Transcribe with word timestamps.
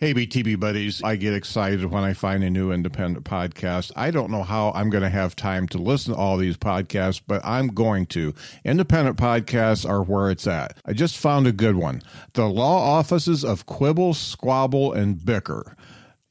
Hey, 0.00 0.14
BTB 0.14 0.60
buddies. 0.60 1.02
I 1.02 1.16
get 1.16 1.34
excited 1.34 1.84
when 1.86 2.04
I 2.04 2.12
find 2.12 2.44
a 2.44 2.50
new 2.50 2.70
independent 2.70 3.24
podcast. 3.24 3.90
I 3.96 4.12
don't 4.12 4.30
know 4.30 4.44
how 4.44 4.70
I'm 4.70 4.90
going 4.90 5.02
to 5.02 5.10
have 5.10 5.34
time 5.34 5.66
to 5.70 5.78
listen 5.78 6.14
to 6.14 6.20
all 6.20 6.36
these 6.36 6.56
podcasts, 6.56 7.20
but 7.26 7.44
I'm 7.44 7.66
going 7.66 8.06
to. 8.06 8.32
Independent 8.64 9.16
podcasts 9.16 9.84
are 9.84 10.04
where 10.04 10.30
it's 10.30 10.46
at. 10.46 10.76
I 10.86 10.92
just 10.92 11.16
found 11.18 11.48
a 11.48 11.52
good 11.52 11.74
one 11.74 12.00
The 12.34 12.46
Law 12.46 12.78
Offices 12.78 13.44
of 13.44 13.66
Quibble, 13.66 14.14
Squabble, 14.14 14.92
and 14.92 15.24
Bicker. 15.24 15.76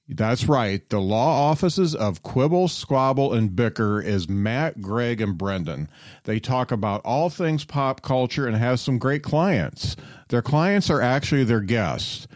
That's 0.07 0.45
right. 0.45 0.87
The 0.87 1.01
law 1.01 1.49
offices 1.49 1.93
of 1.93 2.23
Quibble, 2.23 2.69
Squabble, 2.69 3.33
and 3.33 3.53
Bicker 3.53 3.99
is 3.99 4.29
Matt, 4.29 4.79
Greg, 4.79 5.19
and 5.19 5.37
Brendan. 5.37 5.89
They 6.23 6.39
talk 6.39 6.71
about 6.71 7.01
all 7.03 7.29
things 7.29 7.65
pop 7.65 8.01
culture 8.01 8.47
and 8.47 8.55
have 8.55 8.79
some 8.79 8.97
great 8.97 9.23
clients. 9.23 9.97
Their 10.29 10.41
clients 10.41 10.89
are 10.89 11.01
actually 11.01 11.43
their 11.43 11.59
guests. 11.59 12.29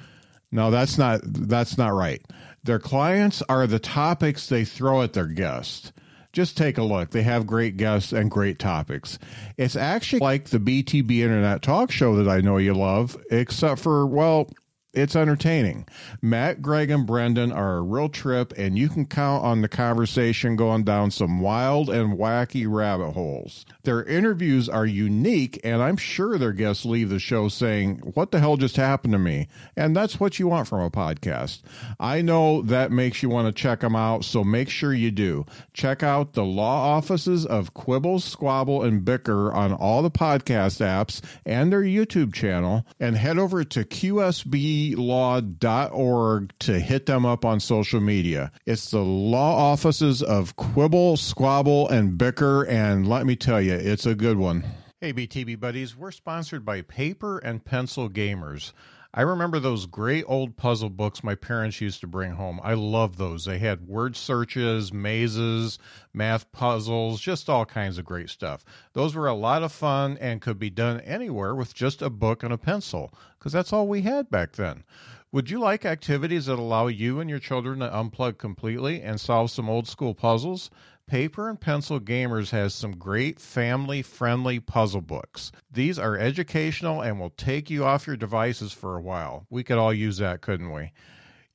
No, 0.52 0.70
that's 0.72 0.98
not 0.98 1.22
that's 1.24 1.78
not 1.78 1.94
right. 1.94 2.22
Their 2.64 2.80
clients 2.80 3.42
are 3.50 3.66
the 3.68 3.80
topics 3.80 4.48
they 4.48 4.66
throw 4.66 5.02
at 5.02 5.14
their 5.14 5.28
guests. 5.28 5.92
Just 6.34 6.56
take 6.56 6.78
a 6.78 6.84
look. 6.84 7.10
They 7.12 7.24
have 7.24 7.46
great 7.46 7.76
guests 7.76 8.14
and 8.14 8.32
great 8.32 8.58
topics. 8.58 9.20
It's 9.58 9.76
actually 9.76 10.20
like 10.20 10.46
the 10.46 10.60
BTB 10.60 11.20
Internet 11.20 11.62
Talk 11.62 11.92
Show 11.92 12.16
that 12.16 12.30
I 12.30 12.40
know 12.40 12.58
you 12.58 12.74
love, 12.74 13.18
except 13.32 13.82
for 13.82 14.06
well, 14.06 14.50
it's 14.94 15.16
entertaining. 15.16 15.88
Matt, 16.22 16.62
Greg, 16.62 16.92
and 16.92 17.08
Brendan 17.08 17.52
are 17.52 17.78
a 17.78 17.82
real 17.82 18.10
trip, 18.10 18.54
and 18.58 18.78
you 18.78 18.90
can 18.90 19.06
count 19.06 19.44
on 19.44 19.62
the 19.62 19.70
conversation 19.70 20.58
going 20.58 20.84
down 20.84 21.12
some 21.12 21.40
wild 21.40 21.90
and 21.90 22.18
wacky 22.18 22.66
rabbit 22.68 23.12
holes. 23.12 23.66
Their 23.84 24.04
interviews 24.04 24.68
are 24.68 24.86
unique, 24.86 25.62
and 25.64 25.82
I'm 25.82 25.96
sure 25.96 26.38
their 26.38 26.52
guests 26.52 26.84
leave 26.84 27.10
the 27.10 27.20
show 27.20 27.48
saying, 27.48 28.00
What 28.16 28.32
the 28.32 28.40
hell 28.40 28.58
just 28.58 28.76
happened 28.76 29.14
to 29.14 29.20
me? 29.20 29.48
And 29.78 29.96
that's 29.96 30.20
what 30.20 30.40
you 30.40 30.48
want 30.48 30.68
from 30.68 30.82
a 30.82 30.92
podcast. 30.92 31.62
I 32.00 32.22
know 32.22 32.62
that 32.64 32.92
makes 32.92 33.24
you 33.24 33.30
want 33.30 33.48
to 33.48 33.62
check 33.62 33.80
them 33.80 33.96
out, 33.96 34.26
so 34.26 34.44
make 34.44 34.70
sure 34.70 34.94
you 34.94 35.12
do. 35.12 35.46
Check 35.74 36.04
out 36.04 36.34
the 36.34 36.44
law 36.44 36.98
offices 36.98 37.46
of 37.46 37.74
Quibble, 37.74 38.20
Squabble, 38.20 38.84
and 38.84 39.06
Bicker 39.06 39.54
on 39.54 39.72
all 39.72 40.02
the 40.02 40.12
podcast 40.12 40.82
apps 40.86 41.22
and 41.46 41.72
their 41.72 41.82
YouTube 41.82 42.34
channel, 42.34 42.86
and 43.00 43.16
head 43.16 43.38
over 43.38 43.64
to 43.64 43.86
QSB 43.86 44.81
law.org 44.96 46.54
to 46.60 46.80
hit 46.80 47.06
them 47.06 47.26
up 47.26 47.46
on 47.46 47.60
social 47.60 48.00
media. 48.00 48.52
It's 48.66 48.92
the 48.92 49.00
law 49.00 49.72
offices 49.72 50.22
of 50.22 50.56
Quibble, 50.56 51.18
Squabble, 51.18 51.88
and 51.90 52.18
Bicker, 52.18 52.64
and 52.66 53.08
let 53.08 53.26
me 53.26 53.36
tell 53.36 53.62
you, 53.62 53.74
it's 53.74 54.06
a 54.06 54.16
good 54.16 54.38
one. 54.38 54.64
Hey, 55.00 55.14
BTB 55.14 55.60
buddies, 55.60 55.96
we're 55.96 56.12
sponsored 56.12 56.64
by 56.66 56.82
Paper 56.82 57.40
and 57.40 57.64
Pencil 57.64 58.10
Gamers. 58.10 58.74
I 59.14 59.24
remember 59.24 59.60
those 59.60 59.88
great 59.88 60.24
old 60.26 60.56
puzzle 60.56 60.90
books 60.90 61.22
my 61.22 61.36
parents 61.36 61.82
used 61.82 62.00
to 62.00 62.08
bring 62.08 62.32
home. 62.32 62.62
I 62.64 62.76
love 62.76 63.18
those. 63.18 63.44
They 63.44 63.60
had 63.60 63.86
word 63.86 64.16
searches, 64.16 64.94
mazes, 64.94 65.80
math 66.14 66.50
puzzles, 66.54 67.20
just 67.20 67.50
all 67.50 67.66
kinds 67.66 67.98
of 67.98 68.06
great 68.06 68.30
stuff. 68.30 68.64
Those 68.94 69.14
were 69.14 69.28
a 69.28 69.34
lot 69.34 69.64
of 69.64 69.74
fun 69.74 70.18
and 70.22 70.40
could 70.40 70.58
be 70.58 70.70
done 70.70 71.02
anywhere 71.02 71.54
with 71.56 71.74
just 71.74 72.02
a 72.02 72.10
book 72.10 72.42
and 72.42 72.54
a 72.54 72.58
pencil, 72.58 73.14
because 73.42 73.54
that's 73.54 73.74
all 73.74 73.88
we 73.88 74.04
had 74.04 74.30
back 74.30 74.52
then. 74.52 74.84
Would 75.32 75.50
you 75.50 75.60
like 75.60 75.84
activities 75.84 76.46
that 76.46 76.60
allow 76.60 76.86
you 76.86 77.20
and 77.20 77.28
your 77.28 77.40
children 77.40 77.80
to 77.80 77.90
unplug 77.90 78.38
completely 78.38 79.02
and 79.02 79.20
solve 79.20 79.50
some 79.50 79.68
old 79.68 79.88
school 79.88 80.14
puzzles? 80.14 80.70
Paper 81.08 81.50
and 81.50 81.60
Pencil 81.60 82.00
Gamers 82.00 82.52
has 82.52 82.76
some 82.76 82.92
great 82.92 83.40
family 83.40 84.04
friendly 84.04 84.60
puzzle 84.60 85.02
books. 85.02 85.52
These 85.72 85.98
are 85.98 86.16
educational 86.16 87.02
and 87.02 87.20
will 87.20 87.32
take 87.32 87.72
you 87.72 87.84
off 87.84 88.06
your 88.06 88.16
devices 88.16 88.74
for 88.74 88.96
a 88.96 89.02
while. 89.02 89.48
We 89.50 89.64
could 89.64 89.80
all 89.80 89.94
use 89.94 90.18
that, 90.20 90.42
couldn't 90.42 90.72
we? 90.72 90.92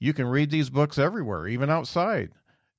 You 0.00 0.12
can 0.12 0.26
read 0.26 0.50
these 0.50 0.70
books 0.70 0.98
everywhere, 0.98 1.46
even 1.46 1.70
outside. 1.70 2.32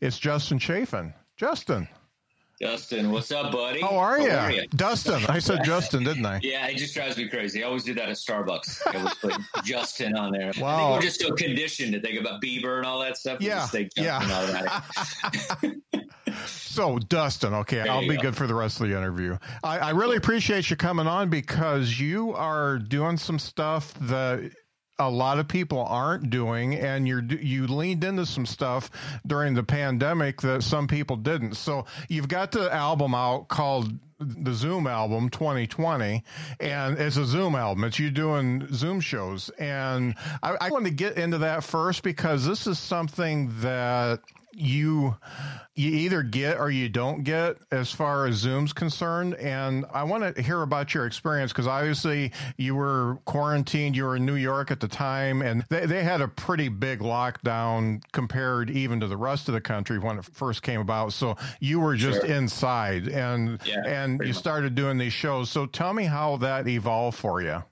it's 0.00 0.18
Justin 0.18 0.58
Chafin. 0.58 1.14
Justin. 1.36 1.88
Justin, 2.60 3.12
what's 3.12 3.30
up, 3.30 3.52
buddy? 3.52 3.80
How 3.80 3.96
are, 3.96 4.18
you? 4.50 4.66
Dustin. 4.74 5.24
I 5.28 5.38
said 5.38 5.62
Justin, 5.62 6.02
didn't 6.02 6.26
I? 6.26 6.40
Yeah, 6.42 6.66
it 6.66 6.76
just 6.76 6.92
drives 6.92 7.16
me 7.16 7.28
crazy. 7.28 7.62
I 7.62 7.66
always 7.68 7.84
do 7.84 7.94
that 7.94 8.08
at 8.08 8.16
Starbucks. 8.16 8.80
I 8.84 8.98
always 8.98 9.14
put 9.14 9.32
Justin 9.64 10.16
on 10.16 10.32
there. 10.32 10.52
Wow. 10.58 10.74
I 10.74 10.78
think 10.78 10.90
we're 10.90 11.02
just 11.02 11.20
so 11.20 11.32
conditioned 11.34 11.92
to 11.92 12.00
think 12.00 12.18
about 12.18 12.42
Bieber 12.42 12.78
and 12.78 12.86
all 12.86 12.98
that 13.00 13.16
stuff. 13.16 13.40
Yeah. 13.40 13.68
yeah. 13.96 14.80
so, 16.46 16.98
Dustin, 16.98 17.54
okay, 17.54 17.76
there 17.76 17.92
I'll 17.92 18.08
be 18.08 18.16
go. 18.16 18.22
good 18.22 18.36
for 18.36 18.48
the 18.48 18.56
rest 18.56 18.80
of 18.80 18.88
the 18.88 18.96
interview. 18.96 19.38
I, 19.62 19.78
I 19.78 19.90
really 19.90 20.16
appreciate 20.16 20.68
you 20.68 20.74
coming 20.74 21.06
on 21.06 21.30
because 21.30 22.00
you 22.00 22.34
are 22.34 22.78
doing 22.78 23.18
some 23.18 23.38
stuff 23.38 23.94
that 24.00 24.50
a 24.98 25.08
lot 25.10 25.38
of 25.38 25.46
people 25.46 25.84
aren't 25.84 26.30
doing 26.30 26.74
and 26.74 27.06
you're 27.06 27.22
you 27.22 27.66
leaned 27.66 28.04
into 28.04 28.26
some 28.26 28.46
stuff 28.46 28.90
during 29.26 29.54
the 29.54 29.62
pandemic 29.62 30.40
that 30.40 30.62
some 30.62 30.88
people 30.88 31.16
didn't. 31.16 31.54
So 31.54 31.86
you've 32.08 32.28
got 32.28 32.52
the 32.52 32.72
album 32.72 33.14
out 33.14 33.48
called 33.48 33.92
the 34.18 34.52
Zoom 34.52 34.86
album 34.86 35.30
2020, 35.30 36.24
and 36.60 36.98
it's 36.98 37.16
a 37.16 37.24
Zoom 37.24 37.54
album. 37.54 37.84
It's 37.84 37.98
you 37.98 38.10
doing 38.10 38.66
Zoom 38.72 39.00
shows, 39.00 39.48
and 39.58 40.14
I, 40.42 40.56
I 40.60 40.70
want 40.70 40.86
to 40.86 40.90
get 40.90 41.16
into 41.16 41.38
that 41.38 41.62
first 41.62 42.02
because 42.02 42.44
this 42.44 42.66
is 42.66 42.78
something 42.78 43.52
that 43.60 44.20
you 44.58 45.14
you 45.78 45.90
either 45.90 46.24
get 46.24 46.58
or 46.58 46.70
you 46.70 46.88
don't 46.88 47.22
get 47.22 47.56
as 47.70 47.92
far 47.92 48.26
as 48.26 48.34
Zoom's 48.34 48.72
concerned. 48.72 49.34
And 49.34 49.84
I 49.92 50.02
want 50.02 50.34
to 50.34 50.42
hear 50.42 50.62
about 50.62 50.92
your 50.92 51.06
experience 51.06 51.52
because 51.52 51.68
obviously 51.68 52.32
you 52.56 52.74
were 52.74 53.18
quarantined, 53.26 53.94
you 53.94 54.04
were 54.04 54.16
in 54.16 54.26
New 54.26 54.34
York 54.34 54.72
at 54.72 54.80
the 54.80 54.88
time, 54.88 55.40
and 55.40 55.64
they, 55.68 55.86
they 55.86 56.02
had 56.02 56.20
a 56.20 56.26
pretty 56.26 56.68
big 56.68 56.98
lockdown 56.98 58.02
compared 58.10 58.70
even 58.70 58.98
to 59.00 59.06
the 59.06 59.16
rest 59.16 59.46
of 59.46 59.54
the 59.54 59.60
country 59.60 60.00
when 60.00 60.18
it 60.18 60.24
first 60.24 60.62
came 60.62 60.80
about. 60.80 61.12
So 61.12 61.36
you 61.60 61.78
were 61.78 61.94
just 61.94 62.22
sure. 62.22 62.30
inside 62.30 63.06
and 63.06 63.60
yeah, 63.64 63.84
and 63.86 64.07
you 64.16 64.32
started 64.32 64.74
doing 64.74 64.96
these 64.96 65.12
shows. 65.12 65.50
So 65.50 65.66
tell 65.66 65.92
me 65.92 66.04
how 66.04 66.36
that 66.38 66.66
evolved 66.66 67.18
for 67.18 67.42
you. 67.42 67.62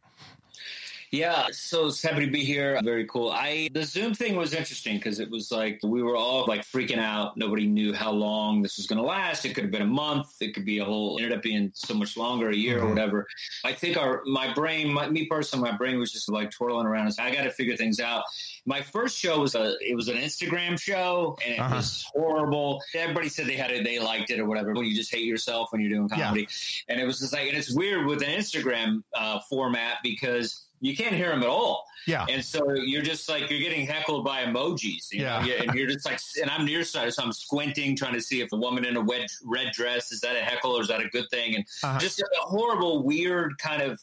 Yeah, 1.17 1.47
so 1.51 1.87
it's 1.87 2.03
happy 2.03 2.27
to 2.27 2.31
be 2.31 2.45
here. 2.45 2.79
Very 2.85 3.07
cool. 3.07 3.31
I 3.31 3.71
the 3.73 3.85
Zoom 3.85 4.13
thing 4.13 4.37
was 4.37 4.53
interesting 4.53 4.97
because 4.97 5.19
it 5.19 5.31
was 5.31 5.51
like 5.51 5.81
we 5.83 6.03
were 6.03 6.15
all 6.15 6.45
like 6.47 6.61
freaking 6.61 6.99
out. 6.99 7.39
Nobody 7.39 7.67
knew 7.67 7.95
how 7.95 8.13
long 8.13 8.61
this 8.61 8.77
was 8.77 8.87
going 8.87 9.01
to 9.01 9.07
last. 9.07 9.47
It 9.47 9.55
could 9.55 9.65
have 9.65 9.71
been 9.71 9.81
a 9.81 9.87
month. 9.87 10.35
It 10.41 10.53
could 10.53 10.67
be 10.67 10.79
a 10.79 10.85
whole. 10.85 11.17
Ended 11.19 11.33
up 11.33 11.43
being 11.43 11.71
so 11.75 11.95
much 11.95 12.19
longer, 12.19 12.51
a 12.51 12.55
year 12.55 12.77
mm-hmm. 12.77 12.87
or 12.87 12.91
whatever. 12.91 13.27
I 13.65 13.73
think 13.73 13.97
our 13.97 14.23
my 14.27 14.53
brain, 14.53 14.93
my, 14.93 15.09
me 15.09 15.25
personally, 15.25 15.71
my 15.71 15.77
brain 15.77 15.99
was 15.99 16.13
just 16.13 16.31
like 16.31 16.51
twirling 16.51 16.87
around. 16.87 17.11
I 17.19 17.35
got 17.35 17.45
to 17.45 17.51
figure 17.51 17.77
things 17.77 17.99
out. 17.99 18.25
My 18.67 18.83
first 18.83 19.17
show 19.17 19.41
was 19.41 19.55
a 19.55 19.75
it 19.81 19.97
was 19.97 20.09
an 20.09 20.17
Instagram 20.17 20.79
show 20.79 21.39
and 21.43 21.55
it 21.55 21.61
uh-huh. 21.61 21.77
was 21.77 22.05
horrible. 22.13 22.83
Everybody 22.95 23.31
said 23.31 23.47
they 23.47 23.57
had 23.57 23.71
it, 23.71 23.85
they 23.85 23.99
liked 23.99 24.31
it 24.31 24.39
or 24.39 24.45
whatever. 24.45 24.75
When 24.75 24.85
you 24.85 24.95
just 24.95 25.11
hate 25.11 25.25
yourself 25.25 25.73
when 25.73 25.81
you're 25.81 25.91
doing 25.91 26.11
comedy, 26.11 26.43
yeah. 26.43 26.93
and 26.93 27.01
it 27.01 27.07
was 27.07 27.21
just 27.21 27.33
like, 27.33 27.49
and 27.49 27.57
it's 27.57 27.73
weird 27.73 28.07
with 28.07 28.23
an 28.23 28.29
Instagram 28.29 29.03
uh, 29.15 29.41
format 29.49 29.99
because 30.03 30.67
you 30.87 30.97
can't 30.97 31.15
hear 31.15 31.31
them 31.31 31.43
at 31.43 31.49
all. 31.49 31.85
Yeah. 32.07 32.25
And 32.29 32.45
so 32.45 32.73
you're 32.75 33.03
just 33.03 33.29
like, 33.29 33.51
you're 33.51 33.61
getting 33.61 33.87
heckled 33.87 34.25
by 34.25 34.45
emojis. 34.45 35.09
yeah. 35.13 35.41
Know? 35.41 35.53
And 35.53 35.75
you're 35.75 35.89
just 35.89 36.07
like, 36.07 36.21
and 36.41 36.49
I'm 36.51 36.65
nearsighted, 36.65 37.13
so 37.15 37.25
I'm 37.25 37.33
squinting, 37.33 37.97
trying 37.97 38.15
to 38.15 38.21
see 38.21 38.41
if 38.41 38.53
a 38.53 38.57
woman 38.57 38.85
in 38.85 38.97
a 38.97 39.01
red, 39.01 39.27
red 39.45 39.73
dress, 39.73 40.13
is 40.13 40.21
that 40.21 40.37
a 40.37 40.41
heckle 40.41 40.79
or 40.79 40.83
is 40.83 40.89
that 40.89 41.01
a 41.01 41.09
good 41.09 41.29
thing? 41.31 41.57
And 41.57 41.65
uh-huh. 41.83 41.99
just 41.99 42.21
a 42.21 42.27
horrible, 42.43 43.03
weird 43.03 43.59
kind 43.59 43.83
of 43.83 44.01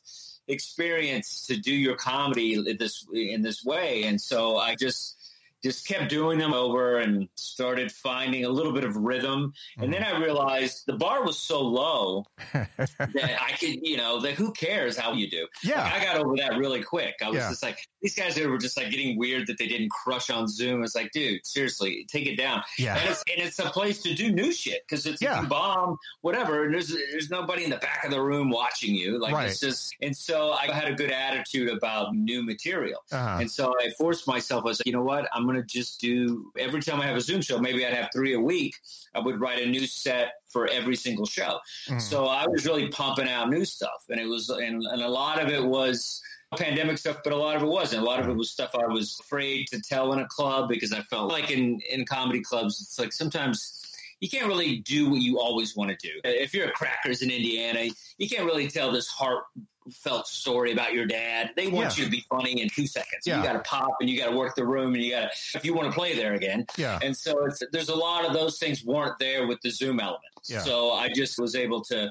experience 0.49 1.47
to 1.47 1.55
do 1.55 1.73
your 1.73 1.95
comedy 1.95 2.61
this 2.73 3.05
in 3.13 3.41
this 3.41 3.63
way. 3.63 4.03
And 4.03 4.19
so 4.19 4.57
I 4.57 4.75
just, 4.75 5.22
just 5.63 5.87
kept 5.87 6.09
doing 6.09 6.37
them 6.37 6.53
over 6.53 6.97
and 6.99 7.29
started 7.35 7.91
finding 7.91 8.43
a 8.43 8.49
little 8.49 8.73
bit 8.73 8.83
of 8.83 8.95
rhythm. 8.95 9.53
And 9.77 9.91
mm-hmm. 9.91 10.03
then 10.03 10.03
I 10.03 10.19
realized 10.19 10.83
the 10.85 10.93
bar 10.93 11.23
was 11.23 11.39
so 11.39 11.61
low 11.61 12.25
that 12.53 12.69
I 13.09 13.51
could, 13.59 13.79
you 13.81 13.97
know, 13.97 14.19
that 14.21 14.33
who 14.33 14.51
cares 14.51 14.97
how 14.97 15.13
you 15.13 15.29
do? 15.29 15.47
Yeah. 15.63 15.81
Like 15.81 15.93
I 15.93 16.03
got 16.03 16.17
over 16.17 16.35
that 16.37 16.57
really 16.57 16.83
quick. 16.83 17.15
I 17.23 17.29
was 17.29 17.37
yeah. 17.37 17.49
just 17.49 17.63
like, 17.63 17.79
these 18.01 18.15
guys 18.15 18.37
were 18.37 18.57
just 18.57 18.75
like 18.75 18.89
getting 18.89 19.17
weird 19.17 19.47
that 19.47 19.57
they 19.57 19.67
didn't 19.67 19.89
crush 19.89 20.29
on 20.29 20.47
Zoom. 20.47 20.83
It's 20.83 20.95
like, 20.95 21.11
dude, 21.11 21.45
seriously, 21.45 22.05
take 22.09 22.27
it 22.27 22.35
down. 22.35 22.63
Yeah. 22.77 22.97
And 22.97 23.09
it's, 23.09 23.23
and 23.31 23.47
it's 23.47 23.59
a 23.59 23.69
place 23.69 24.01
to 24.03 24.13
do 24.13 24.31
new 24.31 24.51
shit 24.51 24.81
because 24.87 25.05
it's 25.05 25.21
yeah. 25.21 25.43
bomb, 25.45 25.97
whatever. 26.21 26.65
And 26.65 26.73
there's, 26.73 26.89
there's 26.89 27.29
nobody 27.29 27.63
in 27.63 27.69
the 27.69 27.77
back 27.77 28.03
of 28.03 28.11
the 28.11 28.21
room 28.21 28.49
watching 28.49 28.93
you. 28.93 29.19
Like 29.19 29.33
right. 29.33 29.49
it's 29.49 29.61
just, 29.61 29.95
and 30.01 30.15
so 30.15 30.51
I 30.51 30.73
had 30.73 30.89
a 30.89 30.95
good 30.95 31.11
attitude 31.11 31.69
about 31.69 32.13
new 32.13 32.43
material. 32.43 32.99
Uh-huh. 33.11 33.37
And 33.39 33.49
so 33.49 33.73
I 33.79 33.91
forced 33.97 34.27
myself, 34.27 34.63
I 34.63 34.67
was 34.67 34.79
like, 34.79 34.87
you 34.87 34.93
know 34.93 35.03
what? 35.03 35.29
I'm 35.33 35.43
going 35.43 35.52
to 35.55 35.63
just 35.63 35.99
do 36.01 36.51
every 36.57 36.81
time 36.81 37.01
I 37.01 37.05
have 37.05 37.15
a 37.15 37.21
Zoom 37.21 37.41
show, 37.41 37.59
maybe 37.59 37.85
I'd 37.85 37.93
have 37.93 38.09
three 38.13 38.33
a 38.33 38.39
week. 38.39 38.75
I 39.15 39.19
would 39.19 39.39
write 39.39 39.61
a 39.61 39.65
new 39.65 39.85
set 39.85 40.33
for 40.47 40.67
every 40.67 40.95
single 40.95 41.25
show. 41.25 41.59
Mm-hmm. 41.87 41.99
So 41.99 42.27
I 42.27 42.47
was 42.47 42.65
really 42.65 42.89
pumping 42.89 43.27
out 43.27 43.49
new 43.49 43.65
stuff. 43.65 44.05
And 44.09 44.19
it 44.19 44.25
was, 44.25 44.49
and, 44.49 44.83
and 44.83 45.01
a 45.01 45.09
lot 45.09 45.41
of 45.41 45.49
it 45.49 45.63
was, 45.63 46.21
pandemic 46.57 46.97
stuff, 46.97 47.17
but 47.23 47.33
a 47.33 47.35
lot 47.35 47.55
of 47.55 47.63
it 47.63 47.67
wasn't. 47.67 48.01
A 48.01 48.05
lot 48.05 48.19
of 48.19 48.29
it 48.29 48.35
was 48.35 48.51
stuff 48.51 48.75
I 48.75 48.85
was 48.85 49.19
afraid 49.19 49.67
to 49.69 49.81
tell 49.81 50.13
in 50.13 50.19
a 50.19 50.27
club 50.27 50.69
because 50.69 50.93
I 50.93 51.01
felt 51.01 51.31
like 51.31 51.51
in, 51.51 51.81
in 51.89 52.05
comedy 52.05 52.41
clubs, 52.41 52.81
it's 52.81 52.99
like 52.99 53.11
sometimes 53.11 53.82
you 54.23 54.29
can't 54.29 54.47
really 54.47 54.77
do 54.77 55.09
what 55.09 55.19
you 55.19 55.37
always 55.37 55.75
want 55.75 55.91
to 55.91 55.97
do. 55.97 56.21
If 56.23 56.53
you're 56.53 56.69
a 56.69 56.71
Crackers 56.71 57.21
in 57.21 57.29
Indiana, 57.29 57.89
you 58.17 58.29
can't 58.29 58.45
really 58.45 58.69
tell 58.69 58.89
this 58.89 59.09
heartfelt 59.09 60.27
story 60.27 60.71
about 60.71 60.93
your 60.93 61.05
dad. 61.05 61.49
They 61.57 61.67
want 61.67 61.97
yeah. 61.97 62.05
you 62.05 62.05
to 62.05 62.09
be 62.09 62.23
funny 62.29 62.61
in 62.61 62.69
two 62.69 62.87
seconds. 62.87 63.23
Yeah. 63.25 63.39
You 63.39 63.43
got 63.43 63.51
to 63.51 63.69
pop 63.69 63.97
and 63.99 64.09
you 64.09 64.17
got 64.17 64.29
to 64.29 64.37
work 64.37 64.55
the 64.55 64.65
room 64.65 64.93
and 64.93 65.03
you 65.03 65.11
got 65.11 65.29
to, 65.29 65.57
if 65.57 65.65
you 65.65 65.73
want 65.73 65.89
to 65.89 65.93
play 65.93 66.15
there 66.15 66.35
again. 66.35 66.65
Yeah. 66.77 66.99
And 67.03 67.17
so 67.17 67.43
it's, 67.47 67.61
there's 67.73 67.89
a 67.89 67.95
lot 67.95 68.25
of 68.25 68.31
those 68.31 68.59
things 68.59 68.81
weren't 68.85 69.19
there 69.19 69.45
with 69.45 69.59
the 69.59 69.71
Zoom 69.71 69.99
element. 69.99 70.23
Yeah. 70.47 70.61
So 70.61 70.93
I 70.93 71.09
just 71.13 71.37
was 71.37 71.53
able 71.53 71.81
to 71.81 72.09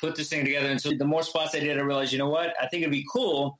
put 0.00 0.16
this 0.16 0.30
thing 0.30 0.44
together. 0.44 0.66
And 0.66 0.80
so 0.80 0.90
the 0.90 1.04
more 1.04 1.22
spots 1.22 1.54
I 1.54 1.60
did, 1.60 1.78
I 1.78 1.82
realized, 1.82 2.10
you 2.10 2.18
know 2.18 2.28
what? 2.28 2.54
I 2.60 2.66
think 2.66 2.82
it'd 2.82 2.90
be 2.90 3.06
cool 3.12 3.56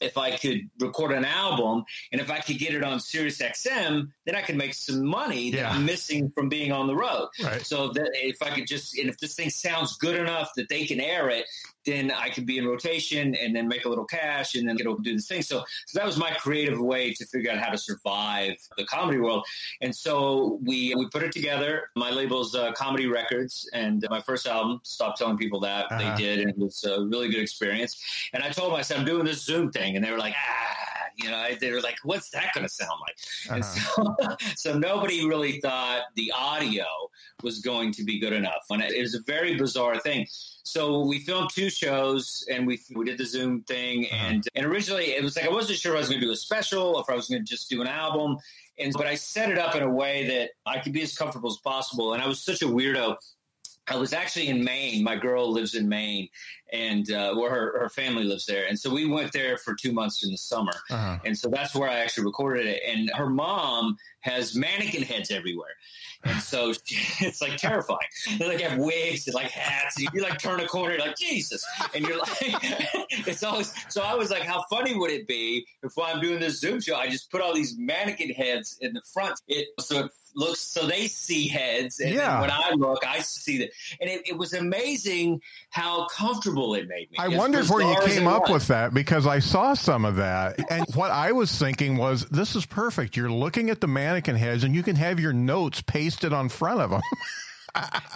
if 0.00 0.18
I 0.18 0.36
could 0.36 0.68
record 0.80 1.12
an 1.12 1.24
album 1.24 1.84
and 2.12 2.20
if 2.20 2.30
I 2.30 2.40
could 2.40 2.58
get 2.58 2.74
it 2.74 2.84
on 2.84 3.00
Sirius 3.00 3.40
XM, 3.40 4.08
then 4.26 4.34
I 4.34 4.42
could 4.42 4.56
make 4.56 4.74
some 4.74 5.04
money 5.04 5.50
that 5.50 5.58
yeah. 5.58 5.70
I'm 5.70 5.84
missing 5.84 6.30
from 6.34 6.48
being 6.48 6.72
on 6.72 6.86
the 6.86 6.96
road. 6.96 7.28
Right. 7.42 7.64
So 7.64 7.88
that 7.88 8.10
if 8.14 8.42
I 8.42 8.50
could 8.50 8.66
just, 8.66 8.98
and 8.98 9.08
if 9.08 9.18
this 9.18 9.34
thing 9.34 9.50
sounds 9.50 9.96
good 9.96 10.16
enough 10.16 10.50
that 10.56 10.68
they 10.68 10.86
can 10.86 11.00
air 11.00 11.28
it, 11.28 11.46
then 11.84 12.10
I 12.10 12.30
could 12.30 12.46
be 12.46 12.58
in 12.58 12.66
rotation 12.66 13.34
and 13.34 13.54
then 13.54 13.68
make 13.68 13.84
a 13.84 13.88
little 13.88 14.04
cash 14.04 14.54
and 14.54 14.68
then 14.68 14.76
get 14.76 14.84
to 14.84 14.98
do 15.00 15.14
this 15.14 15.26
thing. 15.26 15.42
So, 15.42 15.64
so 15.86 15.98
that 15.98 16.06
was 16.06 16.16
my 16.16 16.30
creative 16.30 16.78
way 16.78 17.12
to 17.14 17.26
figure 17.26 17.50
out 17.50 17.58
how 17.58 17.70
to 17.70 17.78
survive 17.78 18.56
the 18.76 18.84
comedy 18.84 19.18
world. 19.18 19.44
And 19.80 19.94
so 19.94 20.58
we 20.62 20.94
we 20.94 21.08
put 21.08 21.22
it 21.22 21.32
together. 21.32 21.90
My 21.96 22.10
label's 22.10 22.54
uh, 22.54 22.72
Comedy 22.72 23.06
Records, 23.06 23.68
and 23.72 24.04
my 24.10 24.20
first 24.20 24.46
album. 24.46 24.80
Stop 24.82 25.16
telling 25.16 25.36
people 25.36 25.60
that 25.60 25.90
uh-huh. 25.90 26.16
they 26.16 26.22
did, 26.22 26.40
and 26.40 26.50
it 26.50 26.58
was 26.58 26.84
a 26.84 27.04
really 27.04 27.28
good 27.28 27.40
experience. 27.40 28.02
And 28.32 28.42
I 28.42 28.50
told 28.50 28.72
them 28.72 28.78
I 28.78 28.82
said 28.82 28.98
I'm 28.98 29.04
doing 29.04 29.24
this 29.24 29.42
Zoom 29.42 29.70
thing, 29.70 29.96
and 29.96 30.04
they 30.04 30.10
were 30.10 30.18
like, 30.18 30.34
ah. 30.36 30.93
You 31.16 31.30
know, 31.30 31.46
they 31.60 31.72
were 31.72 31.80
like, 31.80 31.96
"What's 32.02 32.30
that 32.30 32.52
going 32.54 32.66
to 32.66 32.72
sound 32.72 33.00
like?" 33.00 33.16
Uh-huh. 33.48 33.54
And 33.54 33.64
so, 33.64 34.46
so 34.72 34.78
nobody 34.78 35.26
really 35.26 35.60
thought 35.60 36.02
the 36.14 36.32
audio 36.36 36.84
was 37.42 37.60
going 37.60 37.92
to 37.92 38.04
be 38.04 38.18
good 38.18 38.32
enough, 38.32 38.64
and 38.70 38.82
it 38.82 39.00
was 39.00 39.14
a 39.14 39.22
very 39.26 39.56
bizarre 39.56 39.98
thing 39.98 40.26
so 40.64 41.04
we 41.04 41.20
filmed 41.20 41.50
two 41.54 41.68
shows 41.68 42.44
and 42.50 42.66
we 42.66 42.80
we 42.94 43.04
did 43.04 43.18
the 43.18 43.26
Zoom 43.26 43.62
thing 43.62 44.06
uh-huh. 44.06 44.26
and 44.26 44.48
and 44.54 44.66
originally 44.66 45.12
it 45.12 45.22
was 45.22 45.36
like 45.36 45.46
I 45.46 45.50
wasn't 45.50 45.78
sure 45.78 45.92
if 45.92 45.96
I 45.96 46.00
was 46.00 46.08
going 46.08 46.20
to 46.20 46.26
do 46.26 46.32
a 46.32 46.36
special 46.36 46.96
or 46.96 47.02
if 47.02 47.10
I 47.10 47.14
was 47.14 47.28
going 47.28 47.44
to 47.44 47.48
just 47.48 47.68
do 47.70 47.80
an 47.80 47.86
album. 47.86 48.38
And 48.78 48.92
but 48.92 49.06
I 49.06 49.14
set 49.14 49.50
it 49.50 49.58
up 49.58 49.76
in 49.76 49.84
a 49.84 49.88
way 49.88 50.26
that 50.26 50.50
I 50.66 50.80
could 50.80 50.92
be 50.92 51.02
as 51.02 51.16
comfortable 51.16 51.48
as 51.48 51.58
possible. 51.58 52.12
And 52.12 52.20
I 52.20 52.26
was 52.26 52.42
such 52.42 52.62
a 52.62 52.66
weirdo. 52.66 53.16
I 53.88 53.96
was 53.96 54.12
actually 54.12 54.48
in 54.48 54.64
Maine. 54.64 55.04
My 55.04 55.16
girl 55.16 55.52
lives 55.52 55.74
in 55.74 55.88
Maine, 55.88 56.28
and 56.72 57.10
uh, 57.10 57.34
where 57.34 57.50
her, 57.50 57.78
her 57.80 57.88
family 57.88 58.24
lives 58.24 58.46
there. 58.46 58.66
And 58.66 58.78
so 58.78 58.92
we 58.92 59.06
went 59.06 59.32
there 59.32 59.58
for 59.58 59.74
two 59.74 59.92
months 59.92 60.24
in 60.24 60.30
the 60.30 60.38
summer. 60.38 60.72
Uh-huh. 60.90 61.18
And 61.24 61.36
so 61.36 61.48
that's 61.48 61.74
where 61.74 61.88
I 61.88 61.96
actually 61.96 62.24
recorded 62.24 62.66
it. 62.66 62.82
And 62.86 63.10
her 63.14 63.28
mom 63.28 63.96
has 64.20 64.56
mannequin 64.56 65.02
heads 65.02 65.30
everywhere. 65.30 65.74
And 66.24 66.40
so 66.40 66.70
it's 67.20 67.42
like 67.42 67.56
terrifying. 67.58 67.98
They 68.38 68.48
like 68.48 68.60
have 68.60 68.78
wigs 68.78 69.26
and 69.26 69.34
like 69.34 69.50
hats. 69.50 69.98
And 69.98 70.08
you 70.12 70.22
like 70.22 70.38
turn 70.38 70.60
a 70.60 70.66
corner, 70.66 70.94
you're 70.94 71.06
like 71.06 71.16
Jesus, 71.16 71.64
and 71.94 72.06
you're 72.06 72.18
like, 72.18 72.30
it's 72.40 73.42
always. 73.42 73.72
So 73.88 74.02
I 74.02 74.14
was 74.14 74.30
like, 74.30 74.42
how 74.42 74.64
funny 74.70 74.96
would 74.96 75.10
it 75.10 75.28
be 75.28 75.66
if 75.82 75.92
while 75.94 76.14
I'm 76.14 76.20
doing 76.20 76.40
this 76.40 76.60
Zoom 76.60 76.80
show, 76.80 76.96
I 76.96 77.08
just 77.08 77.30
put 77.30 77.40
all 77.40 77.54
these 77.54 77.76
mannequin 77.78 78.30
heads 78.30 78.78
in 78.80 78.94
the 78.94 79.02
front, 79.12 79.40
it 79.46 79.68
so 79.80 80.06
it 80.06 80.10
looks 80.34 80.60
so 80.60 80.86
they 80.86 81.06
see 81.06 81.48
heads, 81.48 82.00
and 82.00 82.14
yeah. 82.14 82.40
when 82.40 82.50
I 82.50 82.72
look, 82.74 83.06
I 83.06 83.20
see 83.20 83.58
that, 83.58 83.70
and 84.00 84.10
it, 84.10 84.28
it 84.28 84.36
was 84.36 84.52
amazing 84.52 85.40
how 85.70 86.06
comfortable 86.08 86.74
it 86.74 86.88
made 86.88 87.10
me. 87.10 87.18
I 87.18 87.28
wondered 87.28 87.68
where 87.68 87.82
you 87.82 88.00
came 88.06 88.26
up 88.26 88.50
with 88.50 88.66
that 88.68 88.94
because 88.94 89.26
I 89.26 89.38
saw 89.38 89.74
some 89.74 90.04
of 90.04 90.16
that, 90.16 90.60
and 90.70 90.84
what 90.94 91.10
I 91.10 91.32
was 91.32 91.56
thinking 91.56 91.96
was, 91.96 92.26
this 92.26 92.56
is 92.56 92.66
perfect. 92.66 93.16
You're 93.16 93.30
looking 93.30 93.70
at 93.70 93.80
the 93.80 93.88
mannequin 93.88 94.36
heads, 94.36 94.64
and 94.64 94.74
you 94.74 94.82
can 94.82 94.96
have 94.96 95.20
your 95.20 95.32
notes 95.32 95.80
pasted 95.82 96.32
on 96.32 96.48
front 96.48 96.80
of 96.80 96.90
them. 96.90 97.02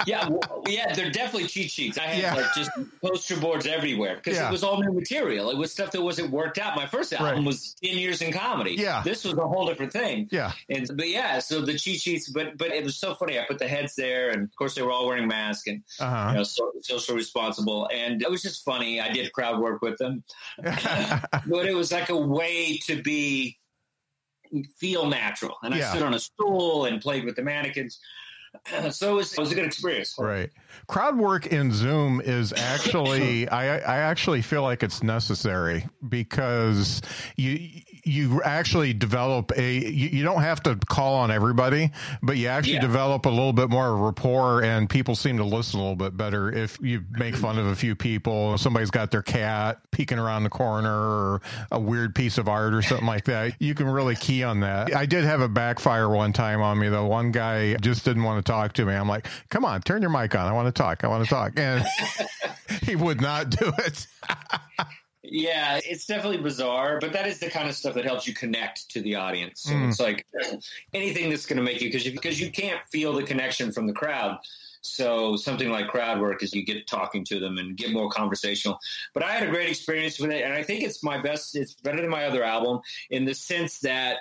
yeah, 0.07 0.29
well, 0.29 0.63
yeah, 0.67 0.95
they're 0.95 1.11
definitely 1.11 1.49
cheat 1.49 1.71
sheets. 1.71 1.99
I 1.99 2.03
had 2.03 2.23
yeah. 2.23 2.35
like 2.35 2.55
just 2.55 2.71
poster 3.03 3.37
boards 3.37 3.67
everywhere 3.67 4.17
because 4.17 4.37
yeah. 4.37 4.49
it 4.49 4.53
was 4.53 4.63
all 4.63 4.81
new 4.81 4.93
material. 4.93 5.51
It 5.51 5.57
was 5.57 5.73
stuff 5.73 5.91
that 5.93 6.03
wasn't 6.03 6.31
worked 6.31 6.59
out. 6.59 6.77
My 6.77 6.87
first 6.87 7.13
album 7.13 7.37
right. 7.39 7.45
was 7.45 7.75
ten 7.83 7.99
years 7.99 8.23
in 8.23 8.33
comedy. 8.33 8.77
Yeah, 8.79 9.03
this 9.03 9.25
was 9.25 9.35
a 9.35 9.47
whole 9.47 9.67
different 9.67 9.93
thing. 9.93 10.29
Yeah, 10.31 10.53
and 10.69 10.89
but 10.97 11.09
yeah, 11.09 11.41
so 11.41 11.61
the 11.61 11.77
cheat 11.77 12.01
sheets, 12.01 12.29
but 12.29 12.57
but 12.57 12.69
it 12.69 12.85
was 12.85 12.97
so 12.97 13.15
funny. 13.15 13.39
I 13.39 13.45
put 13.47 13.59
the 13.59 13.69
heads 13.69 13.95
there, 13.97 14.31
and 14.31 14.45
of 14.45 14.57
course 14.57 14.75
they 14.75 14.83
were 14.83 14.93
all 14.93 15.07
wearing 15.07 15.29
masks 15.29 15.67
and 15.67 15.83
uh-huh. 15.99 16.31
you 16.31 16.37
know, 16.39 16.45
so, 16.45 16.73
social 16.83 17.17
responsible, 17.17 17.89
and 17.93 18.23
it 18.23 18.31
was 18.31 18.43
just 18.43 18.65
funny. 18.65 19.01
I 19.01 19.13
did 19.13 19.33
crowd 19.33 19.61
work 19.61 19.83
with 19.83 19.99
them, 19.99 20.23
but 20.63 21.67
it 21.67 21.75
was 21.75 21.93
like 21.93 22.11
a 22.11 22.17
way 22.17 22.79
to 22.87 23.03
be 23.03 23.59
feel 24.77 25.07
natural. 25.07 25.57
And 25.63 25.75
I 25.75 25.81
stood 25.81 26.03
on 26.03 26.15
a 26.15 26.21
stool 26.21 26.85
and 26.87 27.01
played 27.01 27.25
with 27.25 27.37
the 27.37 27.43
mannequins. 27.43 27.99
so 28.91 29.13
it 29.13 29.15
was, 29.15 29.33
it 29.33 29.39
was, 29.39 29.53
a 29.53 29.55
good 29.55 29.65
experience. 29.65 30.17
Right. 30.19 30.51
Crowd 30.87 31.19
work 31.19 31.47
in 31.47 31.73
Zoom 31.73 32.21
is 32.21 32.53
actually, 32.53 33.49
I, 33.51 33.79
I 33.79 33.99
actually 33.99 34.43
feel 34.43 34.63
like 34.63 34.83
it's 34.83 35.03
necessary 35.03 35.87
because 36.09 37.03
you, 37.37 37.83
you 38.09 38.43
actually 38.43 38.93
develop 38.95 39.53
a 39.57 39.73
you, 39.73 40.09
you, 40.09 40.25
don't 40.25 40.41
have 40.41 40.63
to 40.63 40.77
call 40.89 41.15
on 41.17 41.31
everybody 41.31 41.91
but 42.23 42.37
you 42.37 42.49
actually 42.49 42.75
yeah. 42.75 42.81
develop 42.81 43.27
a 43.27 43.29
little 43.29 43.53
bit 43.53 43.69
more 43.69 43.97
rapport 43.97 44.63
and 44.63 44.89
people 44.89 45.15
seem 45.15 45.37
to 45.37 45.45
listen 45.45 45.79
a 45.79 45.83
little 45.83 45.97
bit 45.97 46.17
better 46.17 46.51
if 46.51 46.79
you 46.81 47.05
make 47.13 47.37
fun 47.37 47.59
of 47.59 47.67
a 47.67 47.77
few 47.77 47.95
people 47.95 48.57
somebody's 48.57 48.91
got 48.91 49.11
their 49.11 49.23
cat 49.23 49.81
peeking 49.91 50.19
around 50.19 50.43
the 50.43 50.51
corner 50.51 50.91
or 50.91 51.43
a 51.71 51.79
weird 51.79 52.15
piece 52.15 52.39
of 52.39 52.49
art 52.49 52.75
or 52.75 52.83
something 52.83 53.07
like 53.07 53.25
that 53.25 53.53
you 53.61 53.75
can 53.75 53.87
really 53.87 54.17
key 54.17 54.43
on 54.43 54.61
that 54.61 54.95
i 54.97 55.05
did 55.05 55.25
have 55.25 55.41
a 55.41 55.49
backfire 55.49 56.09
one 56.09 56.33
time 56.33 56.63
on 56.63 56.79
me 56.79 56.89
though 56.89 57.07
one 57.07 57.31
guy 57.31 57.75
just 57.77 58.05
didn't 58.05 58.23
want 58.23 58.45
to 58.45 58.48
talk 58.49 58.73
to 58.73 58.85
me 58.85 58.95
i'm 58.95 59.09
like 59.09 59.27
come 59.51 59.65
on 59.65 59.81
turn 59.81 60.03
your 60.03 60.11
mic 60.11 60.35
on 60.35 60.47
i 60.47 60.53
want 60.53 60.67
to 60.67 60.83
talk 60.83 61.05
i 61.05 61.09
want 61.09 61.23
to 61.23 61.31
talk 61.31 61.53
and 61.57 61.85
he 62.83 62.97
would 62.97 63.21
not 63.21 63.51
do 63.51 63.73
it 63.79 64.07
Yeah, 65.31 65.81
it's 65.85 66.07
definitely 66.07 66.39
bizarre, 66.39 66.99
but 67.01 67.13
that 67.13 67.27
is 67.27 67.39
the 67.39 67.51
kind 67.51 67.69
of 67.69 67.75
stuff 67.75 67.95
that 67.95 68.05
helps 68.05 68.27
you 68.27 68.35
connect 68.35 68.91
to 68.93 69.03
the 69.03 69.17
audience. 69.17 69.63
So 69.63 69.73
mm. 69.73 69.89
it's 69.89 70.01
like 70.01 70.27
anything 70.95 71.29
that's 71.29 71.45
going 71.45 71.59
to 71.59 71.63
make 71.63 71.81
you 71.83 71.89
because 71.89 72.09
because 72.09 72.41
you 72.41 72.51
can't 72.51 72.81
feel 72.91 73.13
the 73.13 73.23
connection 73.23 73.73
from 73.73 73.87
the 73.87 73.93
crowd. 73.93 74.39
So 74.81 75.37
something 75.37 75.71
like 75.71 75.89
crowd 75.89 76.21
work 76.21 76.43
is 76.43 76.55
you 76.55 76.65
get 76.65 76.87
talking 76.87 77.25
to 77.27 77.41
them 77.41 77.59
and 77.59 77.77
get 77.77 77.93
more 77.93 78.09
conversational. 78.09 78.79
But 79.13 79.23
I 79.23 79.33
had 79.33 79.47
a 79.47 79.51
great 79.51 79.69
experience 79.69 80.19
with 80.19 80.31
it, 80.31 80.45
and 80.45 80.53
I 80.53 80.63
think 80.63 80.85
it's 80.85 81.03
my 81.03 81.21
best. 81.21 81.57
It's 81.57 81.75
better 81.75 82.01
than 82.01 82.11
my 82.11 82.25
other 82.25 82.43
album 82.43 82.81
in 83.11 83.25
the 83.25 83.35
sense 83.35 83.81
that 83.81 84.19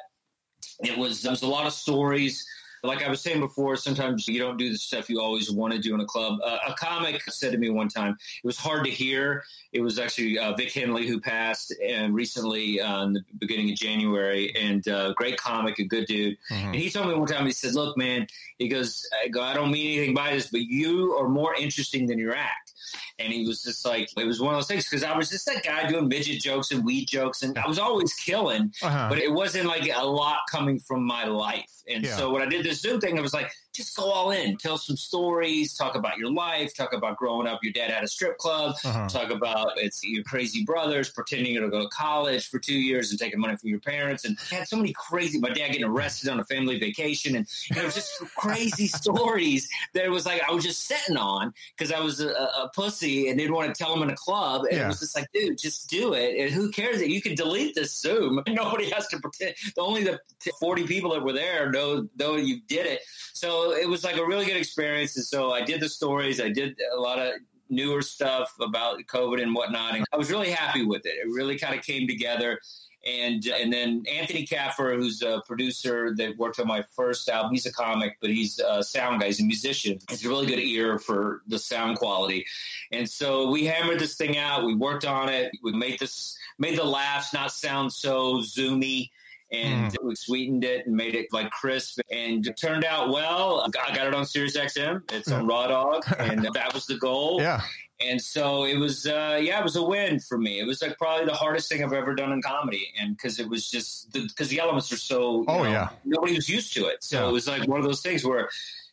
it 0.80 0.98
was 0.98 1.22
there 1.22 1.32
was 1.32 1.44
a 1.44 1.48
lot 1.48 1.68
of 1.68 1.74
stories 1.74 2.46
like 2.88 3.04
I 3.04 3.10
was 3.10 3.22
saying 3.22 3.40
before, 3.40 3.76
sometimes 3.76 4.28
you 4.28 4.40
don't 4.40 4.58
do 4.58 4.72
the 4.72 4.78
stuff 4.78 5.10
you 5.10 5.22
always 5.22 5.52
want 5.52 5.74
to 5.74 5.80
do 5.80 5.94
in 5.94 6.02
a 6.02 6.06
club. 6.06 6.40
Uh, 6.44 6.58
a 6.68 6.74
comic 6.74 7.22
said 7.30 7.52
to 7.52 7.58
me 7.58 7.70
one 7.70 7.90
time, 7.90 8.18
it 8.44 8.48
was 8.48 8.58
hard 8.58 8.86
to 8.86 8.92
hear. 8.92 9.44
It 9.72 9.82
was 9.82 10.00
actually 10.00 10.40
uh, 10.40 10.54
Vic 10.56 10.72
Henley 10.72 11.08
who 11.08 11.20
passed 11.20 11.76
and 11.86 12.16
recently 12.16 12.82
uh, 12.82 13.04
in 13.04 13.14
the 13.14 13.24
beginning 13.38 13.72
of 13.72 13.78
January, 13.78 14.54
and 14.56 14.88
uh, 14.88 15.14
great 15.14 15.38
comic, 15.38 15.80
a 15.80 15.84
good 15.84 16.06
dude. 16.06 16.38
Mm-hmm. 16.52 16.68
And 16.68 16.76
he 16.76 16.90
told 16.90 17.08
me 17.08 17.14
one 17.14 17.28
time, 17.28 17.46
he 17.46 17.52
said, 17.52 17.76
"Look, 17.76 17.98
man," 17.98 18.28
he 18.58 18.68
goes, 18.68 19.08
"I, 19.24 19.28
go, 19.28 19.42
I 19.44 19.54
don't 19.54 19.72
mean 19.72 19.98
anything 19.98 20.16
by 20.16 20.34
this, 20.34 20.48
but 20.48 20.62
you 20.62 21.18
are 21.20 21.28
more 21.28 21.54
interesting 21.54 22.08
than 22.08 22.18
your 22.18 22.36
act." 22.36 22.74
And 23.20 23.34
he 23.34 23.46
was 23.48 23.64
just 23.64 23.84
like, 23.84 24.10
it 24.16 24.26
was 24.26 24.40
one 24.40 24.54
of 24.54 24.60
those 24.60 24.68
things 24.68 24.88
because 24.88 25.04
I 25.04 25.18
was 25.18 25.30
just 25.30 25.46
that 25.48 25.64
guy 25.64 25.90
doing 25.90 26.08
midget 26.08 26.40
jokes 26.40 26.72
and 26.72 26.86
weed 26.86 27.08
jokes, 27.08 27.42
and 27.42 27.58
I 27.58 27.68
was 27.68 27.80
always 27.80 28.14
killing, 28.14 28.74
uh-huh. 28.82 29.08
but 29.10 29.18
it 29.18 29.32
wasn't 29.32 29.66
like 29.66 29.90
a 29.94 30.06
lot 30.06 30.40
coming 30.50 30.80
from 30.80 31.04
my 31.04 31.26
life. 31.26 31.72
And 31.90 32.06
yeah. 32.06 32.16
so 32.16 32.32
when 32.32 32.42
I 32.42 32.46
did 32.46 32.64
this 32.66 32.77
Zoom 32.80 33.00
thing, 33.02 33.18
I 33.18 33.22
was 33.22 33.34
like, 33.34 33.52
just 33.78 33.96
go 33.96 34.12
all 34.12 34.32
in, 34.32 34.58
tell 34.58 34.78
some 34.78 34.98
stories, 34.98 35.76
talk 35.76 35.96
about 35.96 36.18
your 36.18 36.32
life, 36.32 36.76
talk 36.76 36.94
about 36.94 37.16
growing 37.16 37.48
up. 37.48 37.64
Your 37.64 37.72
dad 37.72 37.92
had 37.92 38.04
a 38.04 38.08
strip 38.08 38.38
club, 38.40 38.76
uh-huh. 38.84 39.08
talk 39.08 39.30
about 39.30 39.78
it's 39.78 40.04
your 40.04 40.24
crazy 40.24 40.66
brothers 40.66 41.12
pretending 41.12 41.56
to 41.62 41.70
go 41.70 41.84
to 41.84 41.90
college 41.90 42.50
for 42.50 42.58
two 42.58 42.78
years 42.78 43.12
and 43.12 43.20
taking 43.20 43.40
money 43.40 43.56
from 43.56 43.70
your 43.70 43.80
parents. 43.80 44.26
And 44.26 44.38
I 44.52 44.56
had 44.56 44.68
so 44.68 44.78
many 44.78 44.94
crazy, 44.94 45.40
my 45.40 45.50
dad 45.50 45.68
getting 45.68 45.84
arrested 45.84 46.30
on 46.30 46.40
a 46.40 46.46
family 46.46 46.80
vacation. 46.80 47.36
And 47.36 47.48
it 47.70 47.84
was 47.84 47.94
just 47.94 48.12
crazy 48.36 48.88
stories 49.04 49.70
that 49.94 50.04
it 50.04 50.10
was 50.10 50.26
like 50.26 50.42
I 50.48 50.52
was 50.52 50.64
just 50.64 50.86
sitting 50.86 51.16
on 51.16 51.54
because 51.78 51.94
I 51.94 52.00
was 52.00 52.20
a, 52.20 52.30
a, 52.30 52.72
pussy 52.74 53.30
and 53.30 53.38
didn't 53.40 53.56
want 53.56 53.74
to 53.74 53.84
tell 53.84 53.94
them 53.94 54.04
in 54.04 54.10
a 54.10 54.16
club. 54.16 54.64
And 54.66 54.78
yeah. 54.78 54.86
it 54.86 54.88
was 54.88 55.00
just 55.00 55.16
like, 55.16 55.28
dude, 55.34 55.58
just 55.58 55.90
do 55.90 56.14
it. 56.14 56.40
And 56.40 56.52
who 56.52 56.72
cares 56.72 56.98
that 56.98 57.10
you 57.10 57.22
can 57.22 57.36
delete 57.36 57.76
this 57.76 57.96
Zoom? 57.96 58.42
Nobody 58.48 58.90
has 58.90 59.08
to 59.08 59.20
pretend. 59.20 59.56
The 59.76 59.82
only 59.82 60.04
the 60.04 60.20
40 60.60 60.86
people 60.88 61.12
that 61.12 61.24
were 61.24 61.34
there 61.34 61.72
know, 61.72 62.08
know 62.18 62.36
you 62.36 62.62
did 62.68 62.88
it. 62.88 63.02
So 63.34 63.67
it 63.72 63.88
was 63.88 64.04
like 64.04 64.18
a 64.18 64.26
really 64.26 64.46
good 64.46 64.58
experience. 64.58 65.16
And 65.16 65.26
so 65.26 65.52
I 65.52 65.62
did 65.62 65.82
the 65.82 65.90
stories. 65.90 66.42
I 66.42 66.50
did 66.50 66.80
a 66.94 67.00
lot 67.00 67.20
of 67.20 67.34
newer 67.70 68.02
stuff 68.02 68.54
about 68.62 69.00
COVID 69.08 69.42
and 69.42 69.54
whatnot. 69.54 69.96
And 69.96 70.06
I 70.12 70.18
was 70.18 70.32
really 70.32 70.52
happy 70.52 70.84
with 70.84 71.06
it. 71.06 71.16
It 71.16 71.28
really 71.28 71.58
kind 71.58 71.76
of 71.76 71.84
came 71.84 72.08
together. 72.08 72.60
And 73.06 73.46
and 73.48 73.72
then 73.72 74.04
Anthony 74.12 74.46
Caffer, 74.46 74.96
who's 74.96 75.22
a 75.22 75.42
producer 75.48 76.14
that 76.18 76.38
worked 76.38 76.60
on 76.60 76.68
my 76.68 76.84
first 76.94 77.30
album, 77.30 77.52
he's 77.52 77.66
a 77.66 77.72
comic, 77.72 78.18
but 78.20 78.32
he's 78.32 78.60
a 78.60 78.84
sound 78.84 79.22
guy. 79.22 79.28
He's 79.28 79.40
a 79.40 79.46
musician. 79.46 80.00
He's 80.10 80.26
a 80.26 80.30
really 80.30 80.46
good 80.46 80.60
ear 80.60 81.00
for 81.00 81.42
the 81.48 81.60
sound 81.60 82.00
quality. 82.00 82.46
And 82.92 83.10
so 83.10 83.50
we 83.50 83.66
hammered 83.66 84.00
this 84.00 84.16
thing 84.16 84.38
out. 84.38 84.66
We 84.66 84.76
worked 84.76 85.06
on 85.06 85.30
it. 85.30 85.52
We 85.64 85.72
made 85.72 86.00
this 86.00 86.38
made 86.58 86.78
the 86.78 86.84
laughs 86.84 87.34
not 87.34 87.52
sound 87.52 87.94
so 87.94 88.40
zoomy 88.40 89.12
and 89.52 89.92
mm. 89.94 90.04
we 90.04 90.16
sweetened 90.16 90.64
it 90.64 90.88
and 90.88 90.96
made 90.96 91.16
it 91.16 91.28
like 91.32 91.50
crisp 91.52 92.00
and 92.12 92.46
it 92.46 92.58
turned 92.58 92.84
out 92.84 93.10
well. 93.10 93.66
I 93.66 93.96
got 93.96 94.08
it 94.08 94.14
on 94.14 94.26
Sirius 94.26 94.58
XM. 94.58 95.12
It's 95.12 95.32
on 95.32 95.48
Raw 95.48 95.68
Dog, 95.68 96.04
and 96.20 96.48
that 96.54 96.74
was 96.74 96.86
the 96.86 96.98
goal. 96.98 97.42
Yeah. 97.42 97.62
And 98.00 98.22
so 98.22 98.66
it 98.66 98.78
was, 98.78 99.08
uh, 99.08 99.40
yeah, 99.42 99.60
it 99.60 99.64
was 99.64 99.76
a 99.76 99.82
win 99.82 100.20
for 100.20 100.38
me. 100.38 100.60
It 100.60 100.68
was 100.68 100.84
like 100.84 101.00
probably 101.00 101.26
the 101.26 101.34
hardest 101.34 101.68
thing 101.68 101.84
I've 101.84 101.94
ever 101.94 102.14
done 102.14 102.32
in 102.32 102.44
comedy, 102.44 102.94
and 103.00 103.16
because 103.16 103.40
it 103.40 103.50
was 103.50 103.68
just 103.68 104.14
because 104.14 104.50
the, 104.50 104.58
the, 104.58 104.62
elements 104.62 104.92
are 104.92 104.98
so, 104.98 105.44
oh 105.48 105.64
know, 105.64 105.70
yeah, 105.70 105.90
nobody 106.06 106.36
was 106.36 106.48
used 106.48 106.74
to 106.74 106.86
it. 106.86 107.04
So 107.04 107.24
yeah. 107.24 107.30
it 107.30 107.32
was 107.32 107.48
like 107.48 107.68
one 107.68 107.80
of 107.80 107.86
those 107.86 108.02
things 108.02 108.24
where 108.24 108.50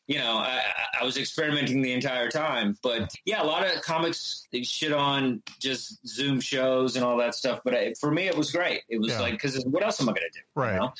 you 0.06 0.18
know, 0.18 0.36
I, 0.36 0.60
I, 1.00 1.04
was 1.04 1.16
experimenting 1.16 1.80
the 1.80 1.92
entire 1.92 2.30
time. 2.30 2.76
But 2.82 3.14
yeah, 3.24 3.42
a 3.42 3.44
lot 3.44 3.66
of 3.66 3.80
comics 3.82 4.46
they 4.52 4.62
shit 4.62 4.92
on 4.92 5.42
just 5.58 6.06
Zoom 6.06 6.40
shows 6.40 6.96
and 6.96 7.04
all 7.04 7.16
that 7.18 7.34
stuff. 7.34 7.60
But 7.64 7.74
I, 7.74 7.94
for 7.98 8.10
me, 8.10 8.26
it 8.26 8.36
was 8.36 8.52
great. 8.52 8.82
It 8.88 9.00
was 9.00 9.12
yeah. 9.12 9.20
like, 9.20 9.32
because 9.32 9.62
what 9.64 9.82
else 9.82 10.00
am 10.00 10.08
I 10.08 10.12
going 10.12 10.28
to 10.30 10.38
do? 10.38 10.44
Right. 10.54 10.74
You 10.74 10.80
know? 10.80 10.92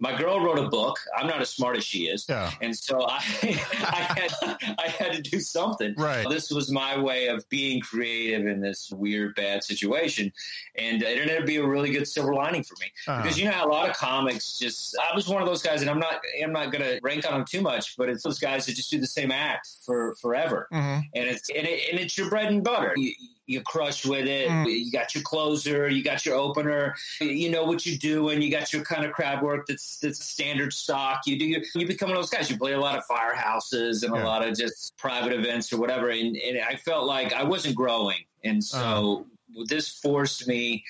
My 0.00 0.16
girl 0.16 0.40
wrote 0.40 0.58
a 0.58 0.68
book. 0.68 0.98
I'm 1.16 1.26
not 1.26 1.40
as 1.40 1.50
smart 1.50 1.76
as 1.76 1.84
she 1.84 2.04
is, 2.04 2.26
yeah. 2.28 2.52
and 2.60 2.76
so 2.76 3.04
I, 3.06 3.16
I 3.42 4.14
had 4.16 4.76
I 4.78 4.88
had 4.88 5.12
to 5.12 5.22
do 5.22 5.40
something. 5.40 5.94
Right. 5.96 6.28
This 6.28 6.50
was 6.50 6.70
my 6.70 6.98
way 6.98 7.28
of 7.28 7.48
being 7.48 7.80
creative 7.80 8.46
in 8.46 8.60
this 8.60 8.92
weird, 8.92 9.34
bad 9.34 9.64
situation, 9.64 10.32
and 10.76 11.02
it 11.02 11.18
ended 11.18 11.40
up 11.40 11.46
being 11.46 11.64
a 11.64 11.68
really 11.68 11.90
good 11.90 12.06
silver 12.06 12.34
lining 12.34 12.62
for 12.62 12.74
me 12.80 12.92
uh-huh. 13.06 13.22
because 13.22 13.38
you 13.38 13.50
know 13.50 13.64
a 13.64 13.68
lot 13.68 13.88
of 13.88 13.96
comics 13.96 14.58
just. 14.58 14.96
I 14.98 15.14
was 15.14 15.28
one 15.28 15.42
of 15.42 15.48
those 15.48 15.62
guys, 15.62 15.80
and 15.80 15.90
I'm 15.90 15.98
not 15.98 16.20
I'm 16.42 16.52
not 16.52 16.70
going 16.70 16.84
to 16.84 17.00
rank 17.02 17.26
on 17.26 17.32
them 17.32 17.44
too 17.44 17.60
much, 17.60 17.96
but 17.96 18.08
it's 18.08 18.22
those 18.22 18.38
guys 18.38 18.66
that 18.66 18.74
just 18.74 18.90
do 18.90 19.00
the 19.00 19.06
same 19.06 19.32
act 19.32 19.68
for 19.84 20.14
forever, 20.20 20.68
mm-hmm. 20.72 21.00
and 21.14 21.28
it's 21.28 21.48
and, 21.50 21.66
it, 21.66 21.90
and 21.90 22.00
it's 22.00 22.16
your 22.16 22.30
bread 22.30 22.52
and 22.52 22.62
butter. 22.62 22.92
You, 22.96 23.12
you 23.48 23.62
crush 23.62 24.04
with 24.04 24.26
it. 24.26 24.48
Mm. 24.48 24.70
You 24.70 24.90
got 24.92 25.14
your 25.14 25.24
closer, 25.24 25.88
you 25.88 26.04
got 26.04 26.24
your 26.26 26.36
opener. 26.36 26.94
You 27.18 27.50
know 27.50 27.64
what 27.64 27.86
you 27.86 27.96
do, 27.96 28.28
and 28.28 28.44
you 28.44 28.50
got 28.50 28.72
your 28.72 28.84
kind 28.84 29.06
of 29.06 29.12
crowd 29.12 29.42
work 29.42 29.66
that's 29.66 29.98
that's 29.98 30.22
standard 30.22 30.72
stock. 30.72 31.22
You 31.26 31.38
do 31.38 31.46
you, 31.46 31.62
you 31.74 31.86
become 31.86 32.10
one 32.10 32.18
of 32.18 32.22
those 32.22 32.30
guys. 32.30 32.50
You 32.50 32.58
play 32.58 32.74
a 32.74 32.80
lot 32.80 32.96
of 32.96 33.04
firehouses 33.06 34.04
and 34.04 34.14
yeah. 34.14 34.22
a 34.22 34.24
lot 34.24 34.46
of 34.46 34.56
just 34.56 34.96
private 34.98 35.32
events 35.32 35.72
or 35.72 35.78
whatever. 35.78 36.10
And, 36.10 36.36
and 36.36 36.58
I 36.60 36.76
felt 36.76 37.06
like 37.06 37.32
I 37.32 37.44
wasn't 37.44 37.74
growing, 37.74 38.20
and 38.44 38.62
so 38.62 39.26
uh. 39.56 39.64
this 39.66 39.88
forced 39.88 40.46
me 40.46 40.84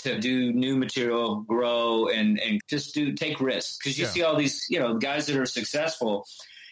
to 0.00 0.20
do 0.20 0.52
new 0.52 0.76
material, 0.76 1.36
grow, 1.40 2.08
and 2.08 2.38
and 2.38 2.60
just 2.68 2.94
do 2.94 3.14
take 3.14 3.40
risks 3.40 3.78
because 3.78 3.98
you 3.98 4.04
yeah. 4.04 4.10
see 4.10 4.22
all 4.22 4.36
these 4.36 4.66
you 4.68 4.78
know 4.78 4.98
guys 4.98 5.26
that 5.26 5.36
are 5.36 5.46
successful 5.46 6.26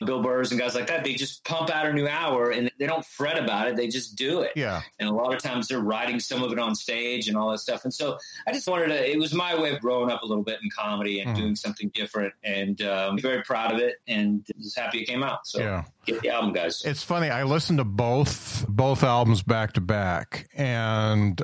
Bill 0.04 0.22
Burrs 0.22 0.50
and 0.50 0.60
guys 0.60 0.74
like 0.74 0.86
that, 0.86 1.04
they 1.04 1.14
just 1.14 1.44
pump 1.44 1.70
out 1.70 1.86
a 1.86 1.92
new 1.92 2.08
hour 2.08 2.50
and 2.50 2.70
they 2.78 2.86
don't 2.86 3.04
fret 3.04 3.38
about 3.38 3.68
it. 3.68 3.76
They 3.76 3.88
just 3.88 4.16
do 4.16 4.40
it. 4.40 4.52
Yeah. 4.56 4.80
And 4.98 5.08
a 5.08 5.12
lot 5.12 5.34
of 5.34 5.42
times 5.42 5.68
they're 5.68 5.80
writing 5.80 6.18
some 6.20 6.42
of 6.42 6.52
it 6.52 6.58
on 6.58 6.74
stage 6.74 7.28
and 7.28 7.36
all 7.36 7.50
that 7.50 7.58
stuff. 7.58 7.84
And 7.84 7.92
so 7.92 8.18
I 8.46 8.52
just 8.52 8.66
wanted 8.66 8.88
to, 8.88 9.10
it 9.10 9.18
was 9.18 9.34
my 9.34 9.60
way 9.60 9.72
of 9.72 9.80
growing 9.80 10.10
up 10.10 10.22
a 10.22 10.26
little 10.26 10.42
bit 10.42 10.58
in 10.62 10.70
comedy 10.70 11.20
and 11.20 11.30
mm. 11.30 11.36
doing 11.36 11.54
something 11.54 11.90
different. 11.94 12.32
And 12.42 12.80
uh, 12.80 13.08
I'm 13.10 13.18
very 13.18 13.42
proud 13.42 13.72
of 13.72 13.80
it 13.80 13.96
and 14.08 14.44
just 14.58 14.78
happy 14.78 15.00
it 15.02 15.06
came 15.06 15.22
out. 15.22 15.46
So 15.46 15.60
yeah. 15.60 15.84
get 16.06 16.22
the 16.22 16.30
album, 16.30 16.54
guys. 16.54 16.82
It's 16.84 17.02
funny. 17.02 17.28
I 17.28 17.42
listened 17.42 17.78
to 17.78 17.84
both, 17.84 18.64
both 18.68 19.04
albums 19.04 19.42
back 19.42 19.74
to 19.74 19.80
back 19.82 20.48
and 20.54 21.42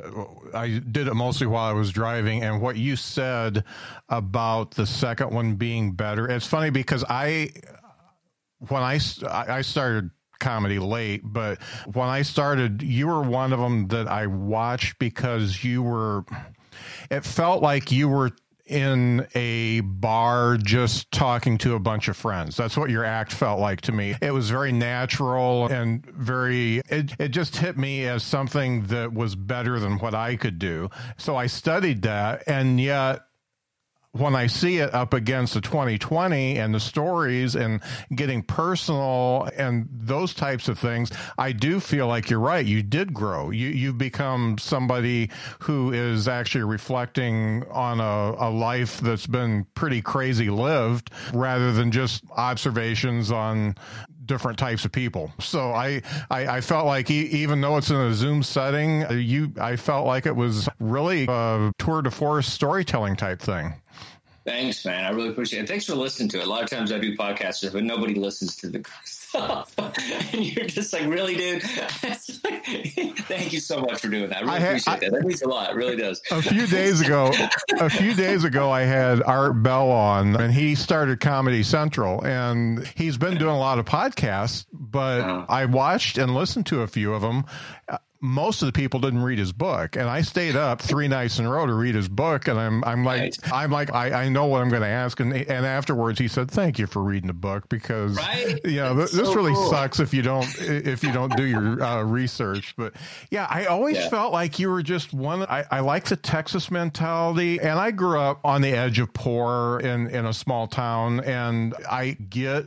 I 0.54 0.78
did 0.78 1.08
it 1.08 1.14
mostly 1.14 1.46
while 1.46 1.68
I 1.68 1.74
was 1.74 1.92
driving. 1.92 2.42
And 2.42 2.62
what 2.62 2.76
you 2.76 2.96
said 2.96 3.64
about 4.08 4.72
the 4.72 4.86
second 4.86 5.30
one 5.30 5.56
being 5.56 5.92
better, 5.92 6.26
it's 6.26 6.46
funny 6.46 6.70
because 6.70 7.04
I, 7.06 7.50
when 8.58 8.82
I 8.82 8.98
I 9.28 9.62
started 9.62 10.10
comedy 10.38 10.78
late, 10.78 11.22
but 11.24 11.62
when 11.92 12.08
I 12.08 12.22
started, 12.22 12.82
you 12.82 13.06
were 13.06 13.22
one 13.22 13.52
of 13.52 13.58
them 13.58 13.88
that 13.88 14.08
I 14.08 14.26
watched 14.26 14.98
because 14.98 15.64
you 15.64 15.82
were. 15.82 16.24
It 17.10 17.24
felt 17.24 17.62
like 17.62 17.90
you 17.90 18.08
were 18.08 18.32
in 18.66 19.26
a 19.34 19.80
bar 19.80 20.56
just 20.56 21.10
talking 21.12 21.56
to 21.58 21.74
a 21.74 21.78
bunch 21.78 22.08
of 22.08 22.16
friends. 22.16 22.56
That's 22.56 22.76
what 22.76 22.90
your 22.90 23.04
act 23.04 23.32
felt 23.32 23.60
like 23.60 23.80
to 23.82 23.92
me. 23.92 24.16
It 24.20 24.32
was 24.32 24.50
very 24.50 24.72
natural 24.72 25.68
and 25.68 26.04
very, 26.06 26.78
it, 26.88 27.12
it 27.18 27.28
just 27.28 27.56
hit 27.56 27.78
me 27.78 28.06
as 28.06 28.24
something 28.24 28.86
that 28.88 29.12
was 29.12 29.36
better 29.36 29.78
than 29.78 29.98
what 29.98 30.14
I 30.14 30.36
could 30.36 30.58
do. 30.58 30.90
So 31.16 31.36
I 31.36 31.46
studied 31.46 32.02
that. 32.02 32.42
And 32.46 32.80
yet, 32.80 33.20
when 34.18 34.34
I 34.34 34.46
see 34.46 34.78
it 34.78 34.94
up 34.94 35.14
against 35.14 35.54
the 35.54 35.60
2020 35.60 36.58
and 36.58 36.74
the 36.74 36.80
stories 36.80 37.54
and 37.54 37.80
getting 38.14 38.42
personal 38.42 39.48
and 39.56 39.88
those 39.90 40.34
types 40.34 40.68
of 40.68 40.78
things, 40.78 41.10
I 41.38 41.52
do 41.52 41.80
feel 41.80 42.06
like 42.06 42.30
you're 42.30 42.40
right. 42.40 42.64
You 42.64 42.82
did 42.82 43.12
grow. 43.12 43.50
You 43.50 43.68
you've 43.68 43.98
become 43.98 44.58
somebody 44.58 45.30
who 45.60 45.92
is 45.92 46.28
actually 46.28 46.64
reflecting 46.64 47.64
on 47.70 48.00
a, 48.00 48.46
a 48.48 48.50
life 48.50 49.00
that's 49.00 49.26
been 49.26 49.66
pretty 49.74 50.02
crazy 50.02 50.50
lived 50.50 51.10
rather 51.32 51.72
than 51.72 51.90
just 51.90 52.24
observations 52.36 53.30
on 53.30 53.76
different 54.26 54.58
types 54.58 54.84
of 54.84 54.92
people. 54.92 55.32
So 55.38 55.72
I, 55.72 56.02
I, 56.30 56.46
I 56.56 56.60
felt 56.60 56.86
like 56.86 57.10
e- 57.10 57.28
even 57.28 57.60
though 57.60 57.76
it's 57.76 57.90
in 57.90 57.96
a 57.96 58.12
Zoom 58.12 58.42
setting, 58.42 59.06
you, 59.10 59.52
I 59.60 59.76
felt 59.76 60.06
like 60.06 60.26
it 60.26 60.34
was 60.34 60.68
really 60.80 61.26
a 61.28 61.72
tour 61.78 62.02
de 62.02 62.10
force 62.10 62.48
storytelling 62.48 63.16
type 63.16 63.40
thing. 63.40 63.74
Thanks, 64.46 64.84
man. 64.84 65.04
I 65.04 65.10
really 65.10 65.30
appreciate 65.30 65.64
it. 65.64 65.68
Thanks 65.68 65.86
for 65.86 65.96
listening 65.96 66.28
to 66.28 66.38
it. 66.38 66.46
A 66.46 66.48
lot 66.48 66.62
of 66.62 66.70
times 66.70 66.92
I 66.92 67.00
do 67.00 67.16
podcasts, 67.16 67.70
but 67.72 67.82
nobody 67.82 68.14
listens 68.14 68.54
to 68.58 68.68
the 68.68 68.84
stuff. 69.04 69.74
and 69.76 70.44
you're 70.44 70.66
just 70.66 70.92
like, 70.92 71.08
really, 71.08 71.34
dude? 71.34 71.62
Thank 73.26 73.52
you 73.52 73.58
so 73.58 73.80
much 73.80 74.00
for 74.00 74.06
doing 74.06 74.28
that. 74.28 74.38
I 74.38 74.40
really 74.42 74.52
I 74.52 74.58
appreciate 74.58 74.92
I, 74.92 74.98
that. 75.00 75.12
That 75.12 75.24
means 75.26 75.42
a 75.42 75.48
lot. 75.48 75.70
It 75.70 75.74
really 75.74 75.96
does. 75.96 76.22
A 76.30 76.40
few 76.40 76.68
days 76.68 77.00
ago, 77.00 77.32
a 77.80 77.90
few 77.90 78.14
days 78.14 78.44
ago, 78.44 78.70
I 78.70 78.82
had 78.82 79.20
Art 79.20 79.60
Bello 79.64 79.90
on, 79.90 80.40
and 80.40 80.54
he 80.54 80.76
started 80.76 81.18
Comedy 81.18 81.64
Central, 81.64 82.24
and 82.24 82.86
he's 82.94 83.18
been 83.18 83.38
doing 83.38 83.54
a 83.54 83.58
lot 83.58 83.80
of 83.80 83.84
podcasts. 83.84 84.64
But 84.72 85.22
uh-huh. 85.22 85.46
I 85.48 85.64
watched 85.64 86.18
and 86.18 86.36
listened 86.36 86.66
to 86.66 86.82
a 86.82 86.86
few 86.86 87.14
of 87.14 87.20
them 87.20 87.46
most 88.20 88.62
of 88.62 88.66
the 88.66 88.72
people 88.72 89.00
didn't 89.00 89.22
read 89.22 89.38
his 89.38 89.52
book 89.52 89.96
and 89.96 90.08
i 90.08 90.20
stayed 90.20 90.56
up 90.56 90.80
three 90.80 91.08
nights 91.08 91.38
in 91.38 91.44
a 91.44 91.50
row 91.50 91.66
to 91.66 91.74
read 91.74 91.94
his 91.94 92.08
book 92.08 92.48
and 92.48 92.58
i'm 92.58 92.82
i'm 92.84 93.04
like 93.04 93.20
right. 93.20 93.52
i'm 93.52 93.70
like 93.70 93.92
I, 93.92 94.24
I 94.24 94.28
know 94.28 94.46
what 94.46 94.62
i'm 94.62 94.68
going 94.68 94.82
to 94.82 94.88
ask 94.88 95.20
and 95.20 95.32
and 95.32 95.66
afterwards 95.66 96.18
he 96.18 96.28
said 96.28 96.50
thank 96.50 96.78
you 96.78 96.86
for 96.86 97.02
reading 97.02 97.26
the 97.26 97.34
book 97.34 97.68
because 97.68 98.16
right? 98.16 98.58
you 98.64 98.76
know 98.76 98.96
th- 98.96 99.10
this 99.10 99.34
really 99.34 99.52
cool. 99.52 99.70
sucks 99.70 100.00
if 100.00 100.14
you 100.14 100.22
don't 100.22 100.48
if 100.60 101.02
you 101.02 101.12
don't 101.12 101.36
do 101.36 101.44
your 101.44 101.82
uh, 101.82 102.02
research 102.02 102.74
but 102.76 102.94
yeah 103.30 103.46
i 103.50 103.66
always 103.66 103.96
yeah. 103.96 104.08
felt 104.08 104.32
like 104.32 104.58
you 104.58 104.70
were 104.70 104.82
just 104.82 105.12
one 105.12 105.42
I, 105.42 105.64
I 105.70 105.80
like 105.80 106.04
the 106.04 106.16
texas 106.16 106.70
mentality 106.70 107.60
and 107.60 107.78
i 107.78 107.90
grew 107.90 108.18
up 108.18 108.40
on 108.44 108.62
the 108.62 108.72
edge 108.72 108.98
of 108.98 109.12
poor 109.12 109.80
in 109.80 110.08
in 110.08 110.26
a 110.26 110.32
small 110.32 110.66
town 110.66 111.20
and 111.20 111.74
i 111.90 112.12
get 112.12 112.66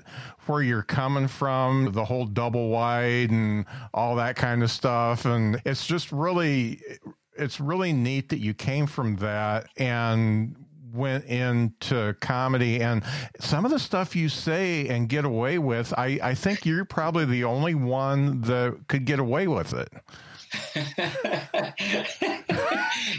where 0.50 0.62
you're 0.62 0.84
coming 0.84 1.28
from, 1.28 1.92
the 1.94 2.04
whole 2.04 2.26
double 2.26 2.70
wide 2.70 3.30
and 3.30 3.66
all 3.94 4.16
that 4.16 4.36
kind 4.36 4.64
of 4.64 4.72
stuff. 4.72 5.26
And 5.26 5.62
it's 5.66 5.86
just 5.86 6.12
really, 6.12 6.82
it's 7.38 7.60
really 7.60 7.94
neat 7.94 8.30
that 8.30 8.40
you 8.40 8.54
came 8.54 8.88
from 8.88 9.18
that 9.18 9.68
and 9.78 10.56
went 10.92 11.26
into 11.26 12.16
comedy 12.20 12.82
and 12.82 13.04
some 13.40 13.64
of 13.64 13.72
the 13.72 13.80
stuff 13.80 14.16
you 14.16 14.28
say 14.28 14.88
and 14.88 15.08
get 15.08 15.24
away 15.24 15.60
with, 15.60 15.94
I, 15.98 16.20
I 16.22 16.34
think 16.34 16.66
you're 16.66 16.86
probably 16.86 17.26
the 17.26 17.44
only 17.44 17.76
one 17.76 18.42
that 18.42 18.88
could 18.88 19.06
get 19.06 19.20
away 19.20 19.48
with 19.48 19.74
it. 19.74 19.90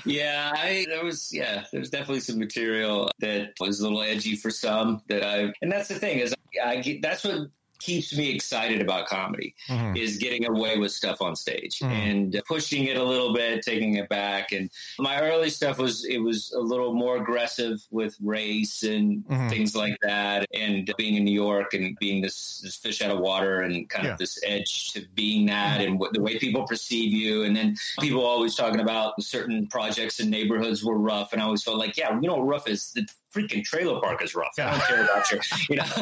yeah, 0.04 0.52
I 0.54 0.86
there 0.88 1.04
was 1.04 1.30
yeah, 1.32 1.64
there's 1.72 1.90
definitely 1.90 2.20
some 2.20 2.38
material 2.38 3.10
that 3.20 3.52
was 3.60 3.80
a 3.80 3.84
little 3.84 4.02
edgy 4.02 4.36
for 4.36 4.50
some 4.50 5.02
that 5.08 5.24
I 5.24 5.52
and 5.62 5.70
that's 5.70 5.88
the 5.88 5.94
thing 5.94 6.18
is 6.18 6.34
I 6.62 6.76
get, 6.76 7.02
that's 7.02 7.24
what 7.24 7.48
keeps 7.80 8.16
me 8.16 8.30
excited 8.34 8.80
about 8.80 9.06
comedy 9.06 9.54
mm-hmm. 9.68 9.96
is 9.96 10.18
getting 10.18 10.46
away 10.46 10.78
with 10.78 10.92
stuff 10.92 11.20
on 11.20 11.34
stage 11.34 11.78
mm-hmm. 11.78 11.92
and 11.92 12.42
pushing 12.46 12.84
it 12.84 12.96
a 12.96 13.02
little 13.02 13.34
bit, 13.34 13.62
taking 13.62 13.94
it 13.94 14.08
back. 14.08 14.52
And 14.52 14.70
my 14.98 15.20
early 15.20 15.50
stuff 15.50 15.78
was 15.78 16.04
it 16.04 16.18
was 16.18 16.52
a 16.52 16.60
little 16.60 16.94
more 16.94 17.16
aggressive 17.16 17.84
with 17.90 18.16
race 18.20 18.82
and 18.82 19.24
mm-hmm. 19.24 19.48
things 19.48 19.74
like 19.74 19.96
that, 20.02 20.46
and 20.54 20.92
being 20.96 21.16
in 21.16 21.24
New 21.24 21.34
York 21.34 21.74
and 21.74 21.96
being 21.98 22.22
this 22.22 22.60
this 22.62 22.76
fish 22.76 23.02
out 23.02 23.10
of 23.10 23.18
water 23.18 23.62
and 23.62 23.88
kind 23.88 24.06
yeah. 24.06 24.12
of 24.12 24.18
this 24.18 24.38
edge 24.44 24.92
to 24.92 25.04
being 25.14 25.46
that 25.46 25.80
and 25.80 25.98
what, 25.98 26.12
the 26.12 26.20
way 26.20 26.38
people 26.38 26.66
perceive 26.66 27.12
you. 27.12 27.44
And 27.44 27.56
then 27.56 27.76
people 28.00 28.24
always 28.24 28.54
talking 28.54 28.80
about 28.80 29.20
certain 29.22 29.66
projects 29.66 30.20
and 30.20 30.30
neighborhoods 30.30 30.84
were 30.84 30.98
rough, 30.98 31.32
and 31.32 31.40
I 31.40 31.44
always 31.44 31.62
felt 31.62 31.78
like, 31.78 31.96
yeah, 31.96 32.18
you 32.20 32.28
know, 32.28 32.40
rough 32.40 32.68
is 32.68 32.92
the 32.92 33.06
freaking 33.34 33.64
trailer 33.64 34.00
park 34.00 34.22
is 34.22 34.34
rough. 34.34 34.52
I 34.58 34.70
don't 34.70 34.82
care 34.82 35.04
about 35.04 35.30
your, 35.30 35.40
you 35.68 35.76
know, 35.76 35.84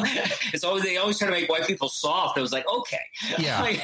it's 0.53 0.63
always, 0.63 0.83
they 0.83 0.97
always 0.97 1.17
try 1.17 1.27
to 1.27 1.33
make 1.33 1.49
white 1.49 1.67
people 1.67 1.89
soft. 1.89 2.37
It 2.37 2.41
was 2.41 2.51
like, 2.51 2.67
okay. 2.67 3.01
Yeah. 3.37 3.61
like, 3.61 3.81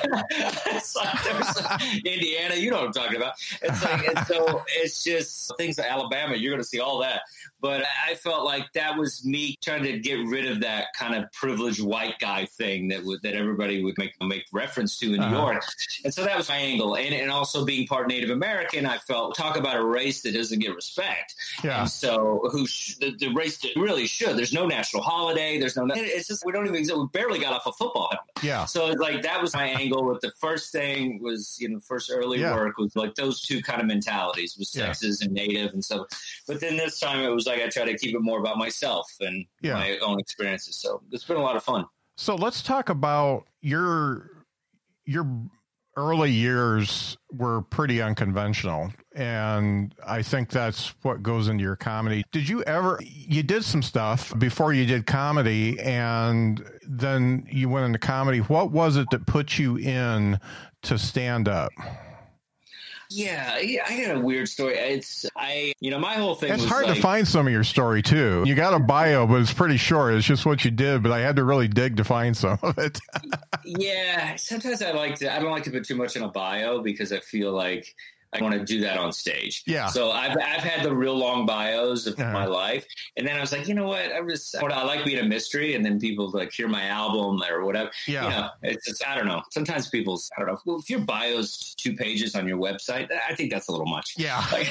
it's 0.68 0.96
like, 0.96 1.96
Indiana, 2.06 2.56
you 2.56 2.72
know 2.72 2.78
what 2.78 2.88
I'm 2.88 2.94
talking 2.94 3.18
about. 3.18 3.34
It's 3.62 3.84
like, 3.84 4.08
and 4.08 4.28
so 4.28 4.64
it's 4.70 5.04
just 5.04 5.56
things 5.58 5.78
like 5.78 5.88
Alabama, 5.88 6.36
you're 6.36 6.52
going 6.52 6.62
to 6.62 6.68
see 6.68 6.80
all 6.80 7.00
that. 7.00 7.22
But 7.66 7.84
I 8.08 8.14
felt 8.14 8.46
like 8.46 8.72
that 8.74 8.96
was 8.96 9.26
me 9.26 9.56
trying 9.60 9.82
to 9.86 9.98
get 9.98 10.24
rid 10.28 10.46
of 10.46 10.60
that 10.60 10.90
kind 10.96 11.16
of 11.16 11.32
privileged 11.32 11.84
white 11.84 12.20
guy 12.20 12.46
thing 12.46 12.90
that 12.90 13.04
would, 13.04 13.24
that 13.24 13.34
everybody 13.34 13.84
would 13.84 13.98
make 13.98 14.14
make 14.22 14.46
reference 14.54 15.00
to 15.00 15.16
in 15.16 15.20
uh-huh. 15.20 15.32
New 15.32 15.36
York. 15.36 15.64
And 16.04 16.14
so 16.14 16.24
that 16.26 16.38
was 16.38 16.48
my 16.48 16.58
angle. 16.58 16.96
And, 16.96 17.12
and 17.12 17.32
also 17.32 17.66
being 17.66 17.88
part 17.88 18.08
Native 18.08 18.30
American, 18.30 18.86
I 18.86 19.00
felt 19.00 19.36
talk 19.36 19.58
about 19.58 19.78
a 19.78 19.84
race 19.84 20.22
that 20.22 20.36
doesn't 20.36 20.60
get 20.60 20.76
respect. 20.76 21.34
Yeah. 21.64 21.82
And 21.82 21.90
so 21.90 22.48
who 22.52 22.68
sh- 22.68 22.98
the, 22.98 23.16
the, 23.18 23.30
race 23.30 23.58
that 23.64 23.72
really 23.76 24.06
should. 24.06 24.38
There's 24.38 24.54
no 24.54 24.68
national 24.68 25.02
holiday. 25.02 25.60
There's 25.60 25.76
no. 25.76 25.88
It's 25.90 26.28
just 26.28 26.46
we 26.46 26.52
don't 26.52 26.66
even 26.68 26.76
exist. 26.76 27.00
We 27.00 27.08
barely 27.12 27.40
got 27.40 27.54
off 27.54 27.66
a 27.66 27.72
football 27.72 28.10
helmet. 28.12 28.44
Yeah. 28.44 28.66
So 28.66 28.92
it's 28.92 29.02
like 29.02 29.24
that 29.24 29.42
was 29.42 29.56
my 29.56 29.66
angle. 29.66 30.06
With 30.06 30.22
the 30.22 30.32
first 30.40 30.72
thing 30.72 31.20
was 31.20 31.58
you 31.60 31.70
know 31.70 31.80
first 31.80 32.12
early 32.14 32.42
yeah. 32.42 32.54
work 32.54 32.78
was 32.78 32.96
like 32.96 33.16
those 33.16 33.42
two 33.42 33.64
kind 33.64 33.82
of 33.82 33.88
mentalities 33.88 34.56
was 34.56 34.70
Texas 34.70 35.20
yeah. 35.20 35.26
and 35.26 35.34
Native 35.34 35.74
and 35.74 35.84
so. 35.84 36.06
But 36.48 36.60
then 36.62 36.78
this 36.78 37.00
time 37.00 37.24
it 37.24 37.34
was 37.34 37.48
like 37.48 37.55
I 37.64 37.70
try 37.70 37.86
to 37.86 37.98
keep 37.98 38.16
it 38.16 38.22
more 38.22 38.40
about 38.40 38.58
myself 38.58 39.12
and 39.20 39.46
yeah. 39.62 39.74
my 39.74 39.98
own 40.00 40.20
experiences. 40.20 40.78
So 40.78 41.02
it's 41.12 41.24
been 41.24 41.38
a 41.38 41.42
lot 41.42 41.56
of 41.56 41.64
fun. 41.64 41.86
So 42.18 42.36
let's 42.36 42.62
talk 42.62 42.90
about 42.90 43.46
your 43.62 44.30
your 45.06 45.26
early 45.98 46.32
years 46.32 47.18
were 47.32 47.62
pretty 47.62 48.02
unconventional 48.02 48.92
and 49.16 49.96
i 50.06 50.22
think 50.22 50.50
that's 50.50 50.94
what 51.04 51.24
goes 51.24 51.48
into 51.48 51.64
your 51.64 51.78
comedy 51.78 52.24
did 52.34 52.50
you 52.50 52.62
ever 52.64 53.00
you 53.02 53.42
did 53.42 53.64
some 53.64 53.82
stuff 53.82 54.38
before 54.38 54.74
you 54.74 54.86
did 54.86 55.06
comedy 55.06 55.80
and 55.80 56.66
then 56.86 57.48
you 57.50 57.70
went 57.70 57.86
into 57.86 58.00
comedy 58.00 58.40
what 58.40 58.72
was 58.72 58.98
it 58.98 59.08
that 59.10 59.26
put 59.26 59.58
you 59.58 59.78
in 59.78 60.38
to 60.82 60.98
stand 60.98 61.48
up 61.48 61.72
yeah, 63.10 63.52
I 63.56 64.04
got 64.06 64.16
a 64.16 64.20
weird 64.20 64.50
story. 64.50 64.76
It's 64.76 65.26
I, 65.36 65.74
you 65.80 65.92
know, 65.92 66.00
my 66.00 66.16
whole 66.16 66.36
thing. 66.36 66.54
It's 66.54 66.66
hard 66.66 66.86
like, 66.86 66.96
to 66.96 67.02
find 67.02 67.28
some 67.28 67.48
of 67.48 67.54
your 67.54 67.64
story 67.64 68.02
too. 68.02 68.44
You 68.46 68.56
got 68.56 68.74
a 68.74 68.80
bio, 68.80 69.28
but 69.28 69.42
it's 69.42 69.54
pretty 69.54 69.78
short. 69.78 70.14
It's 70.14 70.26
just 70.26 70.46
what 70.46 70.66
you 70.66 70.72
did, 70.72 71.04
but 71.04 71.12
I 71.12 71.20
had 71.20 71.36
to 71.38 71.44
really 71.44 71.68
dig 71.68 71.98
to 71.98 72.04
find 72.04 72.36
some 72.36 72.60
of 72.62 72.78
it. 72.78 73.00
yeah, 73.66 74.36
sometimes 74.36 74.82
I 74.82 74.92
like 74.92 75.16
to. 75.16 75.34
I 75.34 75.40
don't 75.40 75.52
like 75.52 75.64
to 75.64 75.72
put 75.72 75.86
too 75.86 75.96
much 75.96 76.16
in 76.16 76.24
a 76.24 76.30
bio 76.30 76.82
because 76.82 77.12
I 77.12 77.20
feel 77.20 77.52
like 77.52 77.96
I 78.34 78.42
want 78.42 78.54
to 78.56 78.66
do 78.66 78.82
that 78.82 78.98
on 78.98 79.14
stage. 79.14 79.64
Yeah. 79.66 79.88
So 79.88 80.12
I've, 80.12 80.32
I've 80.32 80.62
had 80.62 80.84
the 80.84 80.94
real 80.94 81.16
long 81.16 81.46
bios 81.46 82.08
of 82.08 82.20
uh-huh. 82.20 82.32
my 82.34 82.46
life. 82.46 82.86
And 83.18 83.26
then 83.28 83.38
I 83.38 83.42
was 83.42 83.52
like, 83.52 83.68
you 83.68 83.74
know 83.74 83.88
what? 83.88 84.12
I 84.12 84.22
was, 84.22 84.54
I 84.62 84.84
like 84.84 85.06
being 85.06 85.20
a 85.20 85.24
mystery. 85.24 85.76
And 85.76 85.86
then 85.86 86.00
people 86.00 86.30
like 86.32 86.52
hear 86.52 86.68
my 86.68 86.86
album 86.86 87.42
or 87.50 87.66
whatever. 87.66 87.92
Yeah. 88.08 88.24
You 88.24 88.30
know, 88.30 88.50
it's 88.64 88.86
just, 88.88 89.08
I 89.08 89.16
don't 89.16 89.28
know. 89.28 89.42
Sometimes 89.52 89.88
people, 89.88 90.20
I 90.36 90.42
don't 90.42 90.50
know. 90.50 90.60
Well, 90.66 90.80
if 90.80 90.90
your 90.90 91.00
bio's 91.00 91.76
two 91.76 91.96
pages 91.96 92.36
on 92.36 92.48
your 92.48 92.58
website, 92.58 93.10
I 93.12 93.36
think 93.36 93.52
that's 93.52 93.68
a 93.68 93.72
little 93.72 93.88
much. 93.88 94.16
Yeah. 94.18 94.44
Like, 94.56 94.70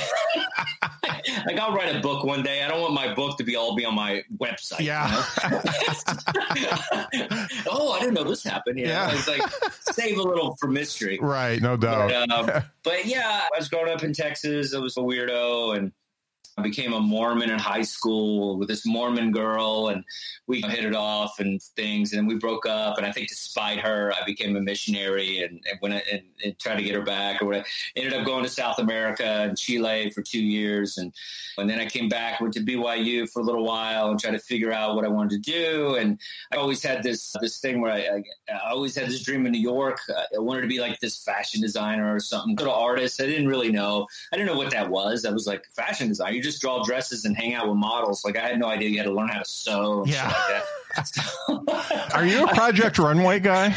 like 1.47 1.59
I'll 1.59 1.75
write 1.75 1.95
a 1.95 2.01
book 2.01 2.25
one 2.25 2.43
day. 2.43 2.62
I 2.62 2.69
don't 2.69 2.81
want 2.81 2.95
my 2.95 3.12
book 3.12 3.37
to 3.38 3.45
be 3.45 3.57
all 3.57 3.75
be 3.75 3.85
on 3.85 3.95
my 3.95 4.25
website. 4.38 4.81
Yeah. 4.81 5.09
You 5.43 5.51
know? 5.51 7.47
oh, 7.71 7.93
I 7.93 8.01
didn't 8.01 8.14
know 8.14 8.25
this 8.25 8.43
happened. 8.43 8.79
You 8.79 8.87
yeah. 8.87 9.09
Know? 9.09 9.14
It's 9.14 9.29
like 9.29 9.43
save 9.81 10.19
a 10.19 10.23
little 10.23 10.57
for 10.57 10.69
mystery. 10.69 11.19
Right. 11.21 11.61
No 11.61 11.77
doubt. 11.77 12.11
But, 12.29 12.31
um, 12.31 12.62
but 12.83 13.07
yeah, 13.07 13.43
I 13.53 13.59
was 13.59 13.69
growing 13.69 13.93
up 13.93 14.03
in 14.03 14.13
Texas. 14.13 14.75
I 14.75 14.79
was 14.79 14.97
a 14.97 15.01
weirdo 15.01 15.77
and 15.77 15.93
I 16.57 16.62
became 16.62 16.93
a 16.93 17.01
Mormon 17.01 17.51
in 17.51 17.59
high 17.59 17.83
school 17.83 18.57
with 18.59 18.69
this 18.69 18.87
Mormon 18.87 19.33
girl, 19.33 19.88
and 19.88 20.05
we 20.47 20.61
hit 20.61 20.85
it 20.85 20.95
off 20.95 21.40
and 21.40 21.61
things. 21.61 22.12
And 22.12 22.29
we 22.29 22.37
broke 22.37 22.67
up. 22.67 22.97
And 22.97 23.07
I 23.07 23.11
think, 23.11 23.29
despite 23.29 23.81
her, 23.81 24.12
I 24.12 24.25
became 24.25 24.55
a 24.57 24.61
missionary 24.61 25.43
and, 25.43 25.61
and 25.69 25.79
went 25.81 25.95
and, 26.11 26.23
and 26.45 26.59
tried 26.59 26.77
to 26.77 26.85
get 26.85 26.95
her 26.95 27.03
back. 27.03 27.43
Or 27.43 27.47
whatever. 27.47 27.67
Ended 27.97 28.12
up 28.12 28.25
going 28.25 28.45
to 28.45 28.51
South 28.51 28.79
America 28.79 29.25
and 29.25 29.59
Chile 29.59 30.11
for 30.11 30.23
two 30.23 30.43
years, 30.43 30.97
and 30.97 31.12
and 31.59 31.69
then 31.69 31.81
I 31.81 31.87
came 31.87 32.09
back, 32.09 32.40
went 32.40 32.55
to 32.55 32.61
BYU 32.61 33.29
for 33.29 33.40
a 33.40 33.45
little 33.45 33.64
while, 33.64 34.11
and 34.11 34.21
tried 34.21 34.33
to 34.33 34.38
figure 34.38 34.73
out 34.73 34.95
what 34.95 35.05
I 35.05 35.09
wanted 35.09 35.43
to 35.43 35.51
do. 35.51 35.97
And 35.97 36.21
I 36.53 36.57
always 36.57 36.83
had 36.83 37.03
this 37.03 37.35
this 37.40 37.59
thing 37.59 37.81
where 37.81 37.93
I, 37.93 37.99
I, 37.99 38.55
I 38.55 38.71
always 38.71 38.95
had 38.95 39.09
this 39.09 39.23
dream 39.23 39.45
in 39.47 39.53
New 39.53 39.61
York. 39.61 39.99
I 40.09 40.38
wanted 40.38 40.62
to 40.62 40.69
be 40.69 40.79
like 40.79 41.01
this 41.01 41.23
fashion 41.25 41.61
designer 41.61 42.14
or 42.14 42.21
something, 42.21 42.55
little 42.55 42.75
artist. 42.75 43.21
I 43.21 43.27
didn't 43.27 43.49
really 43.49 43.73
know. 43.73 44.07
I 44.33 44.37
didn't 44.37 44.49
know 44.49 44.59
what 44.59 44.71
that 44.71 44.88
was. 44.88 45.25
I 45.25 45.33
was 45.33 45.49
like 45.49 45.67
fashion 45.75 46.09
designer 46.09 46.44
just 46.45 46.61
draw 46.61 46.83
dresses 46.85 47.25
and 47.25 47.37
hang 47.37 47.55
out 47.55 47.69
with 47.69 47.77
models. 47.77 48.25
Like 48.25 48.37
I 48.37 48.47
had 48.47 48.59
no 48.59 48.67
idea 48.67 48.91
you 48.91 48.99
had 48.99 49.07
to 49.07 49.13
learn 49.13 49.29
how 49.29 49.41
to 49.41 49.49
sew. 49.49 50.05
yeah. 50.07 50.33
Like 50.49 50.63
Are 52.15 52.25
you 52.25 52.45
a 52.45 52.55
Project 52.55 53.01
Runway 53.01 53.41
guy? 53.41 53.75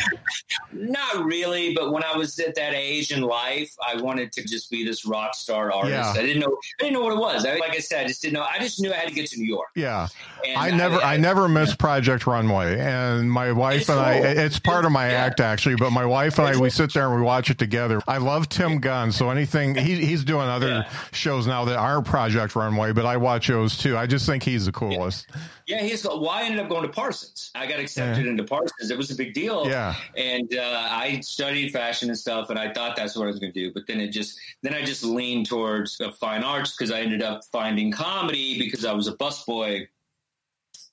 Not 0.72 1.26
really, 1.26 1.74
but 1.74 1.92
when 1.92 2.04
I 2.04 2.16
was 2.16 2.38
at 2.38 2.54
that 2.56 2.76
age 2.76 3.12
in 3.12 3.22
life, 3.22 3.76
I 3.84 4.00
wanted 4.00 4.32
to 4.34 4.44
just 4.44 4.70
be 4.70 4.86
this 4.86 5.04
rock 5.04 5.34
star 5.34 5.72
artist. 5.72 5.94
Yeah. 5.94 6.12
I 6.12 6.24
didn't 6.24 6.42
know. 6.42 6.56
I 6.80 6.84
didn't 6.84 6.94
know 6.94 7.02
what 7.02 7.14
it 7.14 7.20
was. 7.20 7.44
I, 7.44 7.56
like 7.56 7.72
I 7.72 7.80
said, 7.80 8.06
I 8.06 8.08
just 8.08 8.22
didn't 8.22 8.36
know. 8.36 8.46
I 8.48 8.60
just 8.60 8.80
knew 8.80 8.92
I 8.92 8.98
had 8.98 9.08
to 9.08 9.16
get 9.16 9.28
to 9.32 9.40
New 9.40 9.48
York. 9.48 9.70
Yeah, 9.74 10.08
and 10.46 10.58
I 10.58 10.70
never, 10.70 10.98
I, 10.98 11.00
I, 11.00 11.14
I 11.14 11.18
never 11.18 11.48
missed 11.48 11.72
yeah. 11.72 11.78
Project 11.78 12.28
Runway, 12.28 12.80
and 12.80 13.32
my 13.32 13.52
wife 13.52 13.82
it's 13.82 13.90
and 13.90 13.98
cool. 13.98 14.06
I. 14.06 14.44
It's 14.44 14.60
part 14.60 14.86
of 14.86 14.92
my 14.92 15.10
yeah. 15.10 15.26
act 15.26 15.40
actually, 15.40 15.76
but 15.76 15.90
my 15.90 16.06
wife 16.06 16.38
and 16.38 16.48
I, 16.48 16.60
we 16.60 16.70
sit 16.70 16.94
there 16.94 17.08
and 17.08 17.16
we 17.16 17.24
watch 17.24 17.50
it 17.50 17.58
together. 17.58 18.00
I 18.08 18.18
love 18.18 18.48
Tim 18.48 18.78
Gunn, 18.80 19.12
so 19.12 19.32
anything 19.32 19.74
he, 19.74 20.06
he's 20.06 20.24
doing 20.24 20.48
other 20.48 20.86
shows 21.14 21.48
now 21.48 21.66
that 21.66 21.78
are 21.78 22.04
Project 22.04 22.28
Project 22.28 22.57
Runway, 22.58 22.92
but 22.92 23.06
I 23.06 23.18
watch 23.18 23.48
those 23.48 23.78
too. 23.78 23.98
I 23.98 24.08
just 24.08 24.26
think 24.26 24.44
he's 24.44 24.66
the 24.66 24.72
coolest. 24.72 25.28
Yeah, 25.66 25.82
he's. 25.82 26.04
Well, 26.04 26.30
I 26.30 26.44
ended 26.44 26.60
up 26.60 26.70
going 26.70 26.84
to 26.84 26.90
Parsons. 26.90 27.52
I 27.56 27.68
got 27.68 27.80
accepted 27.80 28.26
yeah. 28.26 28.32
into 28.32 28.44
Parsons. 28.44 28.92
It 28.92 28.98
was 28.98 29.12
a 29.12 29.16
big 29.16 29.34
deal. 29.34 29.68
Yeah, 29.68 29.96
and 30.16 30.54
uh, 30.54 30.88
I 30.90 31.20
studied 31.22 31.72
fashion 31.72 32.10
and 32.10 32.18
stuff, 32.18 32.50
and 32.50 32.60
I 32.60 32.74
thought 32.74 32.96
that's 32.96 33.16
what 33.16 33.24
I 33.24 33.28
was 33.28 33.40
going 33.40 33.54
to 33.54 33.60
do. 33.60 33.74
But 33.74 33.88
then 33.88 34.02
it 34.02 34.10
just 34.10 34.40
then 34.64 34.74
I 34.74 34.84
just 34.84 35.04
leaned 35.04 35.48
towards 35.48 36.02
fine 36.20 36.44
arts 36.44 36.76
because 36.76 36.92
I 36.92 37.02
ended 37.02 37.22
up 37.22 37.44
finding 37.52 37.92
comedy 37.92 38.60
because 38.60 38.84
I 38.86 38.94
was 38.94 39.08
a 39.08 39.16
busboy 39.16 39.88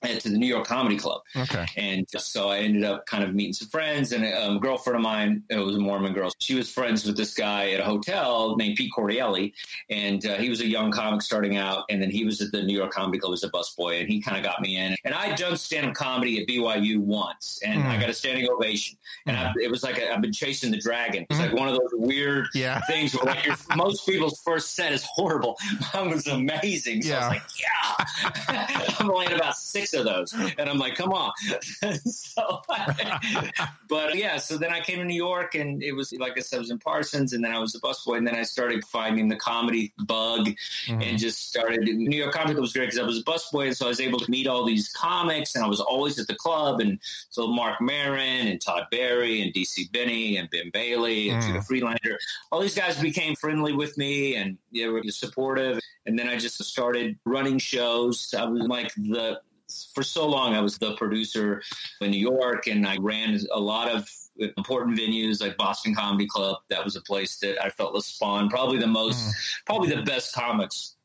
to 0.03 0.29
the 0.29 0.39
New 0.39 0.47
York 0.47 0.67
Comedy 0.67 0.97
Club. 0.97 1.23
Okay. 1.37 1.67
And 1.77 2.07
so 2.11 2.51
I 2.51 2.59
ended 2.59 2.85
up 2.85 3.07
kind 3.07 3.25
of 3.25 3.35
meeting 3.35 3.53
some 3.53 3.69
friends, 3.69 4.13
and 4.13 4.25
um, 4.35 4.57
a 4.57 4.61
girlfriend 4.61 4.97
of 4.97 5.03
mine, 5.03 5.43
it 5.49 5.57
was 5.57 5.77
a 5.77 5.79
Mormon 5.79 6.13
girl. 6.13 6.33
She 6.39 6.55
was 6.55 6.71
friends 6.71 7.05
with 7.05 7.17
this 7.17 7.35
guy 7.35 7.71
at 7.73 7.81
a 7.81 7.85
hotel 7.85 8.57
named 8.57 8.77
Pete 8.77 8.93
Correale, 8.95 9.53
and 9.91 10.25
uh, 10.27 10.35
he 10.35 10.49
was 10.49 10.61
a 10.61 10.67
young 10.67 10.91
comic 10.91 11.23
starting 11.23 11.57
out. 11.57 11.85
And 11.91 12.01
then 12.01 12.11
he 12.11 12.25
was 12.25 12.41
at 12.41 12.53
the 12.53 12.63
New 12.63 12.77
York 12.77 12.93
Comedy 12.93 13.19
Club 13.19 13.33
as 13.33 13.45
a 13.45 13.51
busboy, 13.51 14.01
and 14.01 14.09
he 14.09 14.21
kind 14.21 14.37
of 14.37 14.43
got 14.43 14.61
me 14.61 14.77
in. 14.77 14.97
And 15.05 15.15
I 15.15 15.27
had 15.27 15.39
done 15.39 15.57
stand 15.57 15.87
up 15.87 15.95
comedy 15.95 16.41
at 16.41 16.49
BYU 16.49 16.99
once, 16.99 17.61
and 17.65 17.83
mm. 17.83 17.87
I 17.87 17.99
got 17.99 18.09
a 18.09 18.15
standing 18.15 18.49
ovation. 18.49 18.97
And 19.27 19.37
mm. 19.37 19.47
I, 19.47 19.53
it 19.63 19.71
was 19.71 19.83
like 19.83 20.01
i 20.01 20.07
have 20.07 20.21
been 20.21 20.33
chasing 20.33 20.71
the 20.71 20.79
dragon. 20.79 21.27
It's 21.29 21.39
mm. 21.39 21.43
like 21.43 21.53
one 21.53 21.69
of 21.69 21.75
those 21.75 21.91
weird 21.93 22.49
yeah. 22.55 22.81
things 22.87 23.15
where 23.15 23.25
like 23.25 23.45
your, 23.45 23.57
most 23.77 24.07
people's 24.07 24.41
first 24.41 24.75
set 24.75 24.93
is 24.93 25.05
horrible. 25.05 25.57
Mine 25.95 26.11
was 26.11 26.27
amazing. 26.27 27.03
So 27.03 27.11
yeah. 27.11 27.17
I 27.17 27.19
was 27.21 27.29
like, 27.29 27.43
yeah. 27.61 28.95
I'm 28.99 29.11
only 29.11 29.33
about 29.33 29.57
six 29.57 29.84
of 29.93 30.05
those. 30.05 30.33
And 30.33 30.69
I'm 30.69 30.79
like, 30.79 30.95
come 30.95 31.13
on. 31.13 31.33
so, 32.07 32.63
but 33.89 34.17
yeah, 34.17 34.39
so 34.39 34.57
then 34.57 34.73
I 34.73 34.81
came 34.81 34.99
to 34.99 35.05
New 35.05 35.15
York 35.15 35.55
and 35.55 35.83
it 35.83 35.93
was, 35.93 36.13
like 36.19 36.39
I 36.39 36.41
said, 36.41 36.57
I 36.57 36.61
was 36.61 36.71
in 36.71 36.79
Parsons 36.79 37.33
and 37.33 37.45
then 37.45 37.53
I 37.53 37.59
was 37.59 37.75
a 37.75 37.81
busboy. 37.81 38.19
And 38.19 38.27
then 38.27 38.37
I 38.37 38.43
started 38.43 38.85
finding 38.85 39.29
the 39.29 39.37
comedy 39.37 39.93
bug 39.99 40.47
mm-hmm. 40.47 41.03
and 41.03 41.19
just 41.19 41.49
started. 41.49 41.83
New 41.83 42.17
York 42.17 42.33
Comedy 42.33 42.55
Club 42.55 42.63
was 42.63 42.73
great 42.73 42.87
because 42.87 42.99
I 42.99 43.05
was 43.05 43.19
a 43.19 43.25
busboy. 43.25 43.67
And 43.67 43.77
so 43.77 43.87
I 43.87 43.89
was 43.89 44.01
able 44.01 44.21
to 44.21 44.31
meet 44.31 44.47
all 44.47 44.65
these 44.65 44.89
comics 44.89 45.55
and 45.55 45.65
I 45.65 45.69
was 45.69 45.81
always 45.81 46.19
at 46.19 46.27
the 46.27 46.35
club. 46.35 46.81
And 46.81 46.99
so 47.31 47.47
Marc 47.49 47.81
Maron 47.81 48.47
and 48.47 48.61
Todd 48.61 48.87
Barry 48.91 49.43
and 49.43 49.53
DC 49.53 49.93
Benny 49.93 50.37
and 50.37 50.49
Ben 50.51 50.71
Bailey 50.73 51.31
and 51.31 51.43
mm. 51.43 51.47
Judah 51.47 51.63
Friedlander, 51.63 52.19
all 52.51 52.61
these 52.61 52.75
guys 52.75 53.01
became 53.01 53.35
friendly 53.35 53.73
with 53.73 53.99
me 53.99 54.37
and 54.37 54.59
they 54.73 54.87
were 54.87 55.03
supportive. 55.09 55.81
And 56.07 56.19
then 56.19 56.29
I 56.29 56.37
just 56.37 56.63
started 56.63 57.19
running 57.25 57.59
shows. 57.59 58.35
I 58.37 58.45
was 58.45 58.63
like 58.63 58.93
the 58.95 59.41
for 59.95 60.03
so 60.03 60.27
long 60.27 60.55
I 60.55 60.61
was 60.61 60.79
the 60.79 60.95
producer 60.97 61.63
in 62.01 62.11
New 62.11 62.19
York 62.19 62.67
and 62.67 62.87
I 62.87 62.97
ran 63.01 63.39
a 63.53 63.61
lot 63.61 63.91
of 63.91 64.09
important 64.57 64.99
venues 64.99 65.41
like 65.41 65.57
Boston 65.57 65.95
Comedy 65.95 66.27
Club. 66.27 66.59
That 66.69 66.85
was 66.85 66.97
a 66.97 67.03
place 67.03 67.39
that 67.39 67.63
I 67.63 67.71
felt 67.71 67.93
was 67.93 68.07
spawned 68.07 68.51
probably 68.51 68.79
the 68.79 68.87
most, 68.87 69.19
mm. 69.19 69.33
probably 69.67 69.95
the 69.95 70.03
best 70.03 70.35
comics 70.35 70.97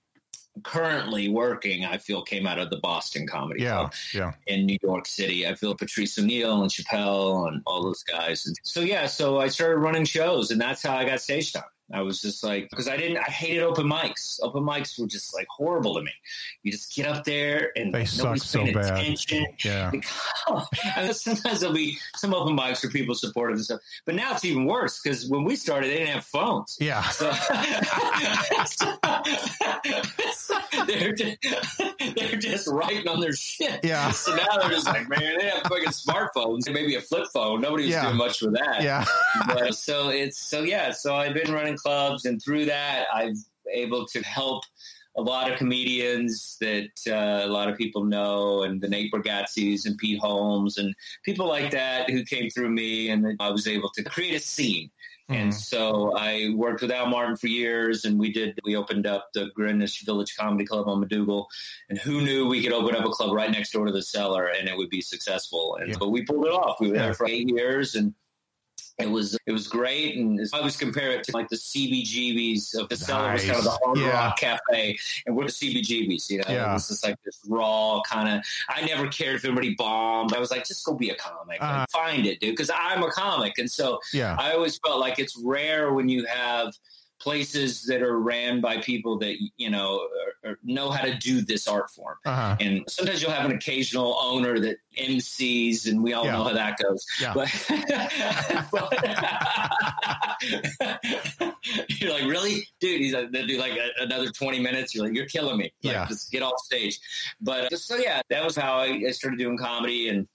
currently 0.64 1.30
working, 1.30 1.86
I 1.86 1.98
feel 1.98 2.22
came 2.22 2.48
out 2.48 2.60
of 2.60 2.70
the 2.70 2.78
Boston 2.78 3.28
Comedy 3.28 3.64
yeah, 3.64 3.76
Club 3.76 3.94
yeah. 4.14 4.32
in 4.48 4.66
New 4.66 4.78
York 4.82 5.06
City. 5.06 5.48
I 5.48 5.56
feel 5.56 5.76
Patrice 5.76 6.18
O'Neal 6.20 6.62
and 6.62 6.72
Chappelle 6.72 7.48
and 7.48 7.62
all 7.66 7.84
those 7.84 8.04
guys. 8.04 8.46
And 8.46 8.60
so 8.64 8.82
yeah, 8.82 9.08
so 9.08 9.40
I 9.40 9.48
started 9.48 9.78
running 9.78 10.06
shows, 10.06 10.52
and 10.52 10.60
that's 10.60 10.84
how 10.84 10.96
I 10.96 11.06
got 11.06 11.22
stage 11.22 11.54
time. 11.54 11.64
I 11.92 12.02
was 12.02 12.22
just 12.22 12.44
like, 12.44 12.70
because 12.70 12.88
I 12.88 12.98
didn't, 12.98 13.18
I 13.18 13.30
hated 13.32 13.64
open 13.64 13.88
mics. 13.88 14.40
Open 14.44 14.64
mics 14.64 15.00
were 15.00 15.08
just 15.08 15.34
like 15.34 15.48
horrible 15.50 15.96
to 15.96 16.02
me. 16.02 16.12
You 16.64 16.72
just 16.72 16.96
get 16.96 17.08
up 17.08 17.24
there 17.24 17.72
and 17.76 17.94
they 17.94 18.06
nobody's 18.18 18.44
suck 18.44 18.64
paying 18.64 18.74
so 18.74 18.80
bad. 18.80 19.00
attention. 19.00 19.46
Yeah. 19.66 19.92
and 20.96 21.16
sometimes 21.16 21.62
there'll 21.62 21.76
be 21.76 21.98
some 22.16 22.34
open 22.34 22.56
mics 22.56 22.84
where 22.84 22.92
people 22.92 23.16
supportive 23.16 23.56
and 23.56 23.66
stuff. 23.66 23.82
But 24.06 24.16
now 24.16 24.34
it's 24.34 24.46
even 24.46 24.66
worse 24.66 25.02
because 25.02 25.28
when 25.28 25.44
we 25.44 25.56
started, 25.56 25.90
they 25.90 25.98
didn't 25.98 26.14
have 26.14 26.26
phones. 26.26 26.78
Yeah. 26.80 27.02
So, 27.10 27.32
they're, 30.88 31.14
just, 31.14 31.38
they're 32.16 32.36
just 32.38 32.68
writing 32.68 33.08
on 33.08 33.20
their 33.20 33.34
shit. 33.34 33.80
Yeah. 33.84 34.12
So 34.20 34.36
now 34.36 34.58
they're 34.58 34.70
just 34.70 34.86
like, 34.86 35.08
man, 35.08 35.38
they 35.40 35.50
have 35.50 35.64
fucking 35.64 35.90
smartphones, 35.90 36.72
maybe 36.72 36.96
a 36.96 37.02
flip 37.02 37.28
phone. 37.34 37.62
Nobody 37.62 37.86
was 37.86 37.94
yeah. 37.94 38.04
doing 38.06 38.18
much 38.18 38.42
with 38.42 38.54
that. 38.56 38.84
Yeah. 38.84 39.06
But 39.48 39.74
so 39.76 40.10
it's, 40.10 40.38
so 40.38 40.64
yeah, 40.64 40.92
so 40.92 41.16
I've 41.16 41.34
been 41.34 41.52
running 41.52 41.78
clubs, 41.78 42.26
and 42.26 42.42
through 42.42 42.66
that, 42.66 43.06
I've 43.14 43.38
able 43.72 44.06
to 44.08 44.22
help 44.24 44.64
a 45.18 45.22
lot 45.22 45.52
of 45.52 45.58
comedians 45.58 46.58
that 46.62 46.90
uh, 47.08 47.46
a 47.46 47.52
lot 47.52 47.70
of 47.70 47.78
people 47.78 48.04
know, 48.04 48.64
and 48.64 48.82
the 48.82 48.88
Nate 48.88 49.12
Bargatze's 49.12 49.86
and 49.86 49.98
Pete 49.98 50.20
Holmes 50.20 50.78
and 50.78 50.94
people 51.24 51.48
like 51.48 51.72
that 51.72 52.10
who 52.10 52.24
came 52.24 52.50
through 52.50 52.70
me, 52.70 53.10
and 53.10 53.36
I 53.40 53.50
was 53.50 53.68
able 53.68 53.90
to 53.92 54.04
create 54.04 54.36
a 54.36 54.40
scene. 54.40 54.92
Mm-hmm. 55.30 55.42
And 55.42 55.54
so 55.54 56.16
I 56.18 56.52
worked 56.56 56.82
with 56.82 56.92
Al 56.92 57.06
Martin 57.06 57.36
for 57.36 57.48
years, 57.48 58.04
and 58.04 58.20
we 58.20 58.32
did. 58.32 58.60
We 58.64 58.76
opened 58.76 59.06
up 59.06 59.30
the 59.34 59.52
Greenwich 59.54 60.02
Village 60.04 60.36
Comedy 60.36 60.66
Club 60.66 60.88
on 60.88 61.04
MacDougal, 61.04 61.46
and 61.90 62.00
who 62.00 62.22
knew 62.22 62.48
we 62.48 62.64
could 62.64 62.74
open 62.74 62.96
up 62.96 63.06
a 63.06 63.10
club 63.10 63.34
right 63.34 63.52
next 63.52 63.72
door 63.72 63.86
to 63.86 63.92
the 63.92 64.02
cellar 64.02 64.48
and 64.48 64.68
it 64.68 64.76
would 64.76 64.90
be 64.90 65.02
successful. 65.02 65.78
And 65.80 65.90
yeah. 65.90 65.98
but 66.00 66.10
we 66.10 66.24
pulled 66.24 66.46
it 66.46 66.52
off. 66.52 66.80
We 66.80 66.90
were 66.90 66.98
there 66.98 67.14
for 67.14 67.28
eight 67.28 67.48
years, 67.48 67.94
and 67.94 68.16
it 69.00 69.10
was 69.10 69.38
it 69.46 69.52
was 69.52 69.68
great, 69.68 70.18
and 70.18 70.40
I 70.54 70.58
always 70.58 70.76
compare 70.76 71.12
it 71.12 71.24
to 71.26 71.32
like 71.32 71.48
the 71.48 71.56
CBGBs 71.56 72.78
of 72.78 72.90
the 72.90 72.96
nice. 72.96 73.06
cellar 73.06 73.34
was 73.34 73.46
kind 73.46 73.58
of 73.58 73.64
the 73.64 73.80
hard 73.84 73.98
yeah. 73.98 74.10
rock 74.10 74.40
cafe, 74.40 74.98
and 75.26 75.36
we're 75.36 75.46
the 75.46 75.52
CBGBs. 75.52 76.30
You 76.30 76.38
know, 76.40 76.44
yeah. 76.50 76.70
it 76.70 76.74
was 76.74 76.90
just 76.90 77.06
like 77.06 77.16
this 77.24 77.40
raw 77.48 78.02
kind 78.06 78.28
of. 78.28 78.46
I 78.68 78.86
never 78.86 79.08
cared 79.08 79.38
if 79.38 79.46
anybody 79.46 79.74
bombed. 79.76 80.34
I 80.34 80.40
was 80.40 80.52
like, 80.52 80.66
just 80.66 80.86
go 80.86 80.94
be 80.96 81.10
a 81.10 81.16
comic, 81.16 81.62
uh, 81.62 81.80
like, 81.80 81.90
find 81.92 82.26
it, 82.26 82.40
dude, 82.42 82.52
because 82.52 82.70
I'm 82.74 83.02
a 83.04 83.10
comic, 83.10 83.58
and 83.58 83.72
so 83.72 84.00
yeah. 84.14 84.36
I 84.38 84.52
always 84.52 84.78
felt 84.78 85.00
like 85.00 85.18
it's 85.18 85.38
rare 85.38 85.94
when 85.94 86.10
you 86.10 86.26
have 86.26 86.74
places 87.20 87.84
that 87.84 88.02
are 88.02 88.18
ran 88.18 88.62
by 88.62 88.78
people 88.78 89.18
that 89.20 89.36
you 89.58 89.70
know 89.70 90.08
are, 90.44 90.52
are 90.52 90.60
know 90.64 90.90
how 90.90 91.04
to 91.04 91.16
do 91.18 91.42
this 91.42 91.68
art 91.68 91.90
form. 91.92 92.18
Uh-huh. 92.26 92.56
And 92.60 92.84
sometimes 92.88 93.22
you'll 93.22 93.32
have 93.32 93.50
an 93.50 93.56
occasional 93.56 94.18
owner 94.22 94.60
that 94.60 94.78
MCs, 94.98 95.88
and 95.88 96.02
we 96.04 96.14
all 96.14 96.26
yeah. 96.26 96.32
know 96.32 96.44
how 96.44 96.54
that 96.54 96.78
goes. 96.82 97.06
Yeah. 97.22 97.34
But, 97.34 97.50
but 98.72 98.94
you're 102.00 102.12
like, 102.12 102.24
really, 102.24 102.68
dude? 102.80 103.02
He's 103.02 103.14
like, 103.14 103.32
they 103.32 103.46
do 103.46 103.58
like 103.60 103.74
a, 103.74 104.04
another 104.04 104.30
20 104.30 104.60
minutes. 104.60 104.96
You're 104.96 105.06
like, 105.06 105.16
you're 105.16 105.26
killing 105.26 105.58
me. 105.58 105.74
Like, 105.84 105.94
yeah, 105.94 106.06
just 106.08 106.32
get 106.32 106.42
off 106.42 106.60
stage. 106.60 107.00
But 107.42 107.74
uh, 107.74 107.78
so 107.78 107.98
yeah, 107.98 108.22
that 108.30 108.44
was 108.44 108.56
how 108.56 108.80
I, 108.80 109.02
I 109.08 109.12
started 109.12 109.38
doing 109.38 109.58
comedy 109.58 110.10
and 110.10 110.28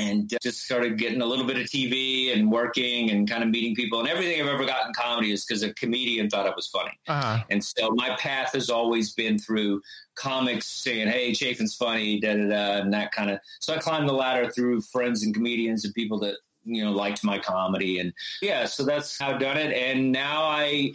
and 0.00 0.32
just 0.42 0.62
started 0.62 0.96
getting 0.96 1.20
a 1.20 1.26
little 1.26 1.44
bit 1.44 1.58
of 1.58 1.64
TV 1.64 2.32
and 2.32 2.50
working 2.50 3.10
and 3.10 3.28
kind 3.28 3.42
of 3.42 3.50
meeting 3.50 3.74
people. 3.74 4.00
And 4.00 4.08
everything 4.08 4.40
I've 4.40 4.48
ever 4.48 4.64
gotten 4.64 4.94
comedy 4.94 5.30
is 5.30 5.44
because 5.44 5.62
a 5.62 5.74
comedian 5.74 6.30
thought 6.30 6.46
it 6.46 6.56
was 6.56 6.68
funny. 6.68 6.98
Uh-huh. 7.06 7.44
And 7.50 7.62
so 7.62 7.90
my 7.90 8.16
path 8.16 8.52
has 8.54 8.70
always 8.70 9.12
been 9.12 9.38
through 9.38 9.82
comics 10.14 10.66
saying, 10.66 11.08
"Hey, 11.08 11.34
Chafin's 11.34 11.74
funny," 11.74 12.18
da 12.18 12.34
da 12.34 12.48
da, 12.48 12.80
and 12.80 12.92
that 12.94 13.12
kind 13.12 13.30
of. 13.30 13.40
So 13.60 13.74
I 13.74 13.78
climbed 13.78 14.08
the 14.08 14.14
ladder 14.14 14.50
through 14.50 14.80
friends 14.82 15.22
and 15.22 15.34
comedians 15.34 15.84
and 15.84 15.92
people 15.92 16.18
that 16.20 16.36
you 16.64 16.82
know 16.82 16.92
liked 16.92 17.22
my 17.22 17.38
comedy, 17.38 18.00
and 18.00 18.12
yeah, 18.40 18.64
so 18.64 18.84
that's 18.84 19.18
how 19.18 19.32
I've 19.32 19.40
done 19.40 19.58
it. 19.58 19.72
And 19.76 20.12
now 20.12 20.44
I 20.44 20.92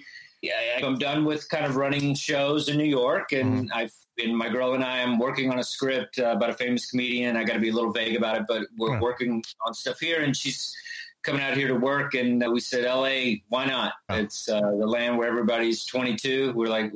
I'm 0.83 0.97
done 0.97 1.25
with 1.25 1.47
kind 1.49 1.65
of 1.65 1.75
running 1.75 2.15
shows 2.15 2.69
in 2.69 2.77
New 2.77 2.83
York, 2.83 3.31
and 3.31 3.53
mm-hmm. 3.53 3.73
I've 3.73 3.93
been 4.15 4.35
my 4.35 4.49
girl 4.49 4.73
and 4.73 4.83
I 4.83 4.99
am 4.99 5.19
working 5.19 5.51
on 5.51 5.59
a 5.59 5.63
script 5.63 6.19
uh, 6.19 6.27
about 6.27 6.49
a 6.49 6.53
famous 6.53 6.89
comedian. 6.89 7.35
I 7.35 7.43
got 7.43 7.53
to 7.53 7.59
be 7.59 7.69
a 7.69 7.73
little 7.73 7.91
vague 7.91 8.15
about 8.15 8.37
it, 8.37 8.43
but 8.47 8.63
we're 8.77 8.91
mm-hmm. 8.91 9.03
working 9.03 9.43
on 9.65 9.73
stuff 9.73 9.99
here, 9.99 10.21
and 10.21 10.35
she's 10.35 10.75
coming 11.23 11.41
out 11.41 11.57
here 11.57 11.67
to 11.67 11.75
work, 11.75 12.13
and 12.13 12.43
uh, 12.43 12.49
we 12.49 12.59
said, 12.59 12.85
"L.A., 12.85 13.43
why 13.49 13.65
not? 13.65 13.93
Oh. 14.09 14.15
It's 14.15 14.47
uh, 14.47 14.61
the 14.61 14.87
land 14.87 15.17
where 15.17 15.27
everybody's 15.27 15.85
22." 15.85 16.53
We're 16.53 16.67
like, 16.67 16.91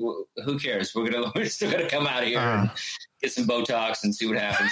"Who 0.46 0.60
cares? 0.60 0.94
We're 0.96 1.10
gonna 1.10 1.32
we're 1.36 1.48
still 1.48 1.72
gonna 1.72 1.90
come 1.90 2.08
out 2.08 2.24
here 2.24 2.40
uh-huh. 2.40 2.76
Get 3.22 3.32
some 3.32 3.46
Botox 3.46 4.04
and 4.04 4.16
see 4.16 4.28
what 4.28 4.38
happens. 4.38 4.72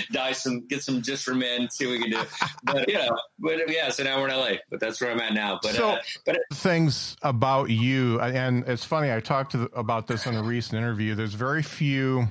Die 0.12 0.32
some, 0.32 0.66
get 0.66 0.82
some 0.82 1.02
just 1.02 1.24
for 1.24 1.34
men, 1.34 1.70
see 1.70 1.86
what 1.86 1.92
we 1.92 2.02
can 2.02 2.10
do. 2.10 2.22
But 2.64 2.88
you 2.88 2.94
know, 2.94 3.16
but 3.38 3.70
yeah, 3.70 3.90
so 3.90 4.02
now 4.02 4.20
we're 4.20 4.28
in 4.28 4.36
LA, 4.36 4.52
but 4.70 4.80
that's 4.80 5.00
where 5.00 5.10
I'm 5.10 5.20
at 5.20 5.32
now. 5.32 5.58
But 5.62 5.74
so, 5.74 5.90
uh, 5.90 5.98
but 6.26 6.38
things 6.52 7.16
about 7.22 7.70
you, 7.70 8.20
and 8.20 8.64
it's 8.66 8.84
funny. 8.84 9.12
I 9.12 9.20
talked 9.20 9.52
the, 9.52 9.70
about 9.74 10.06
this 10.06 10.26
in 10.26 10.34
a 10.34 10.42
recent 10.42 10.78
interview. 10.78 11.14
There's 11.14 11.34
very 11.34 11.62
few 11.62 12.28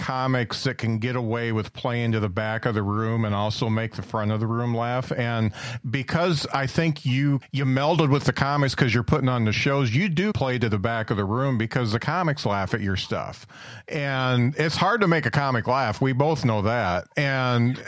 comics 0.00 0.64
that 0.64 0.78
can 0.78 0.98
get 0.98 1.14
away 1.14 1.52
with 1.52 1.72
playing 1.74 2.12
to 2.12 2.20
the 2.20 2.28
back 2.28 2.64
of 2.64 2.74
the 2.74 2.82
room 2.82 3.24
and 3.24 3.34
also 3.34 3.68
make 3.68 3.94
the 3.94 4.02
front 4.02 4.32
of 4.32 4.40
the 4.40 4.46
room 4.46 4.74
laugh. 4.74 5.12
And 5.12 5.52
because 5.88 6.46
I 6.52 6.66
think 6.66 7.04
you 7.04 7.40
you 7.52 7.64
melded 7.64 8.10
with 8.10 8.24
the 8.24 8.32
comics 8.32 8.74
because 8.74 8.94
you're 8.94 9.02
putting 9.02 9.28
on 9.28 9.44
the 9.44 9.52
shows, 9.52 9.94
you 9.94 10.08
do 10.08 10.32
play 10.32 10.58
to 10.58 10.68
the 10.68 10.78
back 10.78 11.10
of 11.10 11.18
the 11.18 11.24
room 11.24 11.58
because 11.58 11.92
the 11.92 12.00
comics 12.00 12.46
laugh 12.46 12.72
at 12.72 12.80
your 12.80 12.96
stuff. 12.96 13.46
And 13.88 14.56
it's 14.56 14.76
hard 14.76 15.02
to 15.02 15.08
make 15.08 15.26
a 15.26 15.30
comic 15.30 15.66
laugh. 15.66 16.00
We 16.00 16.12
both 16.12 16.44
know 16.44 16.62
that. 16.62 17.06
And 17.16 17.80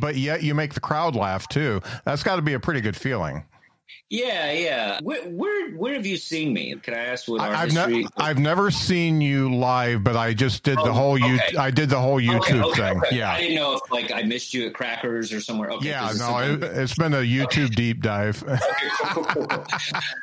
but 0.00 0.16
yet 0.16 0.42
you 0.42 0.54
make 0.54 0.74
the 0.74 0.80
crowd 0.80 1.14
laugh 1.14 1.46
too. 1.48 1.82
That's 2.04 2.22
got 2.22 2.36
to 2.36 2.42
be 2.42 2.54
a 2.54 2.60
pretty 2.60 2.80
good 2.80 2.96
feeling. 2.96 3.44
Yeah, 4.10 4.52
yeah. 4.52 5.00
Where, 5.02 5.22
where, 5.22 5.70
where 5.70 5.94
have 5.94 6.04
you 6.04 6.18
seen 6.18 6.52
me? 6.52 6.74
Can 6.82 6.92
I 6.92 6.98
ask 6.98 7.26
what 7.28 7.40
I, 7.40 7.62
I've, 7.62 7.72
ne- 7.72 8.06
I've 8.18 8.38
never 8.38 8.70
seen 8.70 9.22
you 9.22 9.54
live, 9.54 10.04
but 10.04 10.16
I 10.16 10.34
just 10.34 10.62
did 10.64 10.76
the 10.76 10.90
Oh, 10.90 10.92
whll 10.92 11.18
you 11.18 11.36
okay. 11.36 11.56
I 11.56 11.70
did 11.70 11.88
the 11.88 11.98
whole 11.98 12.20
YouTube 12.20 12.40
okay, 12.40 12.60
okay, 12.60 13.00
thing. 13.00 13.18
Yeah. 13.18 13.32
I 13.32 13.40
didn't 13.40 13.56
know 13.56 13.72
if 13.72 13.90
like 13.90 14.12
I 14.12 14.22
missed 14.22 14.52
you 14.52 14.66
at 14.66 14.74
Crackers 14.74 15.32
or 15.32 15.40
somewhere. 15.40 15.70
Okay, 15.70 15.88
yeah, 15.88 16.12
no, 16.18 16.38
it, 16.38 16.62
it's 16.62 16.94
been 16.94 17.14
a 17.14 17.18
YouTube 17.18 17.74
deep 17.74 18.02
dive. 18.02 18.44
Cool, 19.12 19.24
cool, 19.24 19.46
cool. 19.46 19.64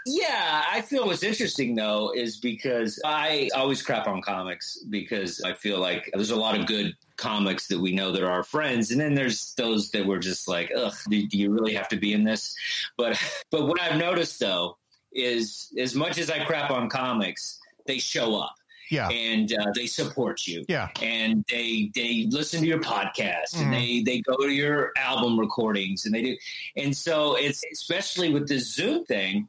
yeah, 0.05 0.63
I 0.71 0.81
feel 0.81 1.07
what's 1.07 1.23
interesting 1.23 1.73
though 1.73 2.13
is 2.15 2.37
because 2.37 2.99
I 3.03 3.49
always 3.55 3.81
crap 3.81 4.07
on 4.07 4.21
comics 4.21 4.77
because 4.89 5.41
I 5.41 5.53
feel 5.53 5.79
like 5.79 6.09
there's 6.13 6.31
a 6.31 6.35
lot 6.35 6.57
of 6.57 6.67
good 6.67 6.95
comics 7.19 7.67
that 7.67 7.79
we 7.79 7.91
know 7.93 8.11
that 8.11 8.23
are 8.23 8.31
our 8.31 8.43
friends, 8.43 8.91
and 8.91 8.99
then 8.99 9.13
there's 9.13 9.53
those 9.55 9.91
that 9.91 10.05
were 10.05 10.19
just 10.19 10.47
like, 10.47 10.71
ugh, 10.75 10.93
do, 11.09 11.27
do 11.27 11.37
you 11.37 11.51
really 11.51 11.73
have 11.73 11.87
to 11.89 11.97
be 11.97 12.13
in 12.13 12.23
this? 12.23 12.55
But 12.97 13.21
but 13.51 13.67
what 13.67 13.79
I've 13.81 13.97
noticed 13.99 14.39
though 14.39 14.77
is 15.11 15.71
as 15.77 15.95
much 15.95 16.17
as 16.17 16.29
I 16.29 16.45
crap 16.45 16.71
on 16.71 16.89
comics, 16.89 17.59
they 17.85 17.99
show 17.99 18.35
up. 18.35 18.55
Yeah, 18.91 19.07
and 19.09 19.53
uh, 19.53 19.71
they 19.75 19.85
support 19.85 20.47
you. 20.47 20.65
Yeah, 20.67 20.89
and 20.99 21.45
they 21.47 21.91
they 21.93 22.25
listen 22.29 22.61
to 22.61 22.67
your 22.67 22.79
podcast. 22.81 23.53
Mhm. 23.53 23.61
and 23.61 23.73
they 23.73 24.01
they 24.01 24.21
go 24.21 24.35
to 24.37 24.49
your 24.51 24.91
album 24.97 25.39
recordings. 25.39 26.05
And 26.05 26.15
they 26.15 26.23
do. 26.23 26.37
And 26.75 26.97
so 26.97 27.35
it's 27.35 27.63
especially 27.71 28.33
with 28.33 28.47
the 28.47 28.57
zoom 28.57 29.05
thing 29.05 29.47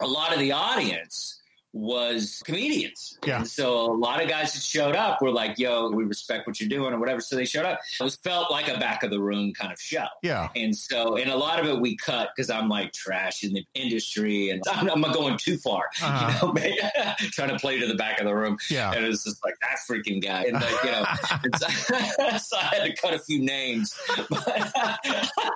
a 0.00 0.06
lot 0.06 0.32
of 0.32 0.38
the 0.40 0.52
audience 0.52 1.35
was 1.78 2.42
comedians 2.46 3.18
Yeah. 3.26 3.38
and 3.38 3.48
so 3.48 3.92
a 3.92 3.92
lot 3.92 4.22
of 4.22 4.28
guys 4.30 4.54
that 4.54 4.62
showed 4.62 4.96
up 4.96 5.20
were 5.20 5.30
like 5.30 5.58
yo 5.58 5.90
we 5.90 6.04
respect 6.04 6.46
what 6.46 6.58
you're 6.58 6.68
doing 6.70 6.94
or 6.94 6.98
whatever 6.98 7.20
so 7.20 7.36
they 7.36 7.44
showed 7.44 7.66
up 7.66 7.80
it 8.00 8.02
was 8.02 8.16
felt 8.16 8.50
like 8.50 8.66
a 8.68 8.78
back 8.78 9.02
of 9.02 9.10
the 9.10 9.20
room 9.20 9.52
kind 9.52 9.72
of 9.72 9.78
show 9.80 10.06
yeah, 10.22 10.48
and 10.56 10.74
so, 10.74 11.16
and 11.16 11.30
a 11.30 11.36
lot 11.36 11.60
of 11.60 11.66
it 11.66 11.78
we 11.80 11.96
cut 11.96 12.30
because 12.34 12.48
I'm 12.50 12.68
like 12.68 12.92
trash 12.92 13.44
in 13.44 13.52
the 13.52 13.64
industry 13.74 14.50
and 14.50 14.62
I'm, 14.72 14.90
I'm 14.94 15.00
not 15.02 15.14
going 15.14 15.36
too 15.36 15.58
far, 15.58 15.84
Uh-huh. 16.02 16.52
you 16.56 16.70
know, 16.82 17.12
trying 17.32 17.50
to 17.50 17.58
play 17.58 17.78
to 17.78 17.86
the 17.86 17.94
back 17.94 18.18
of 18.20 18.26
the 18.26 18.34
room. 18.34 18.56
yeah. 18.70 18.92
And 18.92 19.04
it 19.04 19.08
was 19.08 19.24
just 19.24 19.44
like 19.44 19.54
that 19.60 19.78
freaking 19.88 20.22
guy. 20.22 20.44
And 20.44 20.54
like, 20.54 20.84
you 20.84 20.90
know, 20.92 21.04
so, 21.58 21.66
so 22.38 22.56
I 22.56 22.64
had 22.74 22.84
to 22.84 22.96
cut 22.96 23.12
a 23.14 23.18
few 23.18 23.40
names, 23.42 23.94
but 24.30 24.72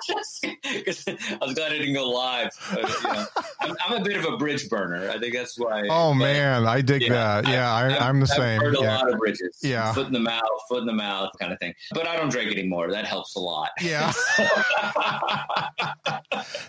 just 0.07 0.41
because 0.63 1.03
I 1.07 1.37
was 1.45 1.53
glad 1.55 1.71
I 1.71 1.77
didn't 1.79 1.93
go 1.95 2.09
live. 2.09 2.49
But, 2.73 2.89
you 2.89 3.03
know, 3.13 3.25
I'm, 3.61 3.75
I'm 3.87 4.01
a 4.01 4.03
bit 4.03 4.17
of 4.17 4.25
a 4.31 4.37
bridge 4.37 4.69
burner. 4.69 5.09
I 5.09 5.17
think 5.19 5.33
that's 5.33 5.57
why. 5.57 5.83
Oh 5.89 6.10
Oh, 6.11 6.19
but- 6.19 6.25
man, 6.25 6.65
I 6.67 6.81
dig 6.81 7.01
Yeah, 7.03 7.41
that. 7.41 7.47
Yeah, 7.47 7.73
I, 7.73 8.07
I'm 8.07 8.19
the 8.19 8.23
I've 8.31 8.37
same. 8.37 8.59
Burned 8.61 8.77
a 8.77 8.81
Yeah, 8.81 8.95
lot 8.97 9.11
of 9.13 9.19
bridges. 9.19 9.57
Yeah. 9.61 9.93
Foot 9.93 10.07
in 10.07 10.13
the 10.13 10.19
mouth, 10.19 10.41
foot 10.69 10.79
in 10.81 10.85
the 10.85 10.93
mouth 10.93 11.29
kind 11.39 11.51
of 11.53 11.59
thing. 11.59 11.73
But 11.93 12.07
I 12.07 12.15
don't 12.17 12.29
drink 12.29 12.51
anymore. 12.51 12.91
That 12.91 13.05
helps 13.05 13.35
a 13.35 13.39
lot. 13.39 13.69
yeah. 13.81 14.11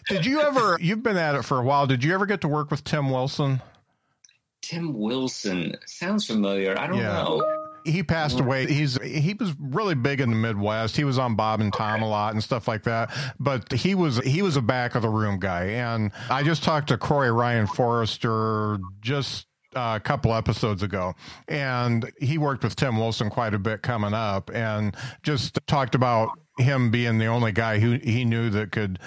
Did 0.09 0.27
you 0.27 0.41
ever? 0.41 0.79
You've 0.81 1.03
been 1.03 1.17
at 1.17 1.35
it 1.35 1.45
for 1.45 1.59
a 1.59 1.63
while. 1.63 1.87
Did 1.87 2.05
you 2.05 2.15
ever 2.15 2.27
get 2.27 2.41
to 2.43 2.49
work 2.49 2.71
with 2.71 2.85
Tim 2.85 3.11
Wilson? 3.11 3.61
Tim 4.61 4.95
Wilson 4.95 5.75
sounds 5.87 6.27
familiar. 6.27 6.79
I 6.79 6.87
don't 6.87 6.99
Yeah. 6.99 7.13
know. 7.25 7.43
He 7.85 8.03
passed 8.03 8.41
away. 8.41 8.67
He's 8.67 9.01
he 9.03 9.35
was 9.35 9.55
really 9.59 9.95
big 9.95 10.21
in 10.21 10.31
the 10.31 10.37
Midwest. 10.37 10.97
He 10.97 11.05
was 11.05 11.19
on 11.19 11.35
Bob 11.35 11.61
and 11.61 11.73
Tom 11.73 12.03
a 12.03 12.09
lot 12.09 12.35
and 12.35 12.43
stuff 12.43 12.69
like 12.69 12.85
that. 12.85 13.11
But 13.39 13.73
he 13.73 13.95
was 13.95 14.19
he 14.19 14.43
was 14.43 14.57
a 14.57 14.63
back 14.63 14.95
of 14.95 15.03
the 15.03 15.09
room 15.09 15.39
guy. 15.39 15.65
And 15.67 16.13
I 16.31 16.43
just 16.43 16.63
talked 16.63 16.89
to 16.89 16.99
Croy 16.99 17.29
Ryan 17.29 17.67
Forrester 17.67 18.79
just 19.01 19.47
uh, 19.75 19.95
a 19.97 20.01
couple 20.01 20.35
episodes 20.35 20.83
ago, 20.83 21.15
and 21.49 22.11
he 22.21 22.39
worked 22.39 22.63
with 22.65 22.77
Tim 22.77 22.99
Wilson 22.99 23.31
quite 23.31 23.55
a 23.55 23.59
bit 23.59 23.83
coming 23.83 24.15
up, 24.15 24.51
and 24.53 24.95
just 25.23 25.59
talked 25.67 25.95
about 25.95 26.31
him 26.59 26.91
being 26.91 27.19
the 27.19 27.27
only 27.27 27.53
guy 27.53 27.79
who 27.79 27.99
he 28.03 28.25
knew 28.25 28.51
that 28.51 28.73
could 28.73 28.99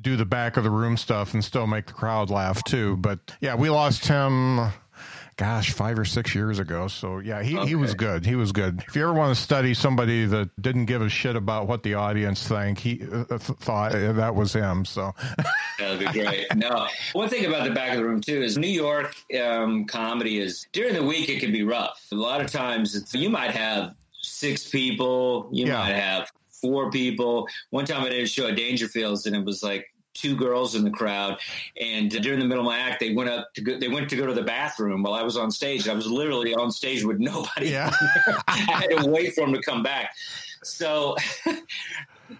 do 0.00 0.16
the 0.16 0.24
back 0.24 0.56
of 0.56 0.64
the 0.64 0.70
room 0.70 0.96
stuff 0.96 1.34
and 1.34 1.44
still 1.44 1.66
make 1.66 1.86
the 1.86 1.92
crowd 1.92 2.30
laugh 2.30 2.62
too. 2.64 2.96
But 2.98 3.18
yeah, 3.40 3.54
we 3.54 3.70
lost 3.70 4.06
him 4.06 4.60
gosh, 5.36 5.72
five 5.72 5.98
or 5.98 6.04
six 6.04 6.34
years 6.34 6.58
ago. 6.58 6.88
So 6.88 7.18
yeah, 7.18 7.42
he, 7.42 7.56
he 7.66 7.74
was 7.74 7.94
good. 7.94 8.24
He 8.24 8.34
was 8.36 8.52
good. 8.52 8.82
If 8.88 8.96
you 8.96 9.02
ever 9.02 9.12
want 9.12 9.36
to 9.36 9.40
study 9.42 9.74
somebody 9.74 10.24
that 10.26 10.50
didn't 10.60 10.86
give 10.86 11.02
a 11.02 11.08
shit 11.08 11.36
about 11.36 11.66
what 11.68 11.82
the 11.82 11.94
audience 11.94 12.46
think, 12.48 12.78
he 12.78 13.02
uh, 13.02 13.24
th- 13.24 13.40
thought 13.40 13.94
uh, 13.94 14.12
that 14.12 14.34
was 14.34 14.52
him. 14.52 14.84
So 14.84 15.14
That'd 15.78 15.98
be 15.98 16.06
great. 16.20 16.46
No, 16.56 16.86
one 17.12 17.28
thing 17.28 17.44
about 17.44 17.68
the 17.68 17.74
back 17.74 17.90
of 17.92 17.98
the 17.98 18.04
room 18.04 18.20
too 18.20 18.40
is 18.42 18.56
New 18.56 18.66
York 18.66 19.14
um, 19.40 19.84
comedy 19.84 20.40
is 20.40 20.66
during 20.72 20.94
the 20.94 21.02
week 21.04 21.28
it 21.28 21.40
can 21.40 21.52
be 21.52 21.62
rough. 21.64 22.06
A 22.12 22.14
lot 22.14 22.40
of 22.40 22.50
times 22.50 22.94
it's, 22.96 23.14
you 23.14 23.28
might 23.28 23.50
have 23.50 23.94
six 24.22 24.68
people, 24.70 25.48
you 25.52 25.66
Yeah. 25.66 25.78
might 25.78 25.94
have 25.94 26.30
four 26.62 26.90
people. 26.90 27.46
One 27.70 27.84
time 27.84 28.02
I 28.02 28.08
did 28.08 28.22
a 28.22 28.26
show 28.26 28.48
at 28.48 28.56
Dangerfields 28.56 29.26
and 29.26 29.36
it 29.36 29.44
was 29.44 29.62
like 29.62 29.86
two 30.16 30.36
girls 30.36 30.74
in 30.74 30.84
the 30.84 30.90
crowd 30.90 31.38
and 31.80 32.10
during 32.10 32.38
the 32.38 32.46
middle 32.46 32.64
of 32.64 32.66
my 32.66 32.78
act 32.78 33.00
they 33.00 33.14
went 33.14 33.30
up 33.30 33.52
to 33.54 33.60
go, 33.60 33.78
they 33.78 33.88
went 33.88 34.08
to 34.10 34.16
go 34.16 34.26
to 34.26 34.34
the 34.34 34.42
bathroom 34.42 35.02
while 35.02 35.14
I 35.14 35.22
was 35.22 35.36
on 35.36 35.50
stage. 35.50 35.88
I 35.88 35.94
was 35.94 36.06
literally 36.06 36.54
on 36.54 36.70
stage 36.70 37.04
with 37.04 37.18
nobody. 37.18 37.70
yeah, 37.70 37.92
I 38.48 38.56
had 38.56 38.90
to 38.90 39.08
wait 39.08 39.34
for 39.34 39.44
them 39.44 39.54
to 39.54 39.62
come 39.62 39.82
back. 39.82 40.14
So 40.62 41.16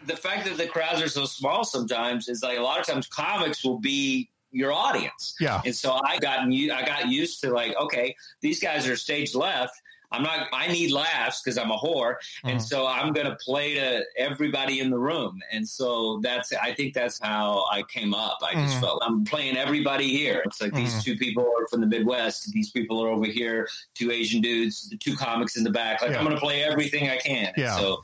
the 0.07 0.17
fact 0.17 0.47
that 0.47 0.57
the 0.57 0.67
crowds 0.67 1.03
are 1.03 1.09
so 1.09 1.25
small 1.25 1.65
sometimes 1.65 2.29
is 2.29 2.43
like 2.43 2.59
a 2.59 2.63
lot 2.63 2.81
of 2.81 2.87
times 2.87 3.07
comics 3.07 3.65
will 3.65 3.79
be 3.79 4.31
your 4.51 4.73
audience. 4.73 5.35
yeah, 5.39 5.61
And 5.65 5.75
so 5.75 5.99
I 6.05 6.19
got 6.19 6.41
I 6.41 6.83
got 6.87 7.09
used 7.09 7.41
to 7.43 7.51
like, 7.51 7.77
okay, 7.77 8.17
these 8.41 8.61
guys 8.61 8.89
are 8.89 8.97
stage 8.97 9.35
left. 9.35 9.75
I'm 10.13 10.23
not. 10.23 10.49
I 10.53 10.69
need 10.69 10.91
laughs 10.93 11.43
because 11.43 11.59
I'm 11.59 11.71
a 11.71 11.77
whore, 11.77 12.17
and 12.45 12.59
Mhm. 12.59 12.63
so 12.63 12.87
I'm 12.87 13.13
going 13.13 13.27
to 13.27 13.37
play 13.37 13.75
to 13.75 14.05
everybody 14.17 14.81
in 14.81 14.91
the 14.91 14.99
room. 14.99 15.41
And 15.53 15.69
so 15.69 16.21
that's. 16.23 16.53
I 16.53 16.73
think 16.75 16.95
that's 16.95 17.19
how 17.21 17.65
I 17.71 17.83
came 17.83 18.15
up. 18.15 18.39
I 18.43 18.55
just 18.55 18.77
Mhm. 18.77 18.81
felt 18.81 19.03
I'm 19.05 19.25
playing 19.25 19.57
everybody 19.57 20.09
here. 20.09 20.43
It's 20.47 20.61
like 20.61 20.73
Mhm. 20.73 20.77
these 20.77 21.05
two 21.05 21.17
people 21.17 21.43
are 21.45 21.67
from 21.69 21.81
the 21.81 21.87
Midwest. 21.87 22.53
These 22.53 22.71
people 22.71 23.03
are 23.05 23.09
over 23.09 23.27
here. 23.27 23.69
Two 23.95 24.11
Asian 24.13 24.41
dudes. 24.41 24.89
The 24.89 24.97
two 24.97 25.17
comics 25.17 25.57
in 25.57 25.65
the 25.65 25.71
back. 25.71 26.03
Like 26.03 26.13
Yeah. 26.13 26.19
I'm 26.19 26.25
going 26.25 26.37
to 26.37 26.41
play 26.41 26.63
everything 26.63 27.09
I 27.11 27.17
can. 27.19 27.47
And 27.47 27.53
Yeah. 27.57 27.77
So 27.77 28.01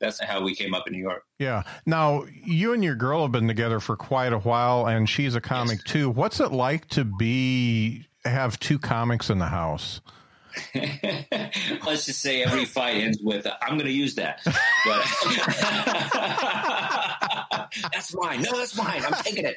that's 0.00 0.20
how 0.20 0.40
we 0.42 0.54
came 0.54 0.74
up 0.74 0.86
in 0.86 0.92
New 0.92 0.98
York. 1.02 1.24
yeah. 1.38 1.62
Now 1.86 2.24
you 2.44 2.72
and 2.72 2.82
your 2.82 2.94
girl 2.96 3.22
have 3.22 3.32
been 3.32 3.46
together 3.46 3.78
for 3.80 3.96
quite 3.96 4.32
a 4.32 4.38
while, 4.38 4.86
and 4.86 5.08
she's 5.08 5.34
a 5.36 5.40
comic 5.40 5.82
too. 5.84 6.10
What's 6.10 6.40
it 6.40 6.50
like 6.52 6.88
to 6.90 7.04
be 7.04 8.06
have 8.24 8.58
two 8.60 8.78
comics 8.80 9.30
in 9.30 9.38
the 9.38 9.46
house? 9.46 10.00
Let's 11.86 12.06
just 12.06 12.20
say 12.20 12.42
every 12.42 12.64
fight 12.64 12.96
ends 12.96 13.18
with 13.22 13.46
uh, 13.46 13.54
"I'm 13.60 13.74
going 13.74 13.86
to 13.86 13.92
use 13.92 14.14
that," 14.16 14.40
but 14.44 14.54
that's 17.92 18.14
mine. 18.14 18.42
No, 18.42 18.56
that's 18.56 18.76
mine. 18.76 19.02
I'm 19.04 19.22
taking 19.22 19.44
it. 19.46 19.56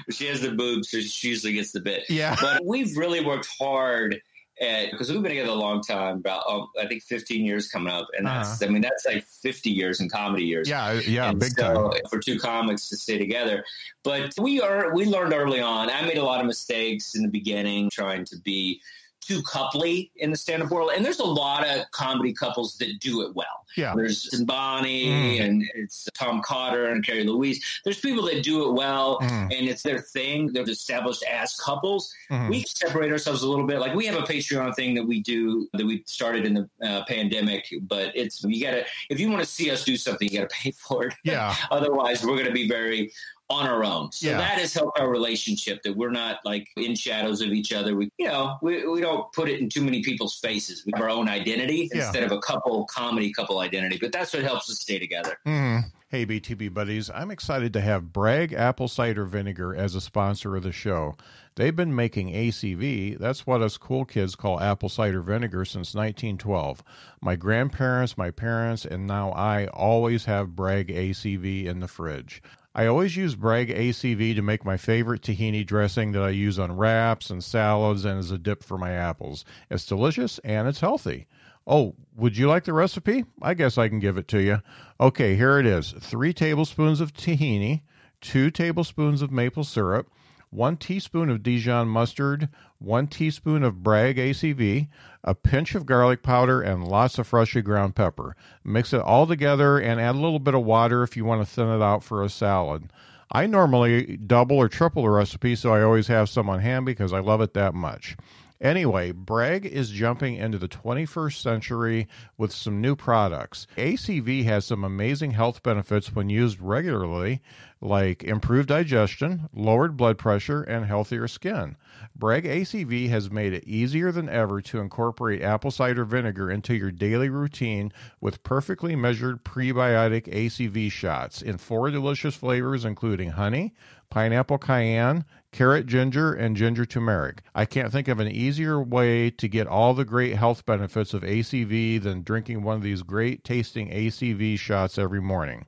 she 0.10 0.26
has 0.26 0.40
the 0.40 0.52
boobs, 0.52 0.90
so 0.90 1.00
she 1.00 1.28
usually 1.28 1.54
gets 1.54 1.72
the 1.72 1.80
bit. 1.80 2.04
Yeah, 2.08 2.36
But 2.40 2.64
we've 2.64 2.96
really 2.96 3.24
worked 3.24 3.48
hard 3.58 4.20
because 4.58 5.10
we've 5.12 5.22
been 5.22 5.30
together 5.32 5.50
a 5.50 5.54
long 5.54 5.82
time, 5.82 6.16
about 6.16 6.44
um, 6.48 6.68
I 6.80 6.86
think 6.86 7.02
15 7.02 7.44
years 7.44 7.68
coming 7.68 7.92
up, 7.92 8.06
and 8.16 8.26
that's 8.26 8.62
I 8.62 8.66
mean 8.68 8.82
that's 8.82 9.04
like 9.04 9.24
50 9.24 9.70
years 9.70 10.00
in 10.00 10.08
comedy 10.08 10.44
years. 10.44 10.68
yeah, 10.68 10.92
yeah, 10.92 11.28
And 11.30 11.38
big 11.38 11.52
so 11.52 11.90
time. 11.90 12.00
for 12.08 12.18
two 12.18 12.38
comics 12.38 12.88
to 12.88 12.96
stay 12.96 13.18
together. 13.18 13.64
But 14.02 14.32
we 14.40 14.60
are 14.60 14.94
we 14.94 15.04
learned 15.04 15.34
early 15.34 15.60
on. 15.60 15.90
I 15.90 16.02
made 16.06 16.16
a 16.18 16.24
lot 16.24 16.40
of 16.40 16.46
mistakes 16.46 17.14
in 17.14 17.22
the 17.22 17.28
beginning 17.28 17.90
trying 17.90 18.24
to 18.26 18.36
be 18.38 18.80
too 19.26 19.42
coupley 19.42 20.10
in 20.16 20.30
the 20.30 20.36
stand-up 20.36 20.70
world. 20.70 20.90
And 20.94 21.04
there's 21.04 21.18
a 21.18 21.24
lot 21.24 21.66
of 21.66 21.90
comedy 21.90 22.32
couples 22.32 22.76
that 22.78 23.00
do 23.00 23.22
it 23.22 23.34
well. 23.34 23.46
Yeah. 23.76 23.92
There's 23.96 24.28
Bonnie 24.46 25.06
Mm. 25.06 25.40
and 25.44 25.64
it's 25.74 26.08
Tom 26.14 26.40
Cotter 26.42 26.86
and 26.86 27.04
Kerri 27.04 27.26
Louise. 27.26 27.62
There's 27.84 27.98
people 28.00 28.24
that 28.26 28.42
do 28.42 28.68
it 28.68 28.72
well 28.72 29.18
Mhm. 29.20 29.56
and 29.58 29.68
it's 29.68 29.82
their 29.82 29.98
thing. 30.00 30.52
They're 30.52 30.68
established 30.68 31.22
as 31.24 31.54
couples. 31.56 32.12
Mhm. 32.30 32.50
We 32.50 32.62
separate 32.66 33.10
ourselves 33.12 33.42
a 33.42 33.48
little 33.48 33.66
bit. 33.66 33.80
Like 33.80 33.94
we 33.94 34.06
have 34.06 34.16
a 34.16 34.22
Patreon 34.26 34.74
thing 34.74 34.94
that 34.94 35.04
we 35.06 35.20
do 35.20 35.68
that 35.74 35.84
we 35.84 36.02
started 36.06 36.46
in 36.46 36.54
the 36.54 36.68
uh, 36.88 37.04
pandemic, 37.06 37.66
but 37.82 38.12
it's 38.16 38.42
you 38.44 38.62
gotta 38.64 38.84
if 39.10 39.18
you 39.20 39.28
want 39.28 39.42
to 39.42 39.48
see 39.48 39.70
us 39.70 39.84
do 39.84 39.96
something, 39.96 40.28
you 40.28 40.38
gotta 40.38 40.50
pay 40.52 40.70
for 40.70 41.06
it. 41.06 41.14
Yeah, 41.24 41.54
Otherwise, 41.70 42.24
we're 42.24 42.44
to 42.44 42.52
be 42.52 42.68
very 42.68 43.12
on 43.48 43.66
our 43.66 43.84
own. 43.84 44.10
So 44.12 44.28
Yeah. 44.28 44.38
that 44.38 44.58
has 44.58 44.74
helped 44.74 44.98
our 44.98 45.08
relationship 45.08 45.82
that 45.84 45.96
we're 45.96 46.10
not 46.10 46.40
like 46.44 46.66
in 46.76 46.94
shadows 46.96 47.40
of 47.40 47.48
each 47.52 47.72
other. 47.72 47.94
We, 47.94 48.10
you 48.18 48.26
know, 48.26 48.58
we, 48.60 48.86
we 48.88 49.00
don't 49.00 49.32
put 49.32 49.48
it 49.48 49.60
in 49.60 49.68
too 49.68 49.82
many 49.82 50.02
people's 50.02 50.38
faces. 50.38 50.84
We 50.84 50.92
have 50.94 51.02
our 51.02 51.10
own 51.10 51.28
identity 51.28 51.88
Yeah. 51.94 52.04
instead 52.06 52.24
of 52.24 52.32
a 52.32 52.40
couple 52.40 52.84
comedy 52.86 53.32
couple 53.32 53.60
identity. 53.60 53.98
But 54.00 54.10
that's 54.12 54.32
what 54.34 54.42
helps 54.42 54.68
us 54.70 54.80
stay 54.80 54.98
together. 54.98 55.38
Mhm. 55.46 55.84
Hey, 56.08 56.24
BTB 56.24 56.68
buddies, 56.68 57.10
I'm 57.12 57.30
excited 57.30 57.72
to 57.74 57.80
have 57.80 58.12
Bragg 58.12 58.52
Apple 58.52 58.88
Cider 58.88 59.24
Vinegar 59.24 59.74
as 59.74 59.94
a 59.94 60.00
sponsor 60.00 60.56
of 60.56 60.62
the 60.62 60.72
show. 60.72 61.16
They've 61.56 61.74
been 61.74 61.94
making 61.94 62.30
ACV, 62.34 63.14
that's 63.18 63.46
what 63.46 63.62
us 63.62 63.76
cool 63.78 64.04
kids 64.04 64.36
call 64.36 64.60
apple 64.60 64.88
cider 64.90 65.22
vinegar, 65.22 65.64
since 65.64 65.94
1912. 65.94 66.82
My 67.22 67.34
grandparents, 67.34 68.18
my 68.18 68.30
parents, 68.30 68.84
and 68.84 69.06
now 69.06 69.30
I 69.32 69.66
always 69.68 70.26
have 70.26 70.54
Bragg 70.54 70.88
ACV 70.88 71.64
in 71.66 71.78
the 71.80 71.88
fridge. 71.88 72.42
I 72.78 72.84
always 72.84 73.16
use 73.16 73.34
Bragg 73.34 73.70
ACV 73.70 74.34
to 74.34 74.42
make 74.42 74.62
my 74.62 74.76
favorite 74.76 75.22
tahini 75.22 75.64
dressing 75.64 76.12
that 76.12 76.22
I 76.22 76.28
use 76.28 76.58
on 76.58 76.76
wraps 76.76 77.30
and 77.30 77.42
salads 77.42 78.04
and 78.04 78.18
as 78.18 78.30
a 78.30 78.36
dip 78.36 78.62
for 78.62 78.76
my 78.76 78.90
apples. 78.90 79.46
It's 79.70 79.86
delicious 79.86 80.38
and 80.40 80.68
it's 80.68 80.80
healthy. 80.80 81.26
Oh, 81.66 81.94
would 82.16 82.36
you 82.36 82.48
like 82.48 82.64
the 82.64 82.74
recipe? 82.74 83.24
I 83.40 83.54
guess 83.54 83.78
I 83.78 83.88
can 83.88 83.98
give 83.98 84.18
it 84.18 84.28
to 84.28 84.42
you. 84.42 84.60
Okay, 85.00 85.36
here 85.36 85.58
it 85.58 85.64
is 85.64 85.94
three 86.00 86.34
tablespoons 86.34 87.00
of 87.00 87.14
tahini, 87.14 87.80
two 88.20 88.50
tablespoons 88.50 89.22
of 89.22 89.32
maple 89.32 89.64
syrup, 89.64 90.10
one 90.50 90.76
teaspoon 90.76 91.30
of 91.30 91.42
Dijon 91.42 91.88
mustard, 91.88 92.50
one 92.78 93.06
teaspoon 93.06 93.62
of 93.62 93.82
Bragg 93.82 94.18
ACV, 94.18 94.88
a 95.26 95.34
pinch 95.34 95.74
of 95.74 95.84
garlic 95.84 96.22
powder, 96.22 96.62
and 96.62 96.86
lots 96.86 97.18
of 97.18 97.26
freshly 97.26 97.60
ground 97.60 97.94
pepper. 97.96 98.36
Mix 98.64 98.92
it 98.92 99.00
all 99.00 99.26
together 99.26 99.78
and 99.78 100.00
add 100.00 100.14
a 100.14 100.18
little 100.18 100.38
bit 100.38 100.54
of 100.54 100.64
water 100.64 101.02
if 101.02 101.16
you 101.16 101.24
want 101.24 101.42
to 101.42 101.52
thin 101.52 101.68
it 101.68 101.82
out 101.82 102.04
for 102.04 102.22
a 102.22 102.28
salad. 102.28 102.90
I 103.32 103.46
normally 103.46 104.16
double 104.16 104.56
or 104.56 104.68
triple 104.68 105.02
the 105.02 105.10
recipe, 105.10 105.56
so 105.56 105.74
I 105.74 105.82
always 105.82 106.06
have 106.06 106.28
some 106.28 106.48
on 106.48 106.60
hand 106.60 106.86
because 106.86 107.12
I 107.12 107.18
love 107.18 107.40
it 107.40 107.54
that 107.54 107.74
much. 107.74 108.16
Anyway, 108.60 109.12
Bragg 109.12 109.66
is 109.66 109.90
jumping 109.90 110.36
into 110.36 110.56
the 110.58 110.68
21st 110.68 111.40
century 111.40 112.08
with 112.38 112.52
some 112.52 112.80
new 112.80 112.96
products. 112.96 113.66
ACV 113.76 114.44
has 114.44 114.64
some 114.64 114.82
amazing 114.82 115.32
health 115.32 115.62
benefits 115.62 116.14
when 116.14 116.30
used 116.30 116.60
regularly, 116.60 117.42
like 117.82 118.24
improved 118.24 118.68
digestion, 118.68 119.48
lowered 119.52 119.96
blood 119.96 120.16
pressure, 120.16 120.62
and 120.62 120.86
healthier 120.86 121.28
skin. 121.28 121.76
Bragg 122.14 122.44
ACV 122.44 123.10
has 123.10 123.30
made 123.30 123.52
it 123.52 123.64
easier 123.64 124.10
than 124.10 124.28
ever 124.28 124.62
to 124.62 124.80
incorporate 124.80 125.42
apple 125.42 125.70
cider 125.70 126.06
vinegar 126.06 126.50
into 126.50 126.74
your 126.74 126.90
daily 126.90 127.28
routine 127.28 127.92
with 128.22 128.42
perfectly 128.42 128.96
measured 128.96 129.44
prebiotic 129.44 130.26
ACV 130.32 130.90
shots 130.90 131.42
in 131.42 131.58
four 131.58 131.90
delicious 131.90 132.34
flavors, 132.34 132.86
including 132.86 133.30
honey, 133.30 133.74
pineapple 134.08 134.58
cayenne, 134.58 135.24
carrot 135.56 135.86
ginger, 135.86 136.34
and 136.34 136.54
ginger 136.54 136.84
turmeric. 136.84 137.40
I 137.54 137.64
can't 137.64 137.90
think 137.90 138.08
of 138.08 138.20
an 138.20 138.28
easier 138.28 138.78
way 138.78 139.30
to 139.30 139.48
get 139.48 139.66
all 139.66 139.94
the 139.94 140.04
great 140.04 140.36
health 140.36 140.66
benefits 140.66 141.14
of 141.14 141.22
ACV 141.22 142.02
than 142.02 142.22
drinking 142.22 142.62
one 142.62 142.76
of 142.76 142.82
these 142.82 143.00
great 143.00 143.42
tasting 143.42 143.88
ACV 143.88 144.58
shots 144.58 144.98
every 144.98 145.22
morning. 145.22 145.64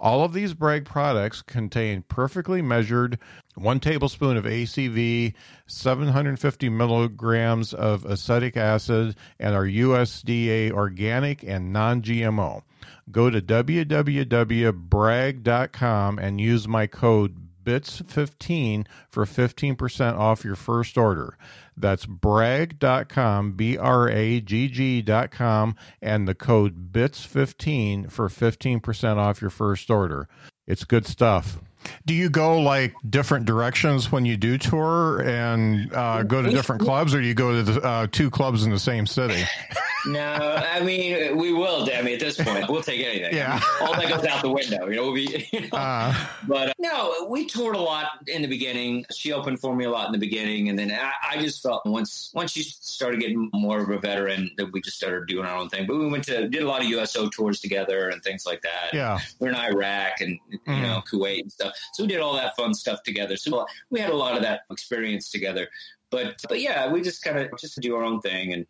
All 0.00 0.24
of 0.24 0.32
these 0.32 0.54
Bragg 0.54 0.86
products 0.86 1.42
contain 1.42 2.04
perfectly 2.08 2.62
measured 2.62 3.18
one 3.54 3.80
tablespoon 3.80 4.38
of 4.38 4.46
ACV, 4.46 5.34
750 5.66 6.68
milligrams 6.70 7.74
of 7.74 8.06
acetic 8.06 8.56
acid, 8.56 9.14
and 9.38 9.54
are 9.54 9.66
USDA 9.66 10.70
organic 10.70 11.42
and 11.42 11.70
non 11.70 12.00
GMO. 12.00 12.62
Go 13.10 13.28
to 13.28 13.42
www.bragg.com 13.42 16.18
and 16.18 16.40
use 16.40 16.66
my 16.66 16.86
code 16.86 17.47
BITS15 17.68 18.86
for 19.10 19.26
15% 19.26 20.18
off 20.18 20.42
your 20.42 20.56
first 20.56 20.96
order. 20.96 21.36
That's 21.76 22.06
bragg.com, 22.06 23.52
B 23.52 23.76
R 23.76 24.08
A 24.08 24.40
G 24.40 24.68
G.com, 24.68 25.76
and 26.00 26.26
the 26.26 26.34
code 26.34 26.90
BITS15 26.90 28.10
for 28.10 28.28
15% 28.28 29.16
off 29.18 29.42
your 29.42 29.50
first 29.50 29.90
order. 29.90 30.28
It's 30.66 30.84
good 30.84 31.06
stuff. 31.06 31.58
Do 32.06 32.14
you 32.14 32.28
go 32.30 32.60
like 32.60 32.94
different 33.08 33.46
directions 33.46 34.10
when 34.10 34.24
you 34.24 34.36
do 34.36 34.58
tour 34.58 35.20
and 35.22 35.92
uh, 35.92 36.22
go 36.22 36.42
to 36.42 36.50
different 36.50 36.82
clubs, 36.82 37.14
or 37.14 37.20
do 37.20 37.26
you 37.26 37.34
go 37.34 37.52
to 37.52 37.62
the, 37.62 37.82
uh, 37.82 38.06
two 38.10 38.30
clubs 38.30 38.64
in 38.64 38.70
the 38.70 38.78
same 38.78 39.06
city? 39.06 39.44
no, 40.06 40.20
I 40.20 40.80
mean 40.80 41.36
we 41.36 41.52
will. 41.52 41.88
I 41.92 42.02
mean 42.02 42.14
at 42.14 42.20
this 42.20 42.40
point, 42.40 42.68
we'll 42.68 42.82
take 42.82 43.04
anything. 43.04 43.34
Yeah, 43.34 43.60
all 43.80 43.94
that 43.94 44.08
goes 44.08 44.24
out 44.24 44.42
the 44.42 44.50
window. 44.50 44.86
You 44.86 44.96
know, 44.96 45.02
we'll 45.04 45.14
be. 45.14 45.48
You 45.52 45.60
know, 45.60 45.78
uh, 45.78 46.14
but 46.46 46.68
uh, 46.68 46.72
no, 46.78 47.26
we 47.28 47.46
toured 47.46 47.74
a 47.74 47.80
lot 47.80 48.06
in 48.26 48.42
the 48.42 48.48
beginning. 48.48 49.04
She 49.12 49.32
opened 49.32 49.60
for 49.60 49.74
me 49.74 49.84
a 49.84 49.90
lot 49.90 50.06
in 50.06 50.12
the 50.12 50.18
beginning, 50.18 50.68
and 50.68 50.78
then 50.78 50.90
I, 50.90 51.12
I, 51.30 51.40
just 51.40 51.62
felt 51.62 51.84
once 51.84 52.30
once 52.34 52.52
she 52.52 52.62
started 52.62 53.20
getting 53.20 53.50
more 53.52 53.80
of 53.80 53.90
a 53.90 53.98
veteran 53.98 54.50
that 54.56 54.72
we 54.72 54.80
just 54.80 54.96
started 54.96 55.26
doing 55.26 55.46
our 55.46 55.56
own 55.56 55.68
thing. 55.68 55.86
But 55.86 55.96
we 55.96 56.08
went 56.08 56.24
to 56.24 56.48
did 56.48 56.62
a 56.62 56.68
lot 56.68 56.82
of 56.82 56.88
USO 56.88 57.28
tours 57.28 57.60
together 57.60 58.08
and 58.08 58.22
things 58.22 58.46
like 58.46 58.62
that. 58.62 58.92
Yeah, 58.92 59.18
we're 59.38 59.48
in 59.48 59.56
Iraq 59.56 60.20
and 60.20 60.38
you 60.50 60.58
mm. 60.66 60.82
know 60.82 61.02
Kuwait 61.10 61.42
and 61.42 61.52
stuff. 61.52 61.67
So 61.94 62.04
we 62.04 62.08
did 62.08 62.20
all 62.20 62.34
that 62.34 62.56
fun 62.56 62.74
stuff 62.74 63.02
together. 63.02 63.36
So 63.36 63.66
we 63.90 64.00
had 64.00 64.10
a 64.10 64.16
lot 64.16 64.36
of 64.36 64.42
that 64.42 64.62
experience 64.70 65.30
together. 65.30 65.68
But 66.10 66.36
but 66.48 66.60
yeah, 66.60 66.90
we 66.90 67.02
just 67.02 67.22
kind 67.22 67.38
of 67.38 67.50
just 67.58 67.78
do 67.80 67.94
our 67.96 68.04
own 68.04 68.20
thing 68.20 68.52
and 68.52 68.66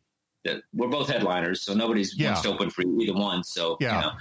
uh, 0.48 0.54
we're 0.72 0.88
both 0.88 1.08
headliners, 1.08 1.62
so 1.62 1.74
nobody's 1.74 2.16
yeah. 2.16 2.40
open 2.46 2.70
for 2.70 2.82
either 2.82 3.12
one. 3.12 3.42
So 3.42 3.76
yeah, 3.80 3.96
you 3.96 4.00
know, 4.00 4.12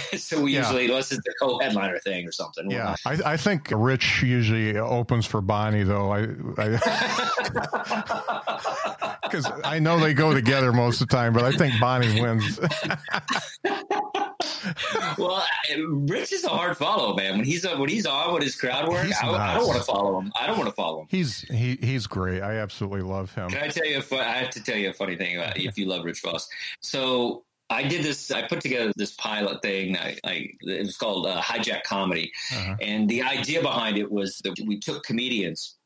so 0.18 0.40
we 0.40 0.54
yeah. 0.54 0.60
usually 0.60 0.86
unless 0.86 1.12
it's 1.12 1.26
a 1.26 1.44
co-headliner 1.44 1.98
thing 1.98 2.26
or 2.26 2.32
something. 2.32 2.70
Yeah, 2.70 2.96
I, 3.04 3.18
I, 3.26 3.36
think 3.36 3.68
Rich 3.70 4.22
usually 4.22 4.78
opens 4.78 5.26
for 5.26 5.42
Bonnie 5.42 5.82
though. 5.82 6.12
I 6.12 6.26
because 9.22 9.46
I, 9.46 9.60
I 9.76 9.78
know 9.80 10.00
they 10.00 10.14
go 10.14 10.32
together 10.32 10.72
most 10.72 11.02
of 11.02 11.08
the 11.08 11.14
time, 11.14 11.34
but 11.34 11.44
I 11.44 11.52
think 11.52 11.78
Bonnie 11.78 12.20
wins. 12.20 12.58
well, 15.18 15.44
Rich 15.88 16.32
is 16.32 16.44
a 16.44 16.48
hard 16.48 16.76
follow, 16.76 17.14
man. 17.14 17.36
When 17.36 17.44
he's 17.44 17.66
when 17.66 17.88
he's 17.88 18.06
on 18.06 18.34
with 18.34 18.42
his 18.42 18.56
crowd 18.56 18.88
work, 18.88 19.06
I, 19.22 19.28
I, 19.28 19.54
don't 19.54 19.66
want 19.66 19.78
to 19.78 19.84
follow 19.84 20.20
him. 20.20 20.32
I 20.38 20.46
don't 20.46 20.58
want 20.58 20.68
to 20.68 20.74
follow 20.74 21.00
him. 21.00 21.06
He's 21.10 21.40
he 21.40 21.76
he's 21.80 22.06
great. 22.06 22.42
I 22.42 22.56
absolutely 22.56 23.02
love 23.02 23.34
him. 23.34 23.50
Can 23.50 23.62
I 23.62 23.68
tell 23.68 23.86
you? 23.86 24.00
A, 24.00 24.16
I 24.16 24.38
have 24.38 24.50
to 24.50 24.62
tell 24.62 24.76
you 24.76 24.90
a 24.90 24.92
funny 24.92 25.16
thing 25.16 25.36
about 25.36 25.56
if 25.56 25.78
you 25.78 25.86
love 25.86 26.04
Rich 26.04 26.22
Vos. 26.22 26.48
So 26.80 27.44
I 27.68 27.84
did 27.84 28.04
this. 28.04 28.30
I 28.30 28.42
put 28.42 28.60
together 28.60 28.92
this 28.96 29.12
pilot 29.12 29.62
thing. 29.62 29.96
I, 29.96 30.18
I 30.24 30.48
it 30.62 30.80
was 30.80 30.96
called 30.96 31.26
uh, 31.26 31.40
Hijack 31.40 31.84
Comedy, 31.84 32.32
uh-huh. 32.52 32.76
and 32.80 33.08
the 33.08 33.22
idea 33.22 33.62
behind 33.62 33.96
it 33.96 34.10
was 34.10 34.38
that 34.44 34.58
we 34.66 34.78
took 34.78 35.04
comedians 35.04 35.76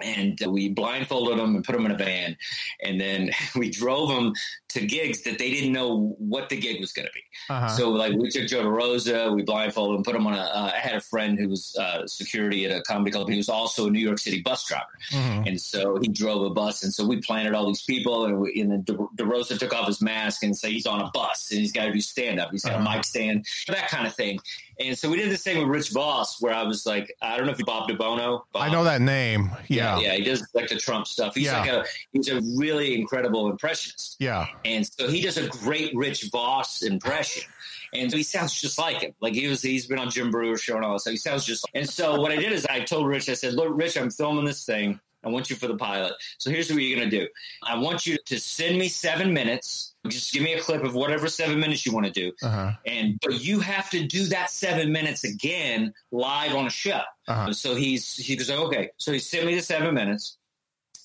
and 0.00 0.40
we 0.46 0.68
blindfolded 0.68 1.38
them 1.38 1.56
and 1.56 1.64
put 1.64 1.72
them 1.72 1.84
in 1.84 1.92
a 1.92 1.96
van 1.96 2.36
and 2.82 3.00
then 3.00 3.30
we 3.56 3.70
drove 3.70 4.08
them 4.08 4.32
to 4.68 4.86
gigs 4.86 5.22
that 5.22 5.38
they 5.38 5.50
didn't 5.50 5.72
know 5.72 6.14
what 6.18 6.48
the 6.48 6.56
gig 6.56 6.80
was 6.80 6.92
going 6.92 7.06
to 7.06 7.12
be 7.12 7.22
uh-huh. 7.50 7.68
so 7.68 7.90
like 7.90 8.12
we 8.14 8.30
took 8.30 8.46
joe 8.46 8.62
DeRosa, 8.62 9.34
we 9.34 9.42
blindfolded 9.42 9.96
him 9.96 10.04
put 10.04 10.14
him 10.14 10.26
on 10.26 10.34
a 10.34 10.36
uh, 10.38 10.72
I 10.74 10.78
had 10.78 10.94
a 10.94 11.00
friend 11.00 11.38
who 11.38 11.48
was 11.48 11.74
uh, 11.76 12.06
security 12.06 12.64
at 12.66 12.76
a 12.76 12.82
comedy 12.82 13.10
club 13.10 13.28
he 13.28 13.36
was 13.36 13.48
also 13.48 13.88
a 13.88 13.90
new 13.90 13.98
york 13.98 14.18
city 14.18 14.40
bus 14.40 14.66
driver 14.66 14.86
mm-hmm. 15.10 15.48
and 15.48 15.60
so 15.60 15.98
he 16.00 16.08
drove 16.08 16.42
a 16.42 16.50
bus 16.50 16.82
and 16.82 16.92
so 16.92 17.06
we 17.06 17.20
planted 17.20 17.54
all 17.54 17.66
these 17.66 17.82
people 17.82 18.26
and, 18.26 18.40
we, 18.40 18.60
and 18.60 18.70
then 18.70 18.82
De- 18.82 18.94
DeRosa 19.16 19.58
took 19.58 19.74
off 19.74 19.86
his 19.86 20.00
mask 20.00 20.42
and 20.42 20.56
said 20.56 20.70
he's 20.70 20.86
on 20.86 21.00
a 21.00 21.10
bus 21.12 21.50
and 21.50 21.60
he's 21.60 21.72
got 21.72 21.86
to 21.86 21.92
do 21.92 22.00
stand 22.00 22.38
up 22.38 22.50
he's 22.50 22.64
got 22.64 22.74
uh-huh. 22.74 22.88
a 22.88 22.96
mic 22.96 23.04
stand 23.04 23.44
that 23.66 23.88
kind 23.88 24.06
of 24.06 24.14
thing 24.14 24.38
and 24.80 24.96
so 24.96 25.10
we 25.10 25.16
did 25.16 25.30
the 25.30 25.36
same 25.36 25.58
with 25.58 25.68
Rich 25.68 25.90
Vos, 25.90 26.40
where 26.40 26.54
I 26.54 26.62
was 26.62 26.86
like, 26.86 27.12
I 27.20 27.36
don't 27.36 27.46
know 27.46 27.52
if 27.52 27.58
you 27.58 27.64
Bob 27.64 27.88
DiBuono. 27.88 28.42
Bob. 28.52 28.62
I 28.62 28.70
know 28.70 28.84
that 28.84 29.00
name. 29.00 29.50
Yeah. 29.68 29.98
yeah. 29.98 30.12
yeah, 30.12 30.14
He 30.14 30.24
does 30.24 30.46
like 30.54 30.68
the 30.68 30.76
Trump 30.76 31.06
stuff. 31.06 31.34
He's 31.34 31.46
yeah. 31.46 31.60
like 31.60 31.70
a 31.70 31.84
he's 32.12 32.28
a 32.28 32.40
really 32.56 32.98
incredible 32.98 33.50
impressionist. 33.50 34.16
Yeah. 34.20 34.46
And 34.64 34.86
so 34.86 35.08
he 35.08 35.20
does 35.20 35.36
a 35.36 35.48
great 35.48 35.94
Rich 35.94 36.30
Vos 36.30 36.82
impression. 36.82 37.44
And 37.92 38.10
so 38.10 38.16
he 38.16 38.22
sounds 38.22 38.60
just 38.60 38.78
like 38.78 38.98
him. 38.98 39.14
Like 39.20 39.34
he 39.34 39.48
was, 39.48 39.62
he's 39.62 39.86
been 39.86 39.98
on 39.98 40.10
Jim 40.10 40.30
Breuer 40.30 40.58
show 40.58 40.76
and 40.76 40.84
all 40.84 40.92
that. 40.94 41.00
So 41.00 41.10
he 41.10 41.16
sounds 41.16 41.44
just. 41.44 41.64
Like, 41.64 41.82
and 41.82 41.90
so 41.90 42.20
what 42.20 42.30
I 42.30 42.36
did 42.36 42.52
is 42.52 42.66
I 42.66 42.80
told 42.80 43.06
Rich, 43.06 43.28
I 43.28 43.34
said, 43.34 43.54
"Look, 43.54 43.68
Rich, 43.70 43.96
I'm 43.96 44.10
filming 44.10 44.44
this 44.44 44.64
thing. 44.64 45.00
I 45.24 45.28
want 45.28 45.50
you 45.50 45.56
for 45.56 45.66
the 45.66 45.76
pilot. 45.76 46.14
So 46.38 46.50
here's 46.50 46.70
what 46.70 46.80
you're 46.80 46.98
going 46.98 47.10
to 47.10 47.18
do. 47.18 47.28
I 47.62 47.76
want 47.78 48.06
you 48.06 48.16
to 48.26 48.38
send 48.38 48.78
me 48.78 48.88
seven 48.88 49.32
minutes. 49.32 49.94
Just 50.06 50.32
give 50.32 50.42
me 50.42 50.54
a 50.54 50.60
clip 50.60 50.84
of 50.84 50.94
whatever 50.94 51.28
seven 51.28 51.58
minutes 51.58 51.84
you 51.84 51.92
want 51.92 52.06
to 52.06 52.12
do. 52.12 52.32
Uh-huh. 52.42 52.72
And 52.86 53.18
but 53.20 53.40
you 53.42 53.60
have 53.60 53.90
to 53.90 54.06
do 54.06 54.26
that 54.26 54.50
seven 54.50 54.92
minutes 54.92 55.24
again 55.24 55.92
live 56.12 56.54
on 56.54 56.66
a 56.66 56.70
show. 56.70 57.00
Uh-huh. 57.26 57.52
So 57.52 57.74
he's 57.74 58.14
he 58.14 58.36
goes, 58.36 58.50
okay. 58.50 58.90
So 58.96 59.12
he 59.12 59.18
sent 59.18 59.46
me 59.46 59.54
the 59.54 59.62
seven 59.62 59.94
minutes. 59.94 60.37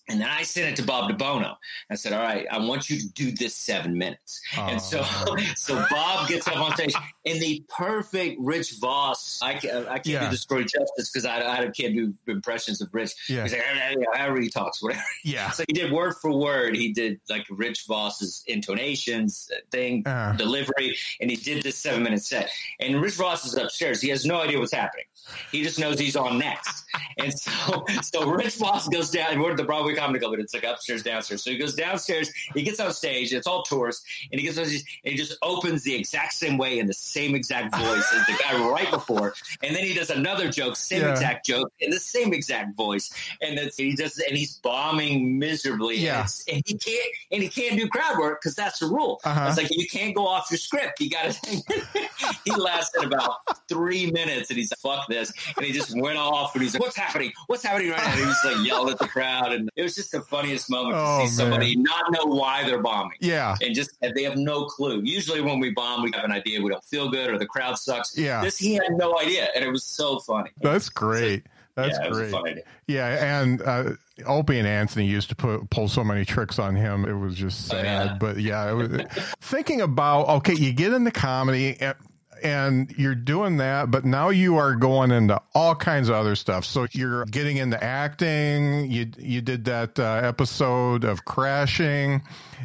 And 0.10 0.20
then 0.20 0.28
I 0.28 0.44
sent 0.44 0.68
it 0.68 0.76
to 0.82 0.84
Bob 0.86 1.10
DiBuono. 1.10 1.56
I 1.90 1.96
said, 1.96 2.12
"All 2.12 2.22
right, 2.22 2.46
I 2.52 2.58
want 2.58 2.90
you 2.90 3.00
to 3.00 3.08
do 3.10 3.32
this 3.32 3.56
seven 3.56 3.98
minutes." 3.98 4.42
Oh. 4.58 4.68
And 4.68 4.82
so, 4.82 5.04
so 5.56 5.86
Bob 5.90 6.28
gets 6.28 6.46
up 6.48 6.58
on 6.58 6.76
stage 6.76 6.94
in 7.24 7.40
the 7.40 7.64
perfect 7.70 8.38
Rich 8.40 8.74
Vos. 8.82 9.40
I, 9.42 9.54
can, 9.54 9.88
I 9.88 9.94
can't 9.94 10.08
yeah. 10.08 10.26
do 10.26 10.32
the 10.32 10.38
story 10.38 10.64
justice 10.66 11.10
because 11.10 11.26
I, 11.26 11.64
I 11.64 11.70
can't 11.70 11.94
do 11.94 12.14
impressions 12.28 12.82
of 12.82 12.94
Rich. 12.94 13.14
Yeah. 13.30 13.44
He's 13.44 13.54
like, 13.54 13.62
however 14.14 14.42
he 14.42 14.50
talks, 14.50 14.82
whatever. 14.82 15.04
Yeah. 15.24 15.52
So 15.52 15.64
he 15.68 15.74
did 15.74 15.92
word 15.92 16.16
for 16.22 16.38
word. 16.38 16.76
He 16.76 16.92
did 16.92 17.22
like 17.30 17.46
Rich 17.50 17.86
Vos's 17.88 18.44
intonations, 18.46 19.50
thing, 19.72 20.06
uh. 20.06 20.34
delivery, 20.34 20.98
and 21.22 21.32
he 21.32 21.38
did 21.38 21.64
this 21.64 21.78
seven 21.78 22.04
minute 22.04 22.24
set. 22.24 22.50
And 22.80 23.02
Rich 23.02 23.16
Vos 23.16 23.46
is 23.46 23.56
upstairs. 23.56 24.02
He 24.02 24.10
has 24.10 24.26
no 24.26 24.42
idea 24.42 24.60
what's 24.60 24.74
happening. 24.74 25.06
He 25.52 25.64
just 25.64 25.80
knows 25.80 26.00
he's 26.00 26.16
on 26.16 26.38
next. 26.38 26.86
And 27.18 27.34
so, 27.38 27.86
so 28.02 28.30
Rich 28.30 28.56
Vos 28.56 28.88
goes 28.88 29.12
down. 29.12 29.40
We're 29.40 29.52
at 29.52 29.58
the 29.58 29.64
Broadway 29.64 29.96
Comedy 29.96 30.20
Club, 30.20 30.32
but 30.32 30.40
it's 30.40 30.54
like 30.54 30.64
upstairs, 30.64 31.04
downstairs. 31.04 31.44
So 31.44 31.52
he 31.52 31.58
goes 31.58 31.76
downstairs. 31.76 32.32
He 32.54 32.64
gets 32.64 32.80
on 32.80 32.94
stage. 32.94 33.34
It's 33.34 33.48
all 33.48 33.64
tourists, 33.64 34.04
and 34.32 34.40
he 34.40 34.48
gets 34.48 34.58
on 34.58 34.66
stage, 34.66 35.02
and 35.04 35.12
he 35.12 35.18
just 35.18 35.38
opens 35.42 35.84
the 35.84 35.96
exact 35.96 36.34
same 36.34 36.58
way 36.58 36.80
in 36.80 36.88
the 36.88 36.94
same 36.94 37.36
exact 37.36 37.76
voice 37.76 38.14
as 38.14 38.26
the 38.26 38.38
guy 38.42 38.68
right 38.70 38.90
before. 38.90 39.34
And 39.62 39.76
then 39.76 39.84
he 39.86 39.94
does 39.94 40.10
another 40.10 40.50
joke, 40.50 40.76
same 40.76 41.02
yeah. 41.02 41.12
exact 41.12 41.46
joke, 41.46 41.72
in 41.80 41.92
the 41.92 42.00
same 42.00 42.34
exact 42.34 42.76
voice. 42.76 43.12
And 43.42 43.60
he 43.78 43.96
does, 43.96 44.20
and 44.20 44.38
he's 44.38 44.58
bombing 44.58 45.40
miserably. 45.40 45.98
Yeah. 45.98 46.22
And, 46.48 46.56
and 46.56 46.64
he 46.66 46.78
can't, 46.78 47.10
and 47.32 47.44
he 47.44 47.50
can't 47.50 47.78
do 47.80 47.88
crowd 47.88 48.18
work 48.18 48.42
because 48.42 48.56
that's 48.56 48.80
the 48.80 48.88
rule. 48.88 49.20
Uh-huh. 49.24 49.48
It's 49.50 49.58
like 49.58 49.76
you 49.76 49.88
can't 49.88 50.16
go 50.16 50.28
off 50.28 50.48
your 50.52 50.58
script. 50.58 51.00
You 51.00 51.10
got 51.10 51.32
to. 51.32 51.64
he 52.46 52.52
lasted 52.52 53.04
about 53.04 53.38
three 53.68 54.12
minutes, 54.12 54.50
and 54.50 54.58
he's 54.58 54.72
like, 54.72 54.80
"Fuck 54.80 55.08
this," 55.14 55.32
and 55.56 55.66
he 55.66 55.72
just 55.72 55.98
went 56.00 56.18
off, 56.18 56.54
and 56.56 56.64
he's 56.64 56.74
like, 56.74 56.82
"What's 56.82 56.98
happening? 56.98 57.32
What's 57.48 57.64
happening 57.64 57.92
right 57.92 58.00
now?" 58.00 58.12
And 58.12 58.26
he's 58.26 58.44
like 58.44 58.66
yelled 58.66 58.90
at 58.90 59.00
the 59.00 59.08
crowd, 59.08 59.52
and 59.52 59.70
it 59.76 59.84
was 59.84 59.96
just 59.96 60.12
the 60.12 60.22
funniest 60.22 60.70
moment 60.70 60.96
oh, 60.98 61.22
to 61.22 61.28
see 61.28 61.34
somebody 61.36 61.76
man. 61.76 61.84
not 61.84 62.12
know 62.12 62.26
why 62.26 62.64
they're 62.66 62.82
bombing. 62.82 63.18
Yeah, 63.20 63.56
and 63.62 63.76
just 63.76 63.92
they 64.02 64.24
have 64.24 64.38
no 64.38 64.66
clue. 64.66 65.02
Usually, 65.04 65.42
when 65.42 65.60
we 65.60 65.72
bomb, 65.72 66.04
we 66.04 66.12
have 66.14 66.24
an 66.24 66.32
idea. 66.32 66.62
We 66.62 66.70
don't 66.70 66.84
feel 66.84 67.10
good, 67.10 67.30
or 67.30 67.38
the 67.38 67.46
crowd 67.46 67.78
sucks. 67.78 68.18
Yeah, 68.18 68.44
this 68.44 68.58
he 68.58 68.74
had 68.74 68.92
no 68.92 69.18
idea, 69.20 69.50
and 69.56 69.64
it 69.64 69.70
was 69.70 69.84
so 69.84 70.20
funny. 70.20 70.52
That's 70.62 70.90
great. 70.90 71.44
So, 71.44 71.50
that's 71.76 71.98
yeah, 72.02 72.10
great. 72.10 72.64
Yeah, 72.88 73.40
and 73.40 73.62
uh, 73.62 73.92
Opie 74.26 74.60
and 74.60 74.68
Anthony 74.68 75.08
used 75.08 75.30
to 75.30 75.36
put, 75.36 75.70
pull 75.70 75.88
so 75.88 76.04
many 76.04 76.24
tricks 76.24 76.60
on 76.60 76.76
him. 76.76 77.06
It 77.06 77.14
was 77.14 77.36
just 77.36 77.68
sad. 77.68 77.80
Oh, 77.80 77.84
yeah. 77.84 78.18
But 78.20 78.38
yeah, 78.38 78.72
was, 78.72 78.90
thinking 79.42 79.82
about 79.82 80.28
okay, 80.38 80.54
you 80.54 80.74
get 80.74 80.94
into 80.94 81.12
comedy. 81.12 81.78
And, 81.80 81.96
and 82.44 82.94
you're 82.98 83.16
doing 83.16 83.58
that, 83.58 83.90
but 83.90 84.04
now 84.04 84.30
you 84.30 84.58
are 84.58 84.76
going 84.76 85.12
into 85.12 85.42
all 85.56 85.76
kinds 85.76 86.10
of 86.10 86.16
other 86.16 86.36
stuff. 86.36 86.66
So 86.66 86.86
you're 86.92 87.26
getting 87.26 87.58
into 87.58 87.82
acting. 87.82 88.92
You 88.92 89.10
you 89.18 89.42
did 89.42 89.66
that 89.66 89.98
uh, 89.98 90.22
episode 90.24 91.06
of 91.06 91.24
Crashing, 91.26 92.22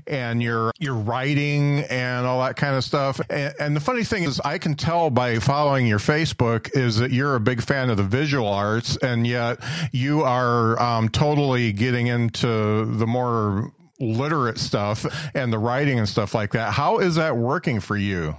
and 0.06 0.42
you're 0.42 0.72
you're 0.78 0.96
writing 0.96 1.80
and 1.84 2.26
all 2.26 2.42
that 2.42 2.56
kind 2.56 2.74
of 2.74 2.82
stuff. 2.82 3.20
And, 3.30 3.54
and 3.60 3.76
the 3.76 3.80
funny 3.80 4.04
thing 4.04 4.24
is, 4.24 4.40
I 4.40 4.58
can 4.58 4.74
tell 4.74 5.10
by 5.10 5.38
following 5.38 5.86
your 5.86 6.00
Facebook 6.00 6.76
is 6.76 6.98
that 6.98 7.12
you're 7.12 7.36
a 7.36 7.40
big 7.40 7.62
fan 7.62 7.88
of 7.88 7.96
the 7.96 8.02
visual 8.02 8.48
arts, 8.48 8.96
and 8.96 9.26
yet 9.26 9.58
you 9.92 10.22
are 10.22 10.80
um, 10.82 11.08
totally 11.08 11.72
getting 11.72 12.08
into 12.08 12.84
the 12.84 13.06
more 13.06 13.72
literate 14.00 14.58
stuff 14.58 15.06
and 15.34 15.52
the 15.52 15.58
writing 15.58 15.98
and 15.98 16.08
stuff 16.08 16.34
like 16.34 16.52
that. 16.52 16.72
How 16.72 16.98
is 16.98 17.14
that 17.16 17.36
working 17.36 17.80
for 17.80 17.96
you? 17.96 18.34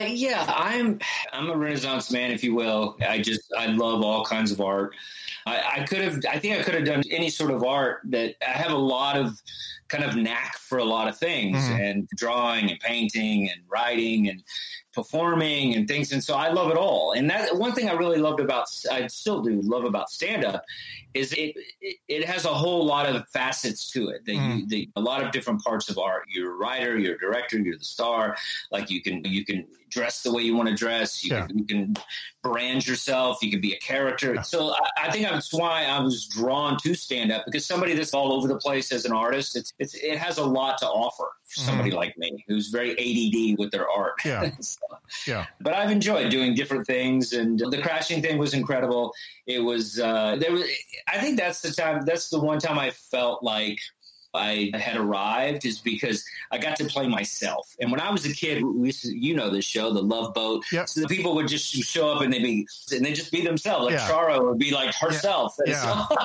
Yeah, 0.00 0.44
I'm 0.46 1.00
I'm 1.32 1.50
a 1.50 1.56
Renaissance 1.56 2.12
man, 2.12 2.30
if 2.30 2.44
you 2.44 2.54
will. 2.54 2.96
I 3.06 3.18
just 3.18 3.52
I 3.58 3.66
love 3.66 4.00
all 4.02 4.24
kinds 4.24 4.52
of 4.52 4.60
art. 4.60 4.94
I, 5.44 5.78
I 5.78 5.84
could 5.86 5.98
have 5.98 6.20
I 6.30 6.38
think 6.38 6.56
I 6.56 6.62
could 6.62 6.74
have 6.74 6.84
done 6.84 7.02
any 7.10 7.30
sort 7.30 7.50
of 7.50 7.64
art 7.64 8.02
that 8.04 8.36
I 8.40 8.50
have 8.50 8.70
a 8.70 8.76
lot 8.76 9.16
of 9.16 9.42
kind 9.88 10.04
of 10.04 10.14
knack 10.14 10.56
for 10.58 10.78
a 10.78 10.84
lot 10.84 11.08
of 11.08 11.18
things 11.18 11.56
mm-hmm. 11.56 11.80
and 11.80 12.08
drawing 12.14 12.70
and 12.70 12.78
painting 12.78 13.50
and 13.50 13.60
writing 13.68 14.28
and 14.28 14.40
performing 14.92 15.74
and 15.74 15.88
things 15.88 16.12
and 16.12 16.22
so 16.22 16.36
I 16.36 16.50
love 16.50 16.70
it 16.70 16.76
all. 16.76 17.10
And 17.10 17.28
that 17.30 17.56
one 17.56 17.72
thing 17.72 17.88
I 17.88 17.94
really 17.94 18.18
loved 18.18 18.38
about 18.38 18.66
I 18.92 19.08
still 19.08 19.42
do 19.42 19.60
love 19.62 19.84
about 19.84 20.10
stand 20.10 20.44
up 20.44 20.62
is 21.14 21.32
it, 21.32 21.56
it, 22.08 22.24
has 22.24 22.44
a 22.44 22.48
whole 22.48 22.84
lot 22.84 23.06
of 23.06 23.26
facets 23.28 23.90
to 23.92 24.10
it. 24.10 24.24
That 24.26 24.32
mm. 24.32 24.58
you, 24.58 24.66
the, 24.66 24.90
a 24.96 25.00
lot 25.00 25.22
of 25.22 25.32
different 25.32 25.62
parts 25.62 25.88
of 25.88 25.98
art. 25.98 26.24
You're 26.28 26.52
a 26.52 26.56
writer, 26.56 26.98
you're 26.98 27.14
a 27.14 27.18
director, 27.18 27.58
you're 27.58 27.78
the 27.78 27.84
star. 27.84 28.36
Like 28.70 28.90
you 28.90 29.02
can 29.02 29.24
you 29.24 29.44
can 29.44 29.66
dress 29.90 30.22
the 30.22 30.32
way 30.32 30.42
you 30.42 30.54
want 30.54 30.68
to 30.68 30.74
dress. 30.74 31.24
You, 31.24 31.34
yeah. 31.34 31.46
can, 31.46 31.58
you 31.58 31.64
can 31.64 31.96
brand 32.42 32.86
yourself. 32.86 33.38
You 33.42 33.50
can 33.50 33.60
be 33.60 33.72
a 33.72 33.78
character. 33.78 34.34
Yeah. 34.34 34.42
So 34.42 34.72
I, 34.72 35.06
I, 35.06 35.10
think 35.10 35.28
that's 35.28 35.52
why 35.52 35.84
I 35.84 35.98
was 36.00 36.26
drawn 36.26 36.76
to 36.82 36.94
stand 36.94 37.32
up 37.32 37.44
because 37.46 37.66
somebody 37.66 37.94
that's 37.94 38.14
all 38.14 38.32
over 38.32 38.46
the 38.46 38.58
place 38.58 38.92
as 38.92 39.04
an 39.04 39.12
artist, 39.12 39.56
it's, 39.56 39.72
it's 39.78 39.94
it 39.94 40.18
has 40.18 40.38
a 40.38 40.44
lot 40.44 40.78
to 40.78 40.86
offer 40.86 41.30
for 41.44 41.60
somebody 41.60 41.90
mm. 41.90 41.96
like 41.96 42.16
me 42.18 42.44
who's 42.46 42.68
very 42.68 42.92
ADD 42.92 43.58
with 43.58 43.70
their 43.70 43.88
art. 43.88 44.14
Yeah. 44.24 44.50
so, 44.60 44.78
yeah. 45.26 45.46
But 45.60 45.74
I've 45.74 45.90
enjoyed 45.90 46.30
doing 46.30 46.54
different 46.54 46.86
things, 46.86 47.32
and 47.32 47.58
the 47.58 47.80
crashing 47.82 48.22
thing 48.22 48.38
was 48.38 48.54
incredible. 48.54 49.12
It 49.46 49.60
was 49.60 49.98
uh, 49.98 50.36
there 50.36 50.52
was. 50.52 50.64
I 51.06 51.18
think 51.18 51.38
that's 51.38 51.60
the 51.60 51.70
time. 51.72 52.02
That's 52.04 52.30
the 52.30 52.40
one 52.40 52.58
time 52.58 52.78
I 52.78 52.90
felt 52.90 53.42
like 53.42 53.80
I 54.34 54.70
had 54.74 54.96
arrived 54.96 55.64
is 55.64 55.78
because 55.78 56.24
I 56.50 56.58
got 56.58 56.76
to 56.76 56.84
play 56.84 57.08
myself. 57.08 57.74
And 57.80 57.90
when 57.90 58.00
I 58.00 58.10
was 58.10 58.26
a 58.26 58.32
kid, 58.32 58.62
we 58.62 58.92
to, 58.92 59.16
you 59.16 59.34
know 59.34 59.50
the 59.50 59.62
show, 59.62 59.92
The 59.92 60.02
Love 60.02 60.34
Boat. 60.34 60.64
Yep. 60.72 60.88
So 60.88 61.00
the 61.00 61.08
people 61.08 61.34
would 61.36 61.48
just 61.48 61.66
show 61.66 62.10
up 62.10 62.22
and 62.22 62.32
they'd 62.32 62.42
be 62.42 62.66
and 62.92 63.04
they 63.04 63.12
just 63.12 63.32
be 63.32 63.42
themselves. 63.42 63.86
Like 63.86 63.94
yeah. 63.94 64.08
Charo 64.08 64.48
would 64.48 64.58
be 64.58 64.70
like 64.72 64.94
herself. 64.94 65.56
Yeah. 65.66 66.06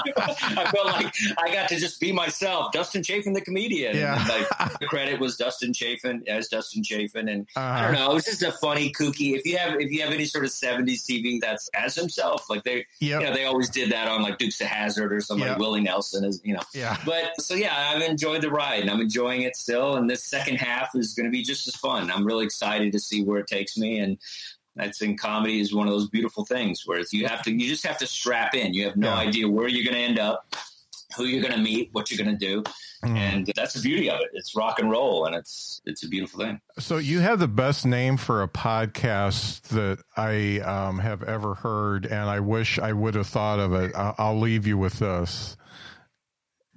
So 0.44 0.60
I 0.60 0.70
felt 0.72 0.88
like 0.88 1.14
I 1.38 1.54
got 1.54 1.70
to 1.70 1.76
just 1.78 2.00
be 2.00 2.12
myself. 2.12 2.72
Dustin 2.72 3.04
Chafin, 3.04 3.34
the 3.34 3.42
comedian. 3.42 3.96
Yeah. 3.96 4.26
Like, 4.28 4.80
the 4.80 4.86
credit 4.86 5.20
was 5.20 5.38
Dustin 5.38 5.74
Chafin 5.74 6.24
as 6.28 6.48
Dustin 6.48 6.84
Chafin, 6.84 7.28
and 7.30 7.48
uh-huh. 7.56 7.66
I 7.66 7.82
don't 7.82 7.94
know. 7.94 8.12
It 8.12 8.14
was 8.14 8.26
just 8.26 8.42
a 8.42 8.52
funny, 8.52 8.92
kooky. 8.92 9.36
If 9.36 9.46
you 9.46 9.58
have 9.58 9.80
if 9.80 9.92
you 9.92 10.02
have 10.02 10.12
any 10.12 10.26
sort 10.26 10.46
of 10.46 10.52
'70s 10.52 11.06
TV 11.06 11.40
that's 11.40 11.70
as 11.74 11.96
himself, 11.96 12.50
like 12.50 12.64
they, 12.64 12.86
yep. 13.00 13.22
you 13.22 13.28
know, 13.28 13.34
they 13.34 13.46
always 13.46 13.70
did 13.70 13.92
that 13.92 14.08
on 14.08 14.22
like 14.22 14.38
Dukes 14.38 14.60
of 14.62 14.68
Hazzard 14.68 15.14
or 15.14 15.22
somebody. 15.22 15.52
Yep. 15.52 15.60
Willie 15.60 15.82
Nelson 15.82 16.24
is, 16.24 16.42
you 16.44 16.54
know. 16.54 16.64
Yeah. 16.74 16.98
But 17.06 17.42
so 17.42 17.56
yeah, 17.56 17.93
I've 17.94 18.10
enjoyed 18.10 18.42
the 18.42 18.50
ride 18.50 18.82
and 18.82 18.90
I'm 18.90 19.02
enjoying 19.02 19.44
it 19.44 19.56
still. 19.56 19.96
And 19.96 20.10
this 20.10 20.24
second 20.24 20.58
half 20.58 20.96
is 20.96 21.14
going 21.14 21.26
to 21.26 21.32
be 21.32 21.44
just 21.44 21.68
as 21.68 21.76
fun. 21.76 22.10
I'm 22.10 22.26
really 22.26 22.46
excited 22.46 22.92
to 22.92 23.00
see 23.00 23.24
where 23.24 23.40
it 23.40 23.48
takes 23.48 23.78
me. 23.78 24.00
And 24.00 24.18
I 24.80 24.90
think 24.90 25.20
comedy 25.20 25.60
is 25.60 25.74
one 25.74 25.88
of 25.88 25.94
those 25.94 26.10
beautiful 26.10 26.46
things 26.46 26.84
where 26.86 27.02
you 27.12 27.28
have 27.28 27.44
to, 27.44 27.52
you 27.52 27.68
just 27.68 27.86
have 27.86 27.98
to 28.00 28.08
strap 28.08 28.56
in. 28.56 28.74
You 28.74 28.86
have 28.86 28.98
no 28.98 29.10
yeah. 29.10 29.20
idea 29.20 29.48
where 29.48 29.68
you're 29.68 29.84
going 29.84 29.96
to 29.96 30.02
end 30.02 30.20
up, 30.20 30.56
who 31.16 31.26
you're 31.26 31.44
going 31.44 31.54
to 31.54 31.62
meet, 31.62 31.90
what 31.92 32.10
you're 32.10 32.24
going 32.24 32.36
to 32.36 32.46
do. 32.46 32.64
Mm. 33.06 33.18
And 33.18 33.52
that's 33.56 33.74
the 33.74 33.82
beauty 33.82 34.10
of 34.10 34.20
it. 34.22 34.30
It's 34.34 34.56
rock 34.56 34.80
and 34.80 34.90
roll 34.90 35.26
and 35.26 35.36
it's, 35.36 35.82
it's 35.86 36.04
a 36.04 36.08
beautiful 36.08 36.40
thing. 36.40 36.60
So 36.80 36.98
you 36.98 37.20
have 37.20 37.38
the 37.38 37.48
best 37.48 37.86
name 37.86 38.18
for 38.18 38.42
a 38.42 38.48
podcast 38.48 39.62
that 39.70 40.00
I 40.18 40.60
um, 40.62 41.00
have 41.00 41.22
ever 41.22 41.54
heard. 41.54 42.06
And 42.06 42.30
I 42.30 42.40
wish 42.40 42.80
I 42.80 42.94
would 42.94 43.14
have 43.16 43.28
thought 43.28 43.60
of 43.60 43.74
it. 43.74 43.92
I'll 43.96 44.40
leave 44.40 44.66
you 44.66 44.78
with 44.78 45.00
this. 45.00 45.56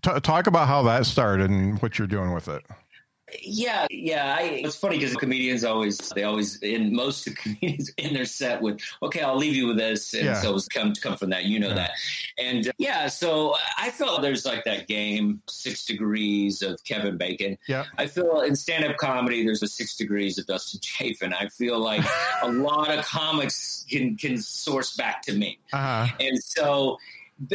T- 0.06 0.20
talk 0.20 0.46
about 0.46 0.68
how 0.68 0.84
that 0.84 1.04
started 1.04 1.50
and 1.50 1.82
what 1.82 1.98
you're 1.98 2.06
doing 2.06 2.32
with 2.32 2.46
it. 2.46 2.64
Yeah, 3.42 3.88
yeah. 3.90 4.36
I, 4.38 4.42
it's 4.42 4.76
funny 4.76 4.98
because 4.98 5.16
comedians 5.16 5.64
always 5.64 5.98
they 6.14 6.22
always 6.22 6.62
in 6.62 6.94
most 6.94 7.26
of 7.26 7.34
comedians 7.36 7.90
in 7.96 8.14
their 8.14 8.24
set 8.24 8.62
with 8.62 8.80
okay, 9.02 9.22
I'll 9.22 9.36
leave 9.36 9.56
you 9.56 9.66
with 9.66 9.78
this, 9.78 10.14
and 10.14 10.26
yeah. 10.26 10.34
so 10.34 10.54
it's 10.54 10.68
come 10.68 10.94
come 10.94 11.16
from 11.16 11.30
that. 11.30 11.46
You 11.46 11.58
know 11.58 11.70
yeah. 11.70 11.74
that, 11.74 11.90
and 12.38 12.68
uh, 12.68 12.72
yeah. 12.78 13.08
So 13.08 13.56
I 13.76 13.90
felt 13.90 14.22
there's 14.22 14.46
like 14.46 14.62
that 14.62 14.86
game 14.86 15.42
Six 15.48 15.84
Degrees 15.86 16.62
of 16.62 16.82
Kevin 16.84 17.16
Bacon. 17.16 17.58
Yeah, 17.66 17.86
I 17.98 18.06
feel 18.06 18.42
in 18.42 18.54
stand 18.54 18.84
up 18.84 18.96
comedy 18.96 19.44
there's 19.44 19.62
a 19.64 19.68
Six 19.68 19.96
Degrees 19.96 20.38
of 20.38 20.46
Dustin 20.46 20.80
Chafin. 20.80 21.32
I 21.32 21.48
feel 21.48 21.80
like 21.80 22.04
a 22.42 22.48
lot 22.48 22.96
of 22.96 23.04
comics 23.04 23.84
can 23.90 24.16
can 24.16 24.38
source 24.38 24.94
back 24.94 25.22
to 25.22 25.32
me, 25.32 25.58
uh-huh. 25.72 26.14
and 26.20 26.40
so 26.40 26.96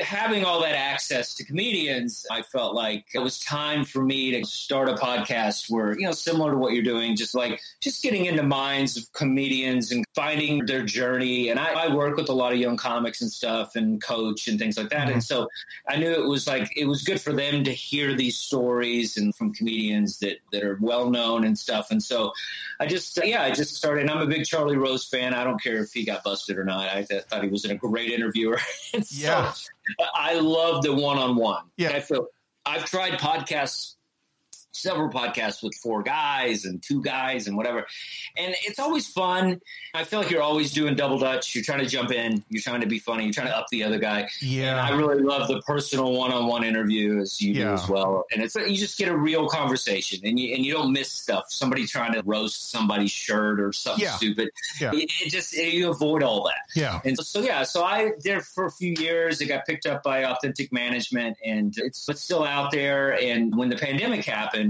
having 0.04 0.46
all 0.46 0.62
that 0.62 0.76
access 0.76 1.34
to 1.36 1.44
comedians, 1.44 2.26
I 2.30 2.44
felt 2.44 2.76
like 2.76 3.06
it 3.16 3.20
was 3.20 3.40
time 3.40 3.84
for 3.84 4.04
me 4.04 4.32
to 4.32 4.46
start 4.46 4.90
a 4.90 4.94
podcast 4.94 5.72
where, 5.72 5.98
you 5.98 6.06
know, 6.06 6.12
similar 6.12 6.52
to 6.52 6.58
what 6.58 6.74
you're 6.74 6.84
doing, 6.84 7.16
just 7.16 7.34
like 7.34 7.60
just 7.80 8.04
getting 8.04 8.26
into 8.26 8.44
minds 8.44 8.96
of 8.96 9.12
comedians 9.12 9.92
and 9.92 10.06
finding 10.14 10.66
their 10.66 10.84
journey. 10.84 11.50
And 11.50 11.60
I, 11.60 11.88
I 11.88 11.96
work 11.96 12.16
with 12.16 12.30
a 12.30 12.34
lot 12.34 12.54
of 12.54 12.60
young 12.60 12.78
comics 12.78 13.22
and 13.22 13.32
stuff 13.32 13.76
and 13.76 14.02
coach 14.02 14.48
and 14.48 14.60
things 14.60 14.78
like 14.78 14.90
that. 14.90 15.06
Mm-hmm. 15.06 15.14
And 15.14 15.24
so 15.24 15.48
I 15.90 15.96
knew 15.98 16.12
it 16.12 16.28
was 16.28 16.46
like 16.46 16.72
it 16.78 16.86
was 16.86 17.02
good 17.02 17.20
for 17.20 17.34
them 17.34 17.64
to 17.64 17.72
hear 17.72 18.14
these 18.14 18.38
stories 18.38 19.18
and 19.18 19.36
from 19.36 19.52
comedians 19.52 20.20
that, 20.20 20.38
that 20.52 20.64
are 20.64 20.78
well 20.80 21.10
known 21.10 21.44
and 21.44 21.58
stuff. 21.58 21.90
And 21.90 22.04
so 22.04 22.34
I 22.80 22.86
just, 22.86 23.20
yeah, 23.24 23.42
I 23.42 23.52
just 23.52 23.76
started. 23.76 24.02
And 24.02 24.12
I'm 24.12 24.22
a 24.22 24.28
big 24.28 24.46
Charlie 24.46 24.78
Rose 24.78 25.06
fan. 25.06 25.34
I 25.34 25.44
don't 25.44 25.62
care 25.62 25.82
if 25.82 25.92
he 25.92 26.06
got 26.06 26.24
busted 26.24 26.60
or 26.60 26.64
not. 26.64 26.88
I 26.88 27.02
th- 27.02 27.24
thought 27.24 27.44
he 27.44 27.50
was 27.50 27.66
a 27.66 27.74
great 27.74 28.12
interviewer. 28.12 28.60
yeah. 29.10 29.54
I 30.16 30.36
love 30.40 30.84
the 30.84 30.94
one 30.94 31.18
on 31.18 31.36
one. 31.36 31.64
Yeah. 31.78 31.92
I 31.92 32.00
feel 32.00 32.28
I've 32.66 32.86
tried 32.86 33.14
podcasts 33.14 33.96
several 34.72 35.10
podcasts 35.10 35.62
with 35.62 35.76
four 35.76 36.04
guys 36.04 36.66
and 36.66 36.82
two 36.82 37.02
guys 37.02 37.48
and 37.48 37.58
whatever. 37.58 37.86
And 38.38 38.56
it's 38.64 38.80
always 38.80 39.08
fun. 39.08 39.62
I 39.94 40.04
feel 40.04 40.20
like 40.20 40.32
you're 40.32 40.42
always 40.42 40.72
doing 40.72 40.96
double 40.96 41.20
dutch. 41.20 41.54
You're 41.56 41.64
trying 41.64 41.80
to 41.80 41.86
jump 41.86 42.12
in, 42.12 42.44
you're 42.50 42.62
trying 42.62 42.82
to 42.82 42.88
be 42.88 43.00
funny, 43.00 43.26
you're 43.26 43.34
trying 43.34 43.48
to 43.48 43.58
up 43.58 43.68
the 43.72 43.84
other 43.84 44.00
guy. 44.00 44.30
Yeah. 44.42 44.72
And 44.72 44.80
I 44.80 44.98
really 44.98 45.22
love 45.22 45.48
the 45.48 45.62
personal 45.62 46.14
one-on-one 46.14 46.64
interview 46.64 47.20
as 47.20 47.42
you 47.42 47.54
yeah. 47.54 47.66
do 47.66 47.74
as 47.74 47.90
well. 47.90 48.26
And 48.32 48.42
it's 48.42 48.56
you 48.56 48.78
just 48.78 48.98
get 48.98 49.10
a 49.10 49.18
real 49.18 49.48
conversation 49.48 50.22
and 50.24 50.40
you 50.40 50.56
and 50.56 50.66
you 50.66 50.74
don't 50.74 50.94
miss 50.94 51.12
stuff. 51.12 51.46
Somebody 51.50 51.86
trying 51.86 52.14
to 52.14 52.22
roast 52.24 52.72
somebody's 52.72 53.12
shirt 53.12 53.60
or 53.60 53.74
something 53.74 54.04
yeah. 54.04 54.12
stupid. 54.12 54.52
Yeah. 54.80 54.92
It, 54.94 55.12
it 55.22 55.30
just 55.30 55.54
it, 55.54 55.74
you 55.74 55.90
avoid 55.90 56.24
all 56.24 56.46
that. 56.46 56.62
Yeah. 56.76 57.02
And 57.04 57.18
so, 57.18 57.24
so, 57.24 57.42
yeah, 57.42 57.64
so 57.64 57.84
I 57.84 58.12
did 58.22 58.44
for 58.44 58.66
a 58.66 58.72
few 58.72 58.94
years. 58.98 59.42
It 59.42 59.48
got 59.48 59.66
picked 59.66 59.86
up 59.86 60.04
by 60.04 60.24
Authentic 60.24 60.72
Management 60.72 61.38
and 61.44 61.74
it's, 61.78 62.08
it's 62.08 62.22
still 62.22 62.44
out 62.44 62.72
there. 62.72 63.20
And 63.20 63.56
when 63.56 63.70
the 63.70 63.76
pandemic 63.76 64.26
happened, 64.26 64.61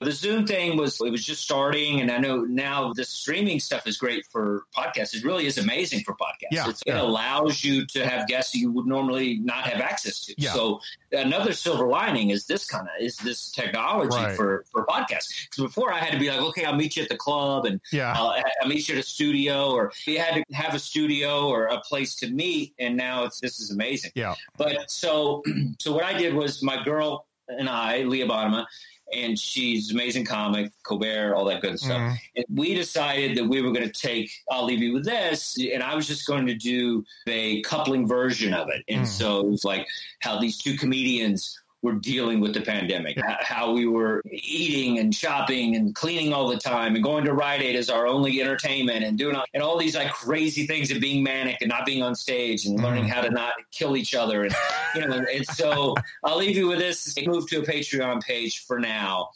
the 0.00 0.12
Zoom 0.12 0.46
thing 0.46 0.76
was 0.76 1.00
it 1.00 1.10
was 1.10 1.24
just 1.24 1.42
starting, 1.42 2.00
and 2.00 2.10
I 2.10 2.18
know 2.18 2.42
now 2.42 2.92
the 2.92 3.04
streaming 3.04 3.60
stuff 3.60 3.86
is 3.86 3.96
great 3.96 4.26
for 4.26 4.64
podcasts. 4.76 5.14
It 5.14 5.24
really 5.24 5.46
is 5.46 5.58
amazing 5.58 6.00
for 6.00 6.14
podcasts. 6.14 6.52
Yeah, 6.52 6.72
yeah. 6.86 6.96
It 6.96 7.00
allows 7.00 7.62
you 7.62 7.86
to 7.86 8.06
have 8.06 8.26
guests 8.26 8.54
you 8.54 8.70
would 8.72 8.86
normally 8.86 9.38
not 9.38 9.64
have 9.64 9.80
access 9.80 10.24
to. 10.26 10.34
Yeah. 10.38 10.52
So 10.52 10.80
another 11.12 11.52
silver 11.52 11.86
lining 11.86 12.30
is 12.30 12.46
this 12.46 12.66
kind 12.66 12.86
of 12.86 13.02
is 13.02 13.16
this 13.16 13.50
technology 13.50 14.16
right. 14.16 14.36
for 14.36 14.64
for 14.72 14.86
podcasts. 14.86 15.28
Because 15.44 15.64
before 15.64 15.92
I 15.92 15.98
had 15.98 16.12
to 16.12 16.18
be 16.18 16.30
like, 16.30 16.40
okay, 16.40 16.64
I'll 16.64 16.76
meet 16.76 16.96
you 16.96 17.02
at 17.02 17.08
the 17.08 17.16
club, 17.16 17.66
and 17.66 17.80
yeah, 17.92 18.12
I'll, 18.16 18.34
I'll 18.62 18.68
meet 18.68 18.88
you 18.88 18.94
at 18.94 19.00
a 19.00 19.06
studio, 19.06 19.70
or 19.70 19.92
you 20.06 20.18
had 20.18 20.34
to 20.34 20.44
have 20.54 20.74
a 20.74 20.78
studio 20.78 21.48
or 21.48 21.66
a 21.66 21.80
place 21.80 22.14
to 22.16 22.30
meet, 22.30 22.74
and 22.78 22.96
now 22.96 23.24
it's 23.24 23.40
this 23.40 23.60
is 23.60 23.70
amazing. 23.70 24.12
Yeah. 24.14 24.34
But 24.56 24.90
so 24.90 25.42
so 25.78 25.92
what 25.92 26.04
I 26.04 26.14
did 26.14 26.34
was 26.34 26.62
my 26.62 26.82
girl 26.84 27.26
and 27.58 27.68
I, 27.68 28.02
Leah 28.02 28.26
Bonnema, 28.26 28.66
and 29.12 29.38
she's 29.38 29.92
amazing 29.92 30.24
comic, 30.24 30.72
Colbert, 30.82 31.34
all 31.34 31.44
that 31.46 31.60
good 31.60 31.78
stuff. 31.78 31.98
Mm. 31.98 32.18
And 32.36 32.44
we 32.54 32.74
decided 32.74 33.36
that 33.36 33.44
we 33.44 33.60
were 33.62 33.72
going 33.72 33.88
to 33.88 33.92
take 33.92 34.30
I'll 34.50 34.64
Leave 34.64 34.80
You 34.80 34.94
With 34.94 35.04
This, 35.04 35.58
and 35.72 35.82
I 35.82 35.94
was 35.94 36.06
just 36.06 36.26
going 36.26 36.46
to 36.46 36.54
do 36.54 37.04
a 37.26 37.62
coupling 37.62 38.06
version 38.06 38.54
of 38.54 38.68
it. 38.68 38.84
And 38.88 39.02
mm. 39.02 39.06
so 39.06 39.40
it 39.40 39.46
was 39.46 39.64
like 39.64 39.86
how 40.20 40.38
these 40.38 40.58
two 40.58 40.76
comedians 40.76 41.59
were 41.82 41.94
dealing 41.94 42.40
with 42.40 42.52
the 42.52 42.60
pandemic, 42.60 43.18
how 43.40 43.72
we 43.72 43.86
were 43.86 44.22
eating 44.30 44.98
and 44.98 45.14
shopping 45.14 45.76
and 45.76 45.94
cleaning 45.94 46.32
all 46.32 46.48
the 46.48 46.58
time 46.58 46.94
and 46.94 47.02
going 47.02 47.24
to 47.24 47.32
Rite 47.32 47.62
Aid 47.62 47.74
as 47.74 47.88
our 47.88 48.06
only 48.06 48.40
entertainment 48.40 49.02
and 49.02 49.16
doing 49.16 49.34
all, 49.34 49.44
and 49.54 49.62
all 49.62 49.78
these 49.78 49.96
like 49.96 50.12
crazy 50.12 50.66
things 50.66 50.90
and 50.90 51.00
being 51.00 51.22
manic 51.22 51.56
and 51.60 51.70
not 51.70 51.86
being 51.86 52.02
on 52.02 52.14
stage 52.14 52.66
and 52.66 52.82
learning 52.82 53.04
mm. 53.04 53.08
how 53.08 53.22
to 53.22 53.30
not 53.30 53.54
kill 53.70 53.96
each 53.96 54.14
other. 54.14 54.44
And, 54.44 54.54
you 54.94 55.06
know, 55.06 55.24
and 55.32 55.46
so 55.46 55.94
I'll 56.22 56.36
leave 56.36 56.56
you 56.56 56.68
with 56.68 56.78
this. 56.78 57.16
Move 57.26 57.48
to 57.48 57.60
a 57.60 57.62
Patreon 57.62 58.22
page 58.22 58.64
for 58.66 58.78
now 58.78 59.30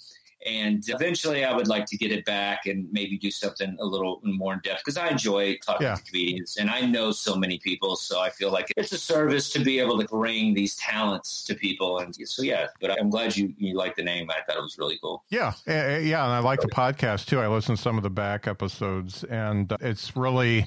and 0.44 0.86
eventually, 0.88 1.44
I 1.44 1.54
would 1.54 1.68
like 1.68 1.86
to 1.86 1.96
get 1.96 2.12
it 2.12 2.24
back 2.24 2.66
and 2.66 2.86
maybe 2.92 3.16
do 3.16 3.30
something 3.30 3.76
a 3.80 3.84
little 3.84 4.20
more 4.22 4.52
in 4.52 4.60
depth 4.60 4.82
because 4.84 4.98
I 4.98 5.08
enjoy 5.08 5.56
talking 5.64 5.86
yeah. 5.86 5.94
to 5.94 6.02
comedians 6.02 6.56
and 6.58 6.70
I 6.70 6.82
know 6.82 7.12
so 7.12 7.34
many 7.36 7.58
people. 7.58 7.96
So 7.96 8.20
I 8.20 8.30
feel 8.30 8.50
like 8.50 8.72
it's 8.76 8.92
a 8.92 8.98
service 8.98 9.50
to 9.52 9.60
be 9.60 9.78
able 9.78 9.98
to 9.98 10.06
bring 10.06 10.54
these 10.54 10.76
talents 10.76 11.44
to 11.44 11.54
people. 11.54 11.98
And 11.98 12.14
so, 12.28 12.42
yeah, 12.42 12.66
but 12.80 12.90
I'm 13.00 13.08
glad 13.08 13.36
you, 13.36 13.54
you 13.56 13.74
like 13.74 13.96
the 13.96 14.02
name. 14.02 14.30
I 14.30 14.42
thought 14.46 14.56
it 14.56 14.62
was 14.62 14.76
really 14.78 14.98
cool. 15.02 15.24
Yeah. 15.30 15.52
Eh, 15.66 15.72
eh, 15.72 15.98
yeah. 16.00 16.24
And 16.24 16.32
I 16.32 16.40
like 16.40 16.60
the 16.60 16.68
podcast 16.68 17.26
too. 17.26 17.40
I 17.40 17.48
listened 17.48 17.78
to 17.78 17.82
some 17.82 17.96
of 17.96 18.02
the 18.02 18.10
back 18.10 18.46
episodes 18.46 19.24
and 19.24 19.72
uh, 19.72 19.78
it's 19.80 20.14
really 20.16 20.66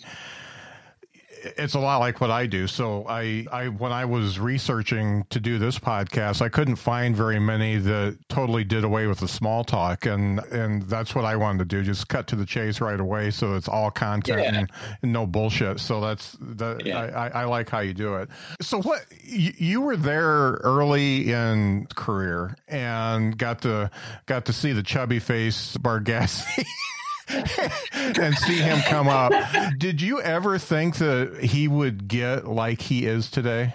it's 1.58 1.74
a 1.74 1.80
lot 1.80 1.98
like 1.98 2.20
what 2.20 2.32
I 2.32 2.46
do. 2.46 2.68
So 2.68 3.06
I, 3.08 3.46
I, 3.52 3.68
when 3.70 3.92
I 3.92 4.06
was 4.06 4.40
researching 4.40 5.26
to 5.30 5.40
do 5.40 5.58
this 5.58 5.80
podcast, 5.80 6.42
I 6.42 6.50
couldn't 6.50 6.76
find 6.78 7.16
very 7.16 7.40
many 7.40 7.78
that 7.78 8.18
totally 8.30 8.64
did 8.64 8.84
away 8.84 9.08
with 9.08 9.20
the 9.20 9.28
small 9.28 9.64
talk, 9.64 10.06
and 10.06 10.40
and 10.52 10.84
that's 10.84 11.16
what 11.16 11.26
I 11.26 11.36
wanted 11.36 11.60
to 11.60 11.66
do. 11.66 11.84
Just 11.84 12.08
cut 12.08 12.28
to 12.28 12.36
the 12.36 12.46
chase 12.46 12.82
right 12.82 13.00
away, 13.00 13.32
so 13.32 13.56
it's 13.56 13.68
all 13.68 13.92
content 13.92 14.40
yeah. 14.40 14.60
and, 14.60 14.72
and, 15.02 15.14
no 15.14 15.26
bullshit. 15.26 15.80
So 15.80 16.02
that's 16.02 16.36
that. 16.40 16.86
Yeah. 16.86 17.00
I, 17.00 17.42
I, 17.42 17.44
like 17.46 17.70
how 17.70 17.80
you 17.80 17.94
do 17.94 18.16
it. 18.16 18.30
So 18.62 18.82
what 18.82 19.06
you, 19.24 19.54
you 19.58 19.82
were 19.82 19.98
there 19.98 20.54
early 20.64 21.32
in 21.32 21.88
career 21.96 22.56
and 22.68 23.38
got 23.38 23.62
to 23.62 23.90
got 24.26 24.46
to 24.46 24.54
see 24.54 24.74
the 24.74 24.84
chubby 24.84 25.20
face 25.20 25.78
Bargatze. 25.78 26.46
and 27.94 28.36
see 28.38 28.58
him 28.58 28.80
come 28.88 29.08
up. 29.08 29.34
Did 29.78 30.02
you 30.02 30.22
ever 30.22 30.58
think 30.58 30.98
that 30.98 31.40
he 31.44 31.68
would 31.68 32.08
get 32.08 32.48
like 32.48 32.82
he 32.82 33.06
is 33.06 33.30
today? 33.30 33.74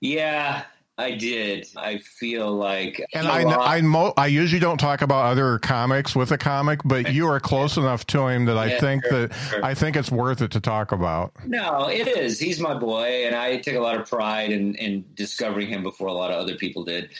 Yeah, 0.00 0.64
I 0.98 1.10
did. 1.10 1.68
I 1.76 1.98
feel 1.98 2.50
like, 2.50 3.04
and 3.12 3.28
I 3.28 3.42
I, 3.42 3.80
mo- 3.82 4.14
I 4.16 4.28
usually 4.28 4.60
don't 4.60 4.78
talk 4.78 5.02
about 5.02 5.26
other 5.26 5.58
comics 5.58 6.16
with 6.16 6.32
a 6.32 6.38
comic, 6.38 6.80
but 6.86 7.12
you 7.12 7.26
are 7.28 7.38
close 7.38 7.76
enough 7.76 8.06
to 8.06 8.26
him 8.28 8.46
that 8.46 8.56
I 8.56 8.66
yeah, 8.66 8.80
think 8.80 9.04
sure, 9.04 9.28
that 9.28 9.34
sure. 9.34 9.64
I 9.64 9.74
think 9.74 9.96
it's 9.96 10.10
worth 10.10 10.40
it 10.40 10.52
to 10.52 10.60
talk 10.60 10.92
about. 10.92 11.32
No, 11.44 11.90
it 11.90 12.08
is. 12.08 12.40
He's 12.40 12.60
my 12.60 12.72
boy, 12.72 13.26
and 13.26 13.34
I 13.34 13.58
take 13.58 13.74
a 13.74 13.80
lot 13.80 14.00
of 14.00 14.08
pride 14.08 14.50
in, 14.50 14.74
in 14.76 15.04
discovering 15.14 15.68
him 15.68 15.82
before 15.82 16.08
a 16.08 16.14
lot 16.14 16.30
of 16.30 16.38
other 16.38 16.54
people 16.54 16.82
did. 16.82 17.10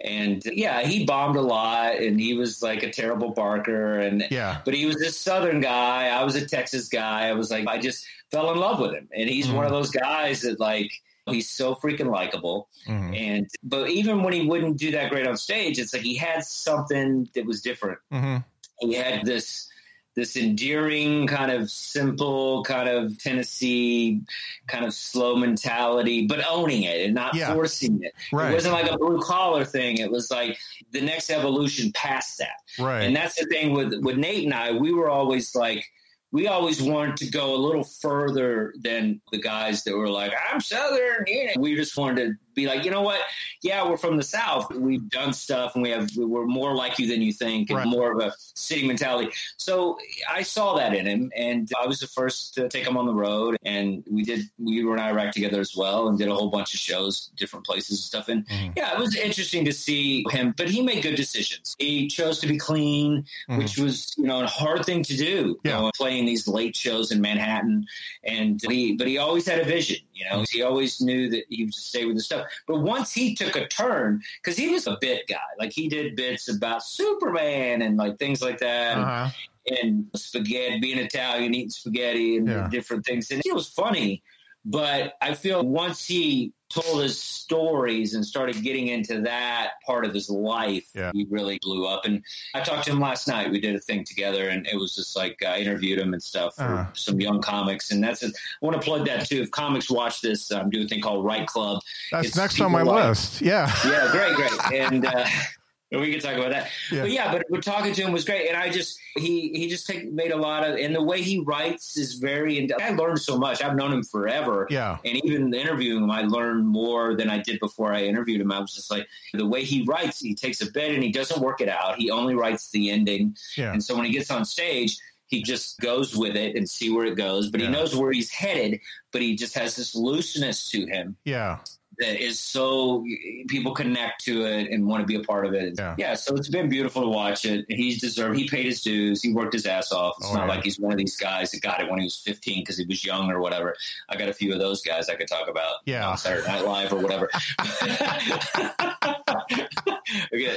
And 0.00 0.42
yeah, 0.46 0.80
he 0.80 1.04
bombed 1.04 1.36
a 1.36 1.42
lot, 1.42 1.96
and 1.96 2.18
he 2.18 2.32
was 2.32 2.62
like 2.62 2.82
a 2.82 2.90
terrible 2.90 3.30
barker, 3.30 3.98
and 3.98 4.26
yeah, 4.30 4.62
but 4.64 4.72
he 4.72 4.86
was 4.86 4.96
this 4.96 5.18
Southern 5.18 5.60
guy. 5.60 6.08
I 6.08 6.24
was 6.24 6.36
a 6.36 6.46
Texas 6.46 6.88
guy. 6.88 7.28
I 7.28 7.32
was 7.34 7.50
like, 7.50 7.68
I 7.68 7.76
just 7.76 8.06
fell 8.30 8.50
in 8.50 8.58
love 8.58 8.80
with 8.80 8.94
him, 8.94 9.10
and 9.14 9.28
he's 9.28 9.48
mm. 9.48 9.56
one 9.56 9.66
of 9.66 9.72
those 9.72 9.90
guys 9.90 10.40
that 10.40 10.58
like 10.58 10.90
He's 11.28 11.50
so 11.50 11.74
freaking 11.74 12.10
likable. 12.10 12.68
Mm-hmm. 12.86 13.14
And 13.14 13.50
but 13.62 13.90
even 13.90 14.22
when 14.22 14.32
he 14.32 14.46
wouldn't 14.46 14.78
do 14.78 14.92
that 14.92 15.10
great 15.10 15.26
on 15.26 15.36
stage, 15.36 15.78
it's 15.78 15.92
like 15.92 16.02
he 16.02 16.16
had 16.16 16.44
something 16.44 17.28
that 17.34 17.44
was 17.44 17.62
different. 17.62 17.98
Mm-hmm. 18.12 18.36
He 18.78 18.94
had 18.94 19.24
this 19.24 19.68
this 20.16 20.34
endearing 20.34 21.26
kind 21.26 21.52
of 21.52 21.70
simple 21.70 22.64
kind 22.64 22.88
of 22.88 23.18
Tennessee 23.18 24.22
kind 24.66 24.84
of 24.86 24.94
slow 24.94 25.36
mentality, 25.36 26.26
but 26.26 26.42
owning 26.48 26.84
it 26.84 27.04
and 27.04 27.14
not 27.14 27.34
yeah. 27.34 27.52
forcing 27.52 28.02
it. 28.02 28.14
Right. 28.32 28.50
It 28.50 28.54
wasn't 28.54 28.74
like 28.74 28.90
a 28.90 28.96
blue 28.96 29.20
collar 29.20 29.64
thing. 29.64 29.98
It 29.98 30.10
was 30.10 30.30
like 30.30 30.58
the 30.90 31.02
next 31.02 31.28
evolution 31.30 31.92
past 31.92 32.38
that. 32.38 32.62
Right. 32.78 33.02
And 33.02 33.14
that's 33.14 33.38
the 33.38 33.46
thing 33.46 33.74
with 33.74 33.92
with 34.00 34.16
Nate 34.16 34.44
and 34.44 34.54
I. 34.54 34.72
We 34.72 34.92
were 34.92 35.10
always 35.10 35.54
like 35.54 35.84
we 36.32 36.48
always 36.48 36.82
wanted 36.82 37.16
to 37.18 37.30
go 37.30 37.54
a 37.54 37.56
little 37.56 37.84
further 37.84 38.74
than 38.80 39.20
the 39.32 39.38
guys 39.38 39.84
that 39.84 39.96
were 39.96 40.10
like, 40.10 40.32
I'm 40.50 40.60
Southern. 40.60 41.24
You 41.26 41.46
know, 41.46 41.52
we 41.58 41.76
just 41.76 41.96
wanted 41.96 42.24
to 42.24 42.34
be 42.56 42.66
like, 42.66 42.84
you 42.84 42.90
know 42.90 43.02
what? 43.02 43.20
Yeah, 43.62 43.88
we're 43.88 43.98
from 43.98 44.16
the 44.16 44.24
South. 44.24 44.74
We've 44.74 45.08
done 45.08 45.32
stuff 45.32 45.74
and 45.74 45.82
we 45.82 45.90
have, 45.90 46.08
we're 46.16 46.46
more 46.46 46.74
like 46.74 46.98
you 46.98 47.06
than 47.06 47.22
you 47.22 47.32
think 47.32 47.70
and 47.70 47.78
right. 47.78 47.86
more 47.86 48.10
of 48.10 48.18
a 48.18 48.32
city 48.38 48.86
mentality. 48.86 49.30
So 49.58 49.98
I 50.28 50.42
saw 50.42 50.76
that 50.76 50.94
in 50.94 51.06
him 51.06 51.30
and 51.36 51.70
I 51.80 51.86
was 51.86 52.00
the 52.00 52.06
first 52.08 52.54
to 52.54 52.68
take 52.68 52.86
him 52.86 52.96
on 52.96 53.06
the 53.06 53.14
road. 53.14 53.58
And 53.64 54.02
we 54.10 54.24
did, 54.24 54.46
we 54.58 54.82
were 54.84 54.94
in 54.94 55.00
Iraq 55.00 55.32
together 55.32 55.60
as 55.60 55.76
well 55.76 56.08
and 56.08 56.18
did 56.18 56.28
a 56.28 56.34
whole 56.34 56.48
bunch 56.48 56.74
of 56.74 56.80
shows, 56.80 57.30
different 57.36 57.66
places 57.66 57.90
and 57.90 57.98
stuff. 57.98 58.28
And 58.28 58.48
mm. 58.48 58.72
yeah, 58.76 58.92
it 58.94 58.98
was 58.98 59.14
interesting 59.14 59.66
to 59.66 59.72
see 59.72 60.24
him, 60.30 60.54
but 60.56 60.68
he 60.68 60.82
made 60.82 61.02
good 61.02 61.16
decisions. 61.16 61.76
He 61.78 62.08
chose 62.08 62.40
to 62.40 62.46
be 62.46 62.56
clean, 62.56 63.26
mm. 63.50 63.58
which 63.58 63.76
was, 63.76 64.14
you 64.16 64.24
know, 64.24 64.42
a 64.42 64.46
hard 64.46 64.86
thing 64.86 65.02
to 65.02 65.16
do, 65.16 65.60
yeah. 65.62 65.76
you 65.76 65.82
know, 65.82 65.90
playing 65.94 66.24
these 66.24 66.48
late 66.48 66.74
shows 66.74 67.12
in 67.12 67.20
Manhattan. 67.20 67.86
And 68.24 68.60
he, 68.66 68.94
but 68.94 69.06
he 69.06 69.18
always 69.18 69.46
had 69.46 69.60
a 69.60 69.64
vision, 69.64 69.98
you 70.16 70.24
know, 70.30 70.44
he 70.50 70.62
always 70.62 71.00
knew 71.00 71.28
that 71.30 71.44
he 71.50 71.64
would 71.64 71.74
stay 71.74 72.06
with 72.06 72.16
the 72.16 72.22
stuff. 72.22 72.46
But 72.66 72.80
once 72.80 73.12
he 73.12 73.34
took 73.34 73.54
a 73.54 73.68
turn, 73.68 74.22
because 74.42 74.56
he 74.56 74.68
was 74.68 74.86
a 74.86 74.96
bit 75.00 75.28
guy, 75.28 75.36
like 75.58 75.72
he 75.72 75.88
did 75.88 76.16
bits 76.16 76.48
about 76.48 76.82
Superman 76.82 77.82
and 77.82 77.98
like 77.98 78.18
things 78.18 78.40
like 78.40 78.58
that. 78.60 78.96
Uh-huh. 78.96 79.30
And, 79.68 79.78
and 79.82 80.06
spaghetti, 80.14 80.78
being 80.78 80.98
Italian, 80.98 81.54
eating 81.54 81.70
spaghetti 81.70 82.36
and 82.36 82.48
yeah. 82.48 82.68
different 82.70 83.04
things. 83.04 83.30
And 83.30 83.42
it 83.44 83.54
was 83.54 83.68
funny. 83.68 84.22
But 84.68 85.14
I 85.22 85.34
feel 85.34 85.64
once 85.64 86.04
he 86.04 86.52
told 86.68 87.00
his 87.00 87.20
stories 87.20 88.14
and 88.14 88.26
started 88.26 88.60
getting 88.64 88.88
into 88.88 89.20
that 89.20 89.74
part 89.86 90.04
of 90.04 90.12
his 90.12 90.28
life, 90.28 90.88
yeah. 90.92 91.12
he 91.14 91.24
really 91.30 91.60
blew 91.62 91.86
up. 91.86 92.04
And 92.04 92.24
I 92.52 92.62
talked 92.62 92.86
to 92.86 92.90
him 92.90 92.98
last 92.98 93.28
night. 93.28 93.52
We 93.52 93.60
did 93.60 93.76
a 93.76 93.80
thing 93.80 94.02
together, 94.04 94.48
and 94.48 94.66
it 94.66 94.74
was 94.74 94.96
just 94.96 95.14
like 95.14 95.40
I 95.44 95.60
interviewed 95.60 96.00
him 96.00 96.12
and 96.12 96.22
stuff 96.22 96.56
for 96.56 96.64
uh-huh. 96.64 96.92
some 96.94 97.20
young 97.20 97.40
comics. 97.40 97.92
And 97.92 98.02
that's 98.02 98.24
it. 98.24 98.34
I 98.34 98.66
want 98.66 98.74
to 98.74 98.84
plug 98.84 99.06
that 99.06 99.26
too. 99.26 99.40
If 99.40 99.52
comics 99.52 99.88
watch 99.88 100.20
this, 100.20 100.50
I'm 100.50 100.68
doing 100.68 100.86
a 100.86 100.88
thing 100.88 101.00
called 101.00 101.24
Write 101.24 101.46
Club. 101.46 101.80
That's 102.10 102.28
it's 102.28 102.36
next 102.36 102.60
on 102.60 102.72
my 102.72 102.82
like, 102.82 103.10
list. 103.10 103.40
Yeah. 103.40 103.72
Yeah, 103.84 104.10
great, 104.10 104.34
great. 104.34 104.72
And 104.72 105.06
uh, 105.06 105.26
we 106.00 106.12
can 106.12 106.20
talk 106.20 106.34
about 106.34 106.50
that. 106.50 106.70
Yeah. 106.90 107.02
But 107.02 107.10
yeah, 107.10 107.32
but, 107.32 107.46
but 107.50 107.62
talking 107.62 107.92
to 107.92 108.02
him 108.02 108.12
was 108.12 108.24
great, 108.24 108.48
and 108.48 108.56
I 108.56 108.70
just 108.70 108.98
he 109.16 109.50
he 109.54 109.68
just 109.68 109.86
take, 109.86 110.10
made 110.12 110.30
a 110.30 110.36
lot 110.36 110.68
of, 110.68 110.76
and 110.76 110.94
the 110.94 111.02
way 111.02 111.22
he 111.22 111.40
writes 111.40 111.96
is 111.96 112.14
very. 112.14 112.72
I 112.72 112.90
learned 112.90 113.20
so 113.20 113.38
much. 113.38 113.62
I've 113.62 113.76
known 113.76 113.92
him 113.92 114.02
forever. 114.02 114.66
Yeah, 114.70 114.98
and 115.04 115.24
even 115.24 115.52
interviewing 115.54 116.04
him, 116.04 116.10
I 116.10 116.22
learned 116.22 116.66
more 116.66 117.14
than 117.14 117.30
I 117.30 117.38
did 117.38 117.60
before 117.60 117.92
I 117.92 118.04
interviewed 118.04 118.40
him. 118.40 118.52
I 118.52 118.60
was 118.60 118.74
just 118.74 118.90
like 118.90 119.06
the 119.32 119.46
way 119.46 119.64
he 119.64 119.84
writes. 119.84 120.20
He 120.20 120.34
takes 120.34 120.60
a 120.60 120.70
bit 120.70 120.94
and 120.94 121.02
he 121.02 121.12
doesn't 121.12 121.40
work 121.40 121.60
it 121.60 121.68
out. 121.68 121.96
He 121.96 122.10
only 122.10 122.34
writes 122.34 122.70
the 122.70 122.90
ending. 122.90 123.36
Yeah, 123.56 123.72
and 123.72 123.82
so 123.82 123.94
when 123.96 124.04
he 124.04 124.12
gets 124.12 124.30
on 124.30 124.44
stage. 124.44 124.98
He 125.28 125.42
just 125.42 125.80
goes 125.80 126.16
with 126.16 126.36
it 126.36 126.54
and 126.54 126.70
see 126.70 126.88
where 126.88 127.04
it 127.04 127.16
goes, 127.16 127.50
but 127.50 127.60
yeah. 127.60 127.66
he 127.66 127.72
knows 127.72 127.96
where 127.96 128.12
he's 128.12 128.30
headed. 128.30 128.78
But 129.10 129.22
he 129.22 129.34
just 129.34 129.56
has 129.58 129.74
this 129.74 129.96
looseness 129.96 130.70
to 130.70 130.86
him. 130.86 131.16
Yeah, 131.24 131.58
that 131.98 132.22
is 132.22 132.38
so 132.38 133.04
people 133.48 133.74
connect 133.74 134.24
to 134.24 134.44
it 134.44 134.70
and 134.70 134.86
want 134.86 135.02
to 135.02 135.06
be 135.06 135.14
a 135.14 135.22
part 135.22 135.46
of 135.46 135.54
it. 135.54 135.74
Yeah. 135.78 135.94
yeah 135.98 136.14
so 136.14 136.34
it's 136.34 136.48
been 136.48 136.68
beautiful 136.68 137.02
to 137.02 137.08
watch 137.08 137.44
it. 137.44 137.64
He's 137.68 138.00
deserved. 138.00 138.38
He 138.38 138.48
paid 138.48 138.66
his 138.66 138.82
dues. 138.82 139.22
He 139.22 139.32
worked 139.32 139.52
his 139.52 139.66
ass 139.66 139.92
off. 139.92 140.16
It's 140.18 140.28
oh, 140.30 140.34
not 140.34 140.42
yeah. 140.42 140.54
like 140.54 140.64
he's 140.64 140.78
one 140.78 140.92
of 140.92 140.98
these 140.98 141.16
guys 141.16 141.50
that 141.52 141.62
got 141.62 141.80
it 141.80 141.88
when 141.88 141.98
he 141.98 142.04
was 142.04 142.16
15 142.16 142.62
because 142.62 142.78
he 142.78 142.84
was 142.84 143.04
young 143.04 143.30
or 143.30 143.40
whatever. 143.40 143.74
I 144.08 144.16
got 144.16 144.28
a 144.28 144.34
few 144.34 144.52
of 144.52 144.58
those 144.58 144.82
guys 144.82 145.08
I 145.08 145.16
could 145.16 145.28
talk 145.28 145.48
about. 145.48 145.76
Yeah, 145.84 146.08
on 146.08 146.18
Saturday 146.18 146.48
Night 146.48 146.64
Live 146.64 146.92
or 146.92 146.98
whatever. 146.98 147.30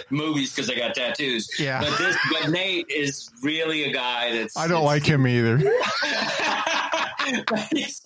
movies 0.10 0.54
because 0.54 0.70
I 0.70 0.76
got 0.76 0.96
tattoos. 0.96 1.60
Yeah, 1.60 1.82
but 1.82 1.98
this, 1.98 2.18
but 2.32 2.50
Nate 2.50 2.90
is 2.90 3.30
really 3.42 3.86
a 3.86 3.94
guy 3.94 4.32
that's. 4.32 4.58
I 4.58 4.68
don't 4.68 4.86
like 4.86 5.06
him 5.06 5.28
either. 5.28 5.58
but, 7.48 7.68
he's, 7.72 8.02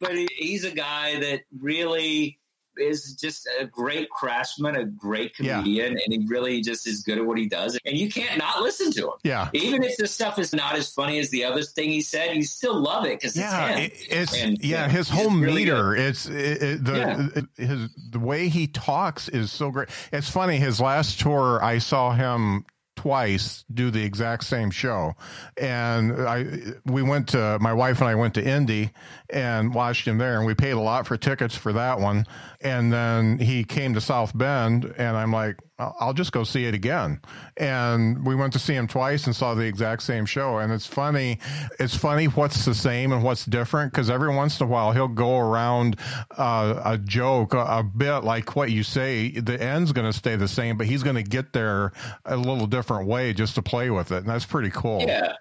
but 0.00 0.12
he, 0.12 0.28
he's 0.36 0.64
a 0.64 0.70
guy 0.70 1.20
that 1.20 1.40
really 1.60 2.38
is 2.80 3.14
just 3.14 3.48
a 3.58 3.64
great 3.66 4.10
craftsman, 4.10 4.76
a 4.76 4.84
great 4.84 5.34
comedian, 5.34 5.92
yeah. 5.94 6.04
and 6.04 6.12
he 6.12 6.26
really 6.26 6.60
just 6.60 6.86
is 6.86 7.02
good 7.02 7.18
at 7.18 7.24
what 7.24 7.38
he 7.38 7.46
does. 7.46 7.78
And 7.84 7.96
you 7.96 8.10
can't 8.10 8.38
not 8.38 8.60
listen 8.60 8.92
to 8.92 9.06
him. 9.08 9.14
Yeah. 9.22 9.48
Even 9.52 9.82
if 9.82 9.96
the 9.96 10.06
stuff 10.06 10.38
is 10.38 10.52
not 10.52 10.76
as 10.76 10.92
funny 10.92 11.18
as 11.18 11.30
the 11.30 11.44
other 11.44 11.62
thing 11.62 11.90
he 11.90 12.00
said, 12.00 12.36
you 12.36 12.42
still 12.42 12.78
love 12.80 13.04
it 13.04 13.20
because 13.20 13.36
yeah, 13.36 13.76
it's 13.76 14.02
him. 14.02 14.18
It's 14.22 14.42
and, 14.42 14.58
yeah, 14.64 14.86
yeah, 14.86 14.88
his 14.88 15.08
whole 15.08 15.30
really 15.30 15.64
meter. 15.64 15.94
Good. 15.94 16.00
It's 16.00 16.26
it, 16.26 16.62
it, 16.62 16.84
the 16.84 17.46
yeah. 17.56 17.66
his 17.66 17.90
the 18.10 18.18
way 18.18 18.48
he 18.48 18.66
talks 18.66 19.28
is 19.28 19.50
so 19.50 19.70
great. 19.70 19.88
It's 20.12 20.28
funny. 20.28 20.56
His 20.56 20.80
last 20.80 21.20
tour, 21.20 21.62
I 21.62 21.78
saw 21.78 22.12
him 22.12 22.64
twice 22.98 23.64
do 23.72 23.92
the 23.92 24.02
exact 24.02 24.42
same 24.42 24.72
show. 24.72 25.14
And 25.56 26.12
I, 26.26 26.46
we 26.84 27.02
went 27.02 27.28
to, 27.28 27.56
my 27.60 27.72
wife 27.72 28.00
and 28.00 28.08
I 28.08 28.16
went 28.16 28.34
to 28.34 28.44
Indy 28.44 28.90
and 29.30 29.72
watched 29.72 30.08
him 30.08 30.18
there 30.18 30.38
and 30.38 30.46
we 30.46 30.54
paid 30.54 30.72
a 30.72 30.80
lot 30.80 31.06
for 31.06 31.16
tickets 31.16 31.54
for 31.54 31.72
that 31.74 32.00
one. 32.00 32.26
And 32.60 32.92
then 32.92 33.38
he 33.38 33.62
came 33.62 33.94
to 33.94 34.00
South 34.00 34.36
Bend 34.36 34.92
and 34.98 35.16
I'm 35.16 35.32
like, 35.32 35.60
I'll 35.78 36.12
just 36.12 36.32
go 36.32 36.42
see 36.42 36.64
it 36.64 36.74
again. 36.74 37.20
And 37.56 38.26
we 38.26 38.34
went 38.34 38.52
to 38.54 38.58
see 38.58 38.74
him 38.74 38.88
twice 38.88 39.26
and 39.26 39.36
saw 39.36 39.54
the 39.54 39.62
exact 39.62 40.02
same 40.02 40.26
show. 40.26 40.58
And 40.58 40.72
it's 40.72 40.86
funny. 40.86 41.38
It's 41.78 41.94
funny 41.94 42.26
what's 42.26 42.64
the 42.64 42.74
same 42.74 43.12
and 43.12 43.22
what's 43.22 43.44
different 43.44 43.92
because 43.92 44.10
every 44.10 44.34
once 44.34 44.60
in 44.60 44.66
a 44.66 44.68
while 44.68 44.90
he'll 44.90 45.06
go 45.06 45.38
around 45.38 45.96
uh, 46.36 46.82
a 46.84 46.98
joke 46.98 47.54
a, 47.54 47.58
a, 47.58 47.82
bit 47.84 48.24
like 48.24 48.56
what 48.56 48.72
you 48.72 48.82
say. 48.82 49.30
The 49.30 49.62
end's 49.62 49.92
going 49.92 50.10
to 50.10 50.16
stay 50.16 50.34
the 50.34 50.48
same, 50.48 50.76
but 50.76 50.88
he's 50.88 51.04
going 51.04 51.16
to 51.16 51.22
get 51.22 51.52
there 51.52 51.92
a 52.24 52.36
little 52.36 52.66
different 52.66 53.06
way 53.06 53.32
just 53.32 53.54
to 53.54 53.62
play 53.62 53.90
with 53.90 54.10
it. 54.10 54.18
And 54.18 54.26
that's 54.26 54.46
pretty 54.46 54.70
cool. 54.70 55.02
Yeah. 55.02 55.34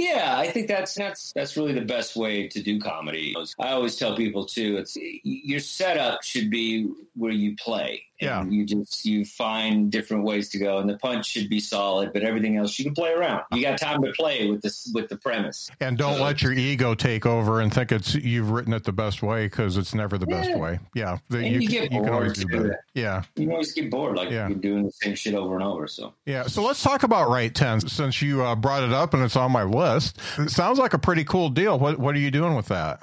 Yeah, 0.00 0.34
I 0.34 0.48
think 0.48 0.66
that's 0.66 0.94
that's 0.94 1.30
that's 1.34 1.58
really 1.58 1.74
the 1.74 1.84
best 1.84 2.16
way 2.16 2.48
to 2.48 2.62
do 2.62 2.80
comedy. 2.80 3.34
I 3.58 3.72
always 3.72 3.96
tell 3.96 4.16
people 4.16 4.46
too, 4.46 4.78
it's 4.78 4.96
your 4.96 5.60
setup 5.60 6.22
should 6.22 6.50
be 6.50 6.90
where 7.14 7.32
you 7.32 7.54
play. 7.56 8.04
yeah, 8.18 8.44
you 8.44 8.64
just 8.64 9.04
you 9.04 9.26
find 9.26 9.92
different 9.92 10.24
ways 10.24 10.48
to 10.50 10.58
go, 10.58 10.78
and 10.78 10.88
the 10.88 10.96
punch 10.96 11.26
should 11.26 11.50
be 11.50 11.60
solid, 11.60 12.14
but 12.14 12.22
everything 12.22 12.56
else 12.56 12.78
you 12.78 12.84
can 12.86 12.94
play 12.94 13.12
around. 13.12 13.42
You 13.52 13.62
got 13.62 13.78
time 13.78 14.02
to 14.02 14.12
play 14.12 14.50
with 14.50 14.62
this 14.62 14.90
with 14.94 15.10
the 15.10 15.18
premise, 15.18 15.70
and 15.80 15.98
don't 15.98 16.16
so, 16.16 16.22
let 16.22 16.42
your 16.42 16.52
ego 16.52 16.94
take 16.94 17.26
over 17.26 17.60
and 17.60 17.72
think 17.72 17.92
it's 17.92 18.14
you've 18.14 18.50
written 18.50 18.72
it 18.72 18.84
the 18.84 18.92
best 18.92 19.22
way 19.22 19.46
because 19.46 19.76
it's 19.76 19.94
never 19.94 20.16
the 20.16 20.26
yeah. 20.28 20.40
best 20.40 20.58
way. 20.58 20.78
Yeah, 20.94 21.18
the, 21.28 21.46
you, 21.46 21.60
you, 21.60 21.68
get 21.68 21.92
you 21.92 22.00
can 22.00 22.08
always 22.08 22.32
do 22.32 22.46
better. 22.46 22.84
Yeah, 22.94 23.22
you 23.36 23.50
always 23.50 23.72
get 23.74 23.90
bored, 23.90 24.16
like 24.16 24.30
yeah. 24.30 24.48
you're 24.48 24.56
doing 24.56 24.84
the 24.84 24.92
same 24.92 25.14
shit 25.14 25.34
over 25.34 25.54
and 25.56 25.62
over. 25.62 25.86
So 25.88 26.14
yeah, 26.24 26.44
so 26.44 26.62
let's 26.62 26.82
talk 26.82 27.02
about 27.02 27.28
Right 27.28 27.54
Ten 27.54 27.80
since 27.80 28.22
you 28.22 28.42
uh, 28.42 28.56
brought 28.56 28.82
it 28.82 28.94
up 28.94 29.12
and 29.12 29.22
it's 29.22 29.36
on 29.36 29.52
my 29.52 29.62
list. 29.62 29.89
It 29.96 30.50
sounds 30.50 30.78
like 30.78 30.94
a 30.94 30.98
pretty 30.98 31.24
cool 31.24 31.50
deal. 31.50 31.78
What 31.78 31.98
what 31.98 32.14
are 32.14 32.18
you 32.18 32.30
doing 32.30 32.54
with 32.54 32.66
that? 32.66 33.02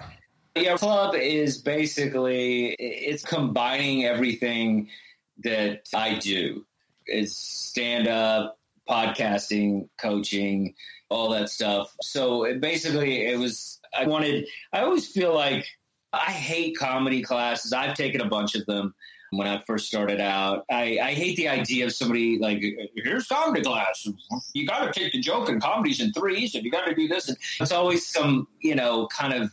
Yeah, 0.56 0.78
club 0.78 1.16
is 1.16 1.60
basically 1.60 2.70
it's 2.80 3.24
combining 3.24 4.06
everything 4.06 4.90
that 5.44 5.88
I 5.94 6.16
do. 6.16 6.66
It's 7.06 7.38
stand 7.38 8.08
up, 8.08 8.58
podcasting, 8.90 9.90
coaching, 10.00 10.74
all 11.10 11.30
that 11.32 11.50
stuff. 11.50 11.96
So 12.02 12.44
it 12.44 12.60
basically, 12.60 13.26
it 13.28 13.38
was. 13.38 13.80
I 13.98 14.06
wanted. 14.06 14.48
I 14.74 14.82
always 14.82 15.08
feel 15.08 15.34
like 15.34 15.68
I 16.12 16.32
hate 16.32 16.78
comedy 16.78 17.22
classes. 17.22 17.74
I've 17.74 17.96
taken 17.96 18.22
a 18.22 18.28
bunch 18.28 18.56
of 18.56 18.66
them 18.66 18.94
when 19.32 19.48
I 19.48 19.62
first 19.66 19.88
started 19.88 20.22
out. 20.22 20.66
I, 20.70 21.00
I 21.02 21.14
hate 21.14 21.38
the 21.38 21.50
idea 21.50 21.86
of 21.86 21.94
somebody 21.94 22.40
like, 22.40 22.64
here's 22.96 23.28
comedy 23.28 23.62
class. 23.62 24.08
You 24.54 24.66
got 24.66 24.92
to 24.92 25.00
take 25.00 25.14
the 25.14 25.20
joke 25.20 25.50
and 25.50 25.62
comedy's 25.62 26.02
in 26.02 26.14
threes, 26.14 26.56
and 26.56 26.64
you 26.64 26.72
got 26.72 26.86
to 26.86 26.96
do 26.96 27.08
this. 27.08 27.28
And 27.28 27.38
it's 27.60 27.72
always 27.72 28.08
some, 28.08 28.48
you 28.62 28.76
know, 28.76 29.08
kind 29.08 29.34
of 29.34 29.52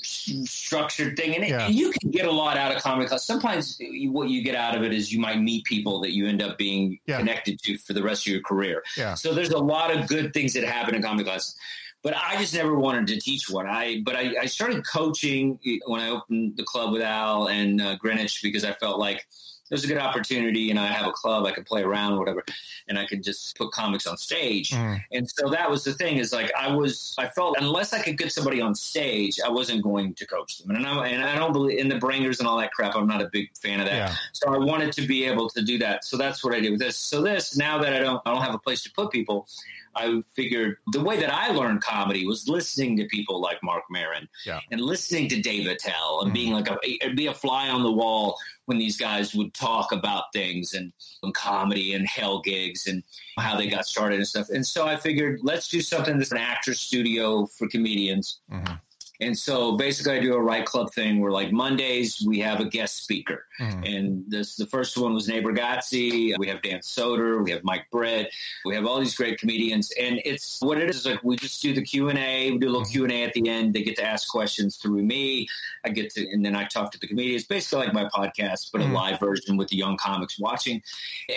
structured 0.00 1.16
thing 1.16 1.34
and, 1.34 1.48
yeah. 1.48 1.66
you 1.66 1.90
can 1.90 2.10
get 2.10 2.24
a 2.24 2.30
lot 2.30 2.56
out 2.56 2.74
of 2.74 2.80
comedy 2.80 3.08
class 3.08 3.24
sometimes 3.24 3.80
what 4.06 4.28
you 4.28 4.44
get 4.44 4.54
out 4.54 4.76
of 4.76 4.84
it 4.84 4.92
is 4.92 5.12
you 5.12 5.18
might 5.18 5.40
meet 5.40 5.64
people 5.64 6.00
that 6.00 6.12
you 6.12 6.28
end 6.28 6.40
up 6.40 6.56
being 6.56 6.98
yeah. 7.06 7.18
connected 7.18 7.60
to 7.60 7.76
for 7.78 7.94
the 7.94 8.02
rest 8.02 8.24
of 8.24 8.32
your 8.32 8.40
career 8.42 8.82
yeah. 8.96 9.14
so 9.14 9.34
there's 9.34 9.50
a 9.50 9.58
lot 9.58 9.94
of 9.94 10.06
good 10.06 10.32
things 10.32 10.52
that 10.52 10.62
happen 10.62 10.94
in 10.94 11.02
comedy 11.02 11.24
class 11.24 11.56
but 12.02 12.14
I 12.16 12.36
just 12.36 12.54
never 12.54 12.78
wanted 12.78 13.06
to 13.08 13.20
teach 13.20 13.50
one. 13.50 13.66
I 13.66 14.02
but 14.04 14.16
I, 14.16 14.34
I 14.42 14.46
started 14.46 14.86
coaching 14.86 15.58
when 15.86 16.00
I 16.00 16.10
opened 16.10 16.56
the 16.56 16.64
club 16.64 16.92
with 16.92 17.02
Al 17.02 17.48
and 17.48 17.80
uh, 17.80 17.96
Greenwich 17.96 18.40
because 18.42 18.64
I 18.64 18.72
felt 18.74 18.98
like 18.98 19.26
there's 19.68 19.84
a 19.84 19.86
good 19.86 19.98
opportunity 19.98 20.70
and 20.70 20.78
I 20.78 20.86
have 20.86 21.06
a 21.06 21.12
club 21.12 21.44
I 21.46 21.52
can 21.52 21.64
play 21.64 21.82
around 21.82 22.14
or 22.14 22.18
whatever 22.18 22.44
and 22.88 22.98
I 22.98 23.06
can 23.06 23.22
just 23.22 23.56
put 23.56 23.70
comics 23.70 24.06
on 24.06 24.16
stage. 24.16 24.70
Mm. 24.70 25.02
And 25.12 25.30
so 25.30 25.48
that 25.50 25.70
was 25.70 25.84
the 25.84 25.92
thing 25.92 26.18
is 26.18 26.32
like 26.32 26.52
I 26.58 26.74
was 26.74 27.14
I 27.18 27.28
felt 27.28 27.56
unless 27.58 27.92
I 27.92 28.00
could 28.00 28.18
get 28.18 28.32
somebody 28.32 28.60
on 28.60 28.74
stage, 28.74 29.38
I 29.44 29.48
wasn't 29.48 29.82
going 29.82 30.14
to 30.14 30.26
coach 30.26 30.58
them. 30.58 30.74
And 30.74 30.86
I 30.86 31.08
and 31.08 31.22
I 31.22 31.36
don't 31.36 31.52
believe 31.52 31.78
in 31.78 31.88
the 31.88 31.98
bringers 31.98 32.40
and 32.40 32.48
all 32.48 32.58
that 32.58 32.72
crap. 32.72 32.96
I'm 32.96 33.06
not 33.06 33.22
a 33.22 33.28
big 33.32 33.56
fan 33.56 33.80
of 33.80 33.86
that. 33.86 33.94
Yeah. 33.94 34.14
So 34.32 34.54
I 34.54 34.58
wanted 34.58 34.92
to 34.94 35.06
be 35.06 35.24
able 35.24 35.48
to 35.50 35.62
do 35.62 35.78
that. 35.78 36.04
So 36.04 36.16
that's 36.16 36.42
what 36.42 36.54
I 36.54 36.60
did 36.60 36.70
with 36.70 36.80
this. 36.80 36.96
So 36.96 37.22
this 37.22 37.56
now 37.56 37.78
that 37.78 37.92
I 37.92 38.00
don't 38.00 38.22
I 38.24 38.32
don't 38.32 38.42
have 38.42 38.54
a 38.54 38.58
place 38.58 38.82
to 38.84 38.92
put 38.92 39.10
people, 39.10 39.48
I 39.94 40.22
figured 40.34 40.78
the 40.92 41.02
way 41.02 41.18
that 41.18 41.32
I 41.32 41.48
learned 41.48 41.82
comedy 41.82 42.26
was 42.26 42.48
listening 42.48 42.96
to 42.98 43.04
people 43.06 43.40
like 43.40 43.62
Marc 43.62 43.84
Maron 43.90 44.28
yeah. 44.46 44.60
and 44.70 44.80
listening 44.80 45.28
to 45.30 45.40
Dave 45.40 45.66
Attell 45.66 46.20
and 46.20 46.28
mm-hmm. 46.28 46.34
being 46.34 46.52
like 46.52 46.68
a 46.70 47.14
be 47.14 47.26
a 47.26 47.34
fly 47.34 47.68
on 47.68 47.82
the 47.82 47.92
wall 47.92 48.36
when 48.68 48.76
these 48.76 48.98
guys 48.98 49.34
would 49.34 49.54
talk 49.54 49.92
about 49.92 50.24
things 50.34 50.74
and, 50.74 50.92
and 51.22 51.32
comedy 51.32 51.94
and 51.94 52.06
hell 52.06 52.42
gigs 52.42 52.86
and 52.86 53.02
how 53.38 53.56
they 53.56 53.66
got 53.66 53.86
started 53.86 54.16
and 54.16 54.28
stuff. 54.28 54.50
And 54.50 54.66
so 54.66 54.86
I 54.86 54.96
figured 54.96 55.40
let's 55.42 55.68
do 55.68 55.80
something 55.80 56.18
that's 56.18 56.32
an 56.32 56.36
actor 56.36 56.74
studio 56.74 57.46
for 57.46 57.66
comedians. 57.66 58.40
Mm-hmm. 58.52 58.74
And 59.20 59.36
so 59.36 59.76
basically, 59.76 60.16
I 60.16 60.20
do 60.20 60.34
a 60.34 60.40
Write 60.40 60.64
Club 60.64 60.92
thing 60.92 61.20
where, 61.20 61.32
like 61.32 61.50
Mondays, 61.50 62.24
we 62.24 62.38
have 62.38 62.60
a 62.60 62.64
guest 62.64 63.02
speaker, 63.02 63.44
mm-hmm. 63.60 63.82
and 63.82 64.24
this 64.28 64.54
the 64.54 64.66
first 64.66 64.96
one 64.96 65.12
was 65.12 65.26
Nate 65.26 65.44
Bargatze. 65.44 66.38
We 66.38 66.46
have 66.48 66.62
Dan 66.62 66.80
Soder, 66.80 67.42
we 67.42 67.50
have 67.50 67.64
Mike 67.64 67.86
Britt, 67.90 68.32
we 68.64 68.76
have 68.76 68.86
all 68.86 69.00
these 69.00 69.16
great 69.16 69.40
comedians, 69.40 69.90
and 70.00 70.20
it's 70.24 70.60
what 70.62 70.78
it 70.78 70.88
is. 70.88 71.04
Like 71.04 71.24
we 71.24 71.36
just 71.36 71.60
do 71.60 71.74
the 71.74 71.82
Q 71.82 72.10
and 72.10 72.18
A, 72.18 72.52
we 72.52 72.58
do 72.58 72.68
a 72.68 72.70
little 72.70 72.82
mm-hmm. 72.82 72.92
Q 72.92 73.04
and 73.04 73.12
A 73.12 73.24
at 73.24 73.32
the 73.34 73.48
end. 73.48 73.74
They 73.74 73.82
get 73.82 73.96
to 73.96 74.04
ask 74.04 74.28
questions 74.28 74.76
through 74.76 75.02
me. 75.02 75.48
I 75.84 75.88
get 75.88 76.10
to, 76.10 76.24
and 76.30 76.44
then 76.44 76.54
I 76.54 76.64
talk 76.64 76.92
to 76.92 76.98
the 77.00 77.08
comedians. 77.08 77.44
Basically, 77.44 77.84
like 77.86 77.94
my 77.94 78.04
podcast, 78.04 78.70
but 78.72 78.82
mm-hmm. 78.82 78.92
a 78.92 78.94
live 78.94 79.18
version 79.18 79.56
with 79.56 79.66
the 79.66 79.76
young 79.76 79.96
comics 79.96 80.38
watching. 80.38 80.80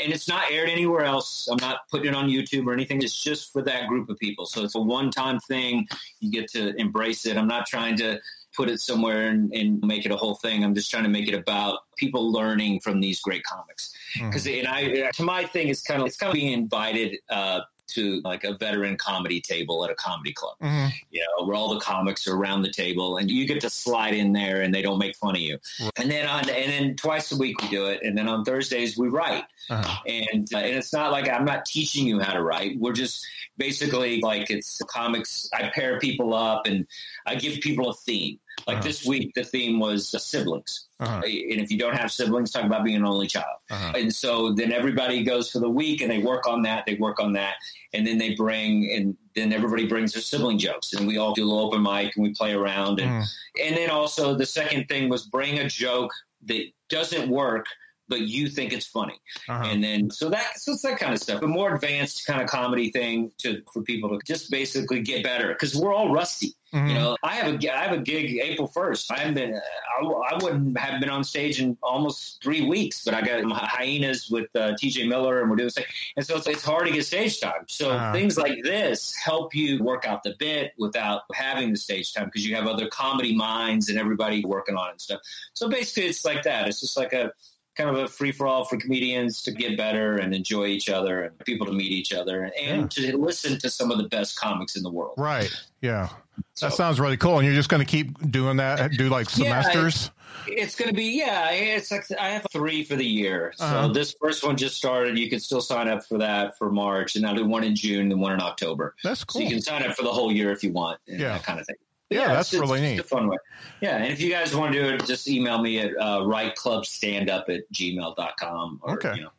And 0.03 0.13
it's 0.13 0.27
not 0.27 0.51
aired 0.51 0.69
anywhere 0.69 1.03
else. 1.03 1.47
I'm 1.51 1.57
not 1.57 1.87
putting 1.89 2.09
it 2.09 2.15
on 2.15 2.29
YouTube 2.29 2.67
or 2.67 2.73
anything. 2.73 3.01
It's 3.01 3.19
just 3.19 3.51
for 3.51 3.63
that 3.63 3.87
group 3.87 4.09
of 4.09 4.19
people. 4.19 4.45
So 4.45 4.63
it's 4.63 4.75
a 4.75 4.79
one 4.79 5.09
time 5.09 5.39
thing. 5.39 5.87
You 6.19 6.29
get 6.29 6.47
to 6.51 6.75
embrace 6.79 7.25
it. 7.25 7.37
I'm 7.37 7.47
not 7.47 7.67
trying 7.71 7.97
to 7.97 8.19
put 8.55 8.69
it 8.69 8.79
somewhere 8.79 9.29
and, 9.29 9.51
and, 9.53 9.81
make 9.81 10.05
it 10.05 10.11
a 10.11 10.17
whole 10.17 10.35
thing. 10.35 10.63
I'm 10.63 10.75
just 10.75 10.91
trying 10.91 11.03
to 11.03 11.09
make 11.09 11.27
it 11.27 11.33
about 11.33 11.79
people 11.97 12.31
learning 12.31 12.81
from 12.81 12.99
these 12.99 13.21
great 13.21 13.43
comics. 13.43 13.93
Because 14.19 14.45
mm-hmm. 14.45 14.67
and 14.67 15.05
I 15.07 15.11
to 15.11 15.23
my 15.23 15.45
thing 15.45 15.69
is 15.69 15.81
kind 15.81 16.01
of 16.01 16.07
it's 16.07 16.17
kind 16.17 16.29
of 16.29 16.35
being 16.35 16.51
invited 16.51 17.17
uh, 17.29 17.61
to 17.93 18.21
like 18.23 18.43
a 18.43 18.53
veteran 18.53 18.97
comedy 18.97 19.41
table 19.41 19.83
at 19.85 19.91
a 19.91 19.95
comedy 19.95 20.33
club, 20.33 20.55
mm-hmm. 20.61 20.87
you 21.09 21.21
know, 21.21 21.45
where 21.45 21.55
all 21.55 21.73
the 21.73 21.79
comics 21.79 22.27
are 22.27 22.35
around 22.35 22.61
the 22.61 22.71
table 22.71 23.17
and 23.17 23.29
you 23.29 23.45
get 23.47 23.61
to 23.61 23.69
slide 23.69 24.13
in 24.13 24.33
there 24.33 24.61
and 24.61 24.73
they 24.73 24.81
don't 24.81 24.97
make 24.97 25.15
fun 25.15 25.35
of 25.35 25.41
you. 25.41 25.57
Right. 25.79 25.91
And 25.97 26.11
then 26.11 26.27
on, 26.27 26.49
and 26.49 26.71
then 26.71 26.95
twice 26.95 27.31
a 27.31 27.37
week 27.37 27.61
we 27.61 27.67
do 27.69 27.85
it. 27.87 28.01
And 28.03 28.17
then 28.17 28.27
on 28.27 28.43
Thursdays 28.43 28.97
we 28.97 29.07
write. 29.07 29.43
Uh-huh. 29.69 29.99
And, 30.05 30.47
uh, 30.53 30.57
and 30.57 30.75
it's 30.75 30.93
not 30.93 31.11
like 31.11 31.29
I'm 31.29 31.45
not 31.45 31.65
teaching 31.65 32.07
you 32.07 32.19
how 32.19 32.33
to 32.33 32.41
write. 32.43 32.79
We're 32.79 32.93
just 32.93 33.25
basically 33.57 34.21
like 34.21 34.49
it's 34.49 34.81
comics. 34.89 35.49
I 35.53 35.69
pair 35.69 35.99
people 35.99 36.33
up 36.33 36.65
and 36.65 36.87
I 37.25 37.35
give 37.35 37.59
people 37.61 37.89
a 37.89 37.93
theme. 37.93 38.39
Like 38.67 38.77
uh-huh. 38.77 38.87
this 38.87 39.05
week, 39.05 39.33
the 39.33 39.43
theme 39.43 39.79
was 39.79 40.13
uh, 40.13 40.19
siblings. 40.19 40.87
Uh-huh. 40.99 41.21
And 41.23 41.59
if 41.59 41.71
you 41.71 41.77
don't 41.77 41.95
have 41.95 42.11
siblings, 42.11 42.51
talk 42.51 42.63
about 42.63 42.83
being 42.83 42.97
an 42.97 43.05
only 43.05 43.27
child. 43.27 43.57
Uh-huh. 43.69 43.93
And 43.95 44.13
so 44.13 44.53
then 44.53 44.71
everybody 44.71 45.23
goes 45.23 45.49
for 45.49 45.59
the 45.59 45.69
week 45.69 46.01
and 46.01 46.11
they 46.11 46.19
work 46.19 46.47
on 46.47 46.63
that. 46.63 46.85
They 46.85 46.95
work 46.95 47.19
on 47.19 47.33
that. 47.33 47.55
And 47.93 48.05
then 48.05 48.17
they 48.17 48.35
bring, 48.35 48.91
and 48.91 49.17
then 49.35 49.51
everybody 49.51 49.87
brings 49.87 50.13
their 50.13 50.21
sibling 50.21 50.59
jokes. 50.59 50.93
And 50.93 51.07
we 51.07 51.17
all 51.17 51.33
do 51.33 51.43
a 51.43 51.47
little 51.47 51.65
open 51.65 51.81
mic 51.81 52.15
and 52.15 52.23
we 52.23 52.33
play 52.33 52.53
around. 52.53 52.99
And, 52.99 53.23
mm. 53.23 53.27
and 53.63 53.75
then 53.75 53.89
also 53.89 54.35
the 54.35 54.45
second 54.45 54.87
thing 54.87 55.09
was 55.09 55.25
bring 55.25 55.57
a 55.59 55.67
joke 55.67 56.11
that 56.43 56.65
doesn't 56.89 57.29
work 57.29 57.65
but 58.11 58.19
you 58.19 58.49
think 58.49 58.73
it's 58.73 58.85
funny. 58.85 59.19
Uh-huh. 59.47 59.63
And 59.65 59.81
then 59.81 60.11
so 60.11 60.29
that 60.29 60.59
so 60.59 60.73
it's 60.73 60.81
that 60.81 60.99
kind 60.99 61.13
of 61.13 61.19
stuff. 61.21 61.41
A 61.41 61.47
more 61.47 61.73
advanced 61.73 62.27
kind 62.27 62.41
of 62.41 62.49
comedy 62.49 62.91
thing 62.91 63.31
to 63.37 63.63
for 63.71 63.81
people 63.81 64.09
to 64.09 64.19
just 64.27 64.51
basically 64.51 64.99
get 64.99 65.23
better 65.23 65.47
because 65.47 65.75
we're 65.75 65.93
all 65.93 66.13
rusty. 66.13 66.53
Mm-hmm. 66.73 66.87
You 66.87 66.93
know, 66.93 67.17
I 67.21 67.33
have 67.33 67.53
a 67.53 67.73
I 67.75 67.83
have 67.83 67.91
a 67.91 68.01
gig 68.01 68.39
April 68.41 68.67
first. 68.67 69.11
I 69.11 69.19
haven't 69.19 69.33
been 69.33 69.53
I, 69.53 70.05
I, 70.05 70.39
wouldn't 70.41 70.77
have 70.77 71.01
been 71.01 71.09
on 71.09 71.21
stage 71.25 71.59
in 71.59 71.77
almost 71.83 72.41
three 72.41 72.61
weeks, 72.61 73.03
but 73.03 73.13
I 73.13 73.21
got 73.21 73.43
hyenas 73.51 74.29
with 74.29 74.55
uh, 74.55 74.73
T.J. 74.77 75.07
Miller 75.07 75.41
and 75.41 75.49
we're 75.49 75.57
doing 75.57 75.67
this 75.67 75.73
thing, 75.73 75.85
and 76.15 76.25
so 76.25 76.37
it's, 76.37 76.47
it's 76.47 76.63
hard 76.63 76.87
to 76.87 76.93
get 76.93 77.05
stage 77.05 77.41
time. 77.41 77.65
So 77.67 77.91
uh-huh. 77.91 78.13
things 78.13 78.37
like 78.37 78.63
this 78.63 79.13
help 79.15 79.53
you 79.53 79.83
work 79.83 80.05
out 80.05 80.23
the 80.23 80.33
bit 80.39 80.71
without 80.77 81.23
having 81.33 81.71
the 81.71 81.77
stage 81.77 82.13
time 82.13 82.25
because 82.25 82.47
you 82.47 82.55
have 82.55 82.67
other 82.67 82.87
comedy 82.87 83.35
minds 83.35 83.89
and 83.89 83.99
everybody 83.99 84.45
working 84.45 84.77
on 84.77 84.87
it 84.87 84.91
and 84.91 85.01
stuff. 85.01 85.21
So 85.53 85.67
basically, 85.67 86.09
it's 86.09 86.23
like 86.23 86.43
that. 86.43 86.69
It's 86.69 86.79
just 86.79 86.95
like 86.95 87.11
a 87.11 87.33
kind 87.81 87.95
of 87.95 88.03
a 88.03 88.07
free 88.07 88.31
for 88.31 88.47
all 88.47 88.65
for 88.65 88.77
comedians 88.77 89.41
to 89.43 89.51
get 89.51 89.77
better 89.77 90.17
and 90.17 90.33
enjoy 90.33 90.65
each 90.65 90.89
other 90.89 91.23
and 91.23 91.39
people 91.39 91.65
to 91.65 91.73
meet 91.73 91.91
each 91.91 92.13
other 92.13 92.43
and, 92.43 92.53
and 92.55 92.97
yeah. 92.97 93.11
to 93.11 93.17
listen 93.17 93.57
to 93.59 93.69
some 93.69 93.91
of 93.91 93.97
the 93.97 94.07
best 94.07 94.39
comics 94.39 94.75
in 94.75 94.83
the 94.83 94.91
world. 94.91 95.15
Right. 95.17 95.51
Yeah. 95.81 96.09
So, 96.53 96.67
that 96.67 96.75
sounds 96.75 96.99
really 96.99 97.17
cool. 97.17 97.37
And 97.37 97.45
you're 97.45 97.55
just 97.55 97.69
going 97.69 97.83
to 97.83 97.89
keep 97.89 98.31
doing 98.31 98.57
that, 98.57 98.91
do 98.91 99.09
like 99.09 99.29
semesters? 99.29 100.11
Yeah, 100.47 100.53
it's 100.63 100.75
going 100.75 100.89
to 100.89 100.95
be, 100.95 101.17
yeah, 101.17 101.51
it's 101.51 101.91
like 101.91 102.05
I 102.19 102.29
have 102.29 102.45
three 102.51 102.83
for 102.83 102.95
the 102.95 103.05
year. 103.05 103.53
So 103.55 103.65
uh-huh. 103.65 103.87
this 103.89 104.15
first 104.19 104.43
one 104.43 104.57
just 104.57 104.75
started. 104.75 105.17
You 105.17 105.29
can 105.29 105.39
still 105.39 105.61
sign 105.61 105.87
up 105.87 106.03
for 106.05 106.17
that 106.19 106.57
for 106.57 106.71
March. 106.71 107.15
And 107.15 107.25
I'll 107.25 107.35
do 107.35 107.45
one 107.45 107.63
in 107.63 107.75
June 107.75 108.11
and 108.11 108.21
one 108.21 108.33
in 108.33 108.41
October. 108.41 108.95
That's 109.03 109.23
cool. 109.23 109.41
So 109.41 109.43
you 109.43 109.51
can 109.51 109.61
sign 109.61 109.83
up 109.83 109.95
for 109.95 110.03
the 110.03 110.11
whole 110.11 110.31
year 110.31 110.51
if 110.51 110.63
you 110.63 110.71
want. 110.71 110.99
yeah. 111.05 111.33
That 111.33 111.43
kind 111.43 111.59
of 111.59 111.65
thing 111.65 111.75
yeah, 112.11 112.19
yeah, 112.19 112.33
that's 112.33 112.53
really 112.53 112.81
neat. 112.81 112.99
a 112.99 113.03
fun 113.03 113.27
way. 113.27 113.37
Yeah, 113.79 113.97
and 113.97 114.11
if 114.11 114.21
you 114.21 114.29
guys 114.29 114.55
want 114.55 114.73
to 114.73 114.81
do 114.81 114.95
it, 114.95 115.05
just 115.05 115.27
email 115.27 115.61
me 115.61 115.79
at 115.79 115.91
uh, 115.97 116.19
rightclubstandup 116.19 117.49
at 117.49 117.71
gmail.com. 117.73 118.79
Or, 118.83 118.93
okay. 118.93 119.15
You 119.15 119.21
know, 119.23 119.31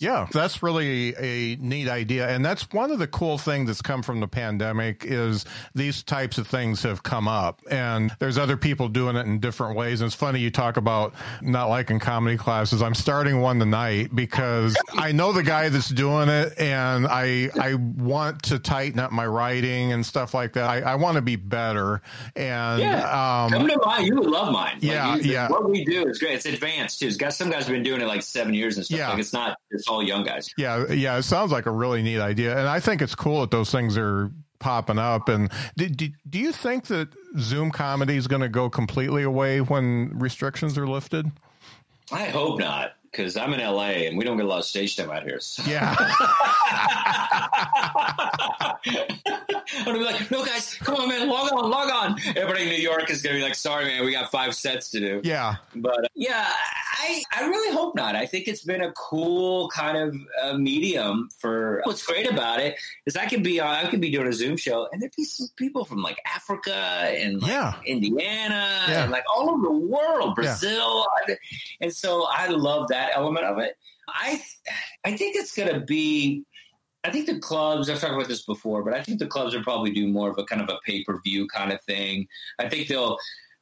Yeah, 0.00 0.26
that's 0.32 0.62
really 0.62 1.14
a 1.16 1.56
neat 1.56 1.88
idea. 1.88 2.28
And 2.28 2.42
that's 2.42 2.62
one 2.72 2.90
of 2.90 2.98
the 2.98 3.06
cool 3.06 3.36
things 3.36 3.66
that's 3.66 3.82
come 3.82 4.02
from 4.02 4.20
the 4.20 4.28
pandemic 4.28 5.04
is 5.04 5.44
these 5.74 6.02
types 6.02 6.38
of 6.38 6.46
things 6.46 6.82
have 6.82 7.02
come 7.02 7.28
up 7.28 7.60
and 7.70 8.10
there's 8.18 8.38
other 8.38 8.56
people 8.56 8.88
doing 8.88 9.16
it 9.16 9.26
in 9.26 9.40
different 9.40 9.76
ways. 9.76 10.00
And 10.00 10.06
it's 10.06 10.16
funny 10.16 10.40
you 10.40 10.50
talk 10.50 10.78
about 10.78 11.12
not 11.42 11.68
liking 11.68 11.98
comedy 11.98 12.38
classes. 12.38 12.80
I'm 12.80 12.94
starting 12.94 13.40
one 13.40 13.58
tonight 13.58 14.14
because 14.14 14.74
I 14.94 15.12
know 15.12 15.32
the 15.32 15.42
guy 15.42 15.68
that's 15.68 15.90
doing 15.90 16.30
it 16.30 16.58
and 16.58 17.06
I 17.06 17.50
I 17.60 17.74
want 17.74 18.44
to 18.44 18.58
tighten 18.58 19.00
up 19.00 19.12
my 19.12 19.26
writing 19.26 19.92
and 19.92 20.04
stuff 20.04 20.32
like 20.32 20.54
that. 20.54 20.64
I, 20.64 20.80
I 20.80 20.94
want 20.94 21.16
to 21.16 21.22
be 21.22 21.36
better. 21.36 22.00
And 22.34 22.80
yeah. 22.80 23.44
um, 23.44 23.50
come 23.50 23.68
to 23.68 23.78
mine. 23.84 24.06
You 24.06 24.16
would 24.16 24.30
love 24.30 24.50
mine. 24.50 24.78
Yeah, 24.80 25.16
you, 25.16 25.32
yeah. 25.32 25.48
What 25.48 25.68
we 25.68 25.84
do 25.84 26.06
is 26.06 26.18
great. 26.18 26.36
It's 26.36 26.46
advanced 26.46 27.00
too. 27.00 27.12
Guys, 27.16 27.36
some 27.36 27.50
guys 27.50 27.66
have 27.66 27.74
been 27.74 27.82
doing 27.82 28.00
it 28.00 28.06
like 28.06 28.22
seven 28.22 28.54
years 28.54 28.78
and 28.78 28.86
stuff. 28.86 28.98
Yeah. 28.98 29.10
Like 29.10 29.18
it's 29.18 29.34
not. 29.34 29.58
It's 29.70 29.89
all 29.90 30.02
young 30.02 30.24
guys. 30.24 30.48
Yeah, 30.56 30.90
yeah. 30.90 31.18
It 31.18 31.24
sounds 31.24 31.52
like 31.52 31.66
a 31.66 31.70
really 31.70 32.02
neat 32.02 32.20
idea, 32.20 32.56
and 32.58 32.68
I 32.68 32.80
think 32.80 33.02
it's 33.02 33.14
cool 33.14 33.40
that 33.40 33.50
those 33.50 33.70
things 33.70 33.98
are 33.98 34.30
popping 34.58 34.98
up. 34.98 35.28
And 35.28 35.50
do, 35.76 35.88
do, 35.88 36.08
do 36.28 36.38
you 36.38 36.52
think 36.52 36.86
that 36.86 37.08
Zoom 37.38 37.70
comedy 37.70 38.16
is 38.16 38.26
going 38.26 38.42
to 38.42 38.48
go 38.48 38.70
completely 38.70 39.22
away 39.22 39.60
when 39.60 40.10
restrictions 40.18 40.78
are 40.78 40.86
lifted? 40.86 41.30
I 42.12 42.24
hope 42.26 42.58
not 42.58 42.92
because 43.10 43.36
I'm 43.36 43.52
in 43.52 43.60
LA 43.60 44.06
and 44.06 44.16
we 44.16 44.24
don't 44.24 44.36
get 44.36 44.46
a 44.46 44.48
lot 44.48 44.58
of 44.58 44.64
stage 44.64 44.96
time 44.96 45.10
out 45.10 45.24
here. 45.24 45.40
So. 45.40 45.62
Yeah. 45.66 45.94
I'm 49.72 49.84
gonna 49.84 49.98
be 49.98 50.04
like, 50.04 50.30
no, 50.30 50.44
guys, 50.44 50.74
come 50.74 50.96
on, 50.96 51.08
man, 51.08 51.28
log 51.28 51.52
on, 51.52 51.70
log 51.70 51.90
on. 51.90 52.16
Everybody 52.36 52.64
in 52.64 52.68
New 52.70 52.82
York 52.82 53.10
is 53.10 53.22
gonna 53.22 53.36
be 53.36 53.42
like, 53.42 53.54
sorry, 53.54 53.86
man, 53.86 54.04
we 54.04 54.12
got 54.12 54.30
five 54.30 54.54
sets 54.54 54.90
to 54.90 55.00
do. 55.00 55.20
Yeah, 55.24 55.56
but 55.74 56.04
uh, 56.04 56.08
yeah, 56.14 56.46
I 56.46 57.22
I 57.32 57.46
really 57.46 57.74
hope 57.74 57.94
not. 57.94 58.16
I 58.16 58.26
think 58.26 58.48
it's 58.48 58.62
been 58.62 58.82
a 58.82 58.92
cool 58.92 59.68
kind 59.68 59.96
of 59.96 60.16
uh, 60.42 60.58
medium 60.58 61.28
for. 61.38 61.82
What's 61.84 62.04
great 62.04 62.30
about 62.30 62.60
it 62.60 62.76
is 63.06 63.16
I 63.16 63.26
could 63.26 63.42
be 63.42 63.60
on, 63.60 63.68
I 63.68 63.88
could 63.88 64.00
be 64.00 64.10
doing 64.10 64.26
a 64.26 64.32
Zoom 64.32 64.56
show 64.56 64.88
and 64.92 65.00
there'd 65.00 65.14
be 65.16 65.24
some 65.24 65.48
people 65.56 65.84
from 65.84 66.02
like 66.02 66.20
Africa 66.26 66.74
and 66.74 67.40
like 67.40 67.50
yeah. 67.50 67.74
Indiana 67.86 68.86
yeah. 68.88 69.02
and 69.02 69.10
like 69.10 69.24
all 69.34 69.50
over 69.50 69.62
the 69.62 69.72
world, 69.72 70.34
Brazil, 70.34 71.06
yeah. 71.28 71.36
and 71.80 71.92
so 71.92 72.26
I 72.30 72.48
love 72.48 72.88
that 72.88 72.99
element 73.14 73.46
of 73.46 73.58
it. 73.58 73.76
I 74.08 74.42
I 75.04 75.16
think 75.16 75.36
it's 75.36 75.54
gonna 75.56 75.80
be 75.80 76.44
I 77.02 77.10
think 77.10 77.26
the 77.26 77.38
clubs, 77.38 77.88
I've 77.88 78.00
talked 78.00 78.14
about 78.14 78.28
this 78.28 78.42
before, 78.42 78.82
but 78.82 78.92
I 78.92 79.02
think 79.02 79.18
the 79.18 79.26
clubs 79.26 79.54
will 79.54 79.62
probably 79.62 79.90
do 79.90 80.06
more 80.06 80.28
of 80.30 80.38
a 80.38 80.44
kind 80.44 80.60
of 80.60 80.68
a 80.68 80.78
pay 80.84 81.02
per 81.02 81.18
view 81.22 81.46
kind 81.48 81.72
of 81.72 81.80
thing. 81.82 82.28
I 82.58 82.68
think 82.68 82.88
they'll, 82.88 83.16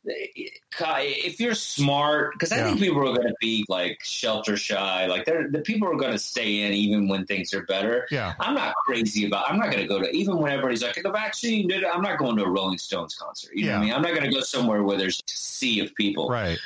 if 0.05 1.39
you're 1.39 1.55
smart, 1.55 2.33
because 2.33 2.51
I 2.51 2.59
yeah. 2.59 2.65
think 2.65 2.81
people 2.81 3.01
are 3.01 3.15
going 3.15 3.29
to 3.29 3.35
be 3.41 3.65
like 3.69 4.01
shelter 4.03 4.57
shy, 4.57 5.07
like 5.07 5.25
they're, 5.25 5.49
the 5.49 5.61
people 5.61 5.89
are 5.89 5.97
going 5.97 6.13
to 6.13 6.19
stay 6.19 6.63
in 6.63 6.73
even 6.73 7.07
when 7.07 7.27
things 7.27 7.55
are 7.55 7.63
better. 7.63 8.09
Yeah. 8.11 8.35
I'm 8.41 8.55
not 8.55 8.75
crazy 8.87 9.27
about, 9.27 9.49
I'm 9.49 9.59
not 9.59 9.71
going 9.71 9.83
to 9.83 9.89
go 9.89 10.01
to, 10.01 10.11
even 10.11 10.39
when 10.39 10.51
everybody's 10.51 10.83
like, 10.83 11.01
the 11.01 11.11
vaccine 11.11 11.71
I'm 11.73 12.03
not 12.03 12.19
going 12.19 12.37
to 12.39 12.45
a 12.45 12.51
Rolling 12.51 12.79
Stones 12.79 13.15
concert. 13.15 13.53
You 13.55 13.67
yeah. 13.67 13.73
know 13.73 13.73
what 13.73 13.79
I 13.79 13.85
mean? 13.85 13.95
I'm 13.95 14.03
not 14.03 14.15
going 14.15 14.25
to 14.25 14.35
go 14.35 14.41
somewhere 14.41 14.83
where 14.83 14.97
there's 14.97 15.21
a 15.21 15.31
sea 15.31 15.79
of 15.81 15.95
people. 15.95 16.29
Right. 16.29 16.59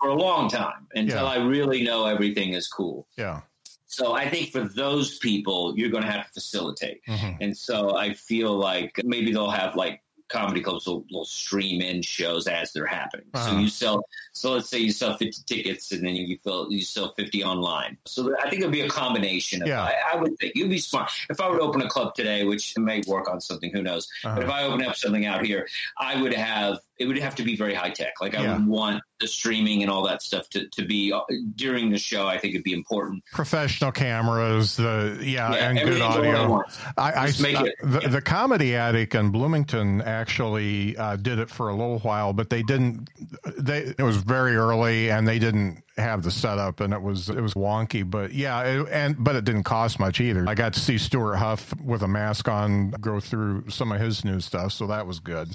For 0.00 0.10
a 0.10 0.14
long 0.14 0.48
time 0.48 0.86
until 0.94 1.24
yeah. 1.24 1.28
I 1.28 1.36
really 1.44 1.82
know 1.82 2.06
everything 2.06 2.52
is 2.52 2.68
cool. 2.68 3.08
Yeah. 3.16 3.40
So 3.86 4.12
I 4.14 4.28
think 4.28 4.50
for 4.50 4.60
those 4.60 5.18
people, 5.18 5.74
you're 5.76 5.90
going 5.90 6.04
to 6.04 6.10
have 6.10 6.26
to 6.26 6.32
facilitate. 6.32 7.00
Mm-hmm. 7.08 7.42
And 7.42 7.56
so 7.56 7.96
I 7.96 8.12
feel 8.12 8.56
like 8.56 9.00
maybe 9.02 9.32
they'll 9.32 9.50
have 9.50 9.74
like 9.74 10.02
comedy 10.28 10.60
clubs 10.60 10.86
will, 10.86 11.04
will 11.10 11.24
stream 11.24 11.80
in 11.80 12.02
shows 12.02 12.46
as 12.46 12.72
they're 12.72 12.86
happening. 12.86 13.26
Uh-huh. 13.34 13.50
So 13.50 13.58
you 13.58 13.68
sell, 13.68 14.04
so 14.32 14.52
let's 14.52 14.68
say 14.68 14.78
you 14.78 14.92
sell 14.92 15.16
50 15.16 15.42
tickets 15.46 15.90
and 15.90 16.06
then 16.06 16.14
you 16.14 16.38
fill, 16.38 16.70
you 16.70 16.82
sell 16.82 17.14
50 17.16 17.42
online. 17.44 17.96
So 18.06 18.34
I 18.38 18.50
think 18.50 18.60
it'll 18.60 18.70
be 18.70 18.82
a 18.82 18.88
combination 18.88 19.62
of, 19.62 19.68
yeah. 19.68 19.82
I, 19.82 19.94
I, 20.12 20.16
would 20.16 20.38
think 20.38 20.54
you'd 20.54 20.70
be 20.70 20.78
smart. 20.78 21.10
If 21.30 21.40
I 21.40 21.48
would 21.48 21.60
open 21.60 21.80
a 21.80 21.88
club 21.88 22.14
today, 22.14 22.44
which 22.44 22.76
may 22.76 23.02
work 23.06 23.28
on 23.28 23.40
something, 23.40 23.72
who 23.72 23.82
knows, 23.82 24.08
uh-huh. 24.24 24.34
but 24.34 24.44
if 24.44 24.50
I 24.50 24.64
open 24.64 24.84
up 24.84 24.96
something 24.96 25.24
out 25.24 25.44
here, 25.44 25.66
I 25.98 26.20
would 26.20 26.34
have, 26.34 26.78
it 26.98 27.06
would 27.06 27.18
have 27.18 27.34
to 27.36 27.44
be 27.44 27.56
very 27.56 27.74
high 27.74 27.90
tech. 27.90 28.14
Like 28.20 28.36
I 28.36 28.42
yeah. 28.42 28.56
would 28.56 28.66
want 28.66 29.02
the 29.20 29.28
streaming 29.28 29.82
and 29.82 29.90
all 29.90 30.06
that 30.06 30.22
stuff 30.22 30.48
to, 30.50 30.68
to 30.68 30.84
be 30.84 31.12
uh, 31.12 31.20
during 31.54 31.90
the 31.90 31.98
show. 31.98 32.26
I 32.26 32.38
think 32.38 32.54
it'd 32.54 32.64
be 32.64 32.72
important. 32.72 33.22
Professional 33.32 33.92
cameras, 33.92 34.76
the 34.76 35.18
yeah, 35.22 35.52
yeah 35.52 35.70
and 35.70 35.78
good 35.78 36.00
audio. 36.00 36.62
I, 36.96 37.12
I, 37.12 37.22
I 37.22 37.26
it, 37.26 37.36
the, 37.36 38.00
yeah. 38.02 38.08
the, 38.08 38.20
comedy 38.20 38.74
attic 38.74 39.14
in 39.14 39.30
Bloomington 39.30 40.02
actually 40.02 40.96
uh, 40.96 41.16
did 41.16 41.38
it 41.38 41.50
for 41.50 41.68
a 41.68 41.72
little 41.72 42.00
while, 42.00 42.32
but 42.32 42.50
they 42.50 42.62
didn't. 42.62 43.08
They 43.56 43.94
it 43.98 44.02
was 44.02 44.16
very 44.16 44.56
early 44.56 45.10
and 45.10 45.26
they 45.26 45.38
didn't 45.38 45.82
have 45.98 46.22
the 46.22 46.30
setup 46.30 46.80
and 46.80 46.94
it 46.94 47.02
was 47.02 47.28
it 47.28 47.40
was 47.40 47.54
wonky 47.54 48.08
but 48.08 48.32
yeah 48.32 48.62
it, 48.62 48.88
and 48.90 49.16
but 49.22 49.34
it 49.34 49.44
didn't 49.44 49.64
cost 49.64 49.98
much 49.98 50.20
either 50.20 50.44
i 50.48 50.54
got 50.54 50.72
to 50.72 50.80
see 50.80 50.96
stewart 50.96 51.36
huff 51.36 51.74
with 51.80 52.02
a 52.02 52.08
mask 52.08 52.48
on 52.48 52.90
go 53.00 53.18
through 53.18 53.68
some 53.68 53.90
of 53.90 54.00
his 54.00 54.24
new 54.24 54.38
stuff 54.38 54.72
so 54.72 54.86
that 54.86 55.06
was 55.06 55.18
good 55.18 55.48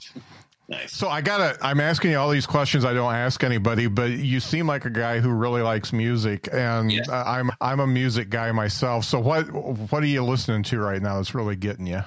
Nice. 0.68 0.94
So 0.94 1.10
I 1.10 1.22
gotta. 1.22 1.58
I'm 1.62 1.82
asking 1.82 2.12
you 2.12 2.18
all 2.18 2.30
these 2.30 2.46
questions 2.46 2.86
I 2.86 2.94
don't 2.94 3.14
ask 3.14 3.44
anybody, 3.44 3.88
but 3.88 4.12
you 4.12 4.40
seem 4.40 4.66
like 4.66 4.86
a 4.86 4.90
guy 4.90 5.20
who 5.20 5.30
really 5.30 5.62
likes 5.62 5.92
music, 5.92 6.48
and 6.52 6.92
yeah. 6.92 7.02
I'm 7.10 7.52
I'm 7.60 7.82
a 7.82 7.88
music 7.88 8.30
guy 8.30 8.52
myself. 8.54 9.04
So 9.04 9.20
what 9.20 9.44
what 9.52 10.04
are 10.04 10.08
you 10.08 10.24
listening 10.24 10.64
to 10.64 10.80
right 10.80 11.02
now 11.02 11.18
that's 11.18 11.36
really 11.36 11.58
getting 11.58 11.86
you? 11.86 12.02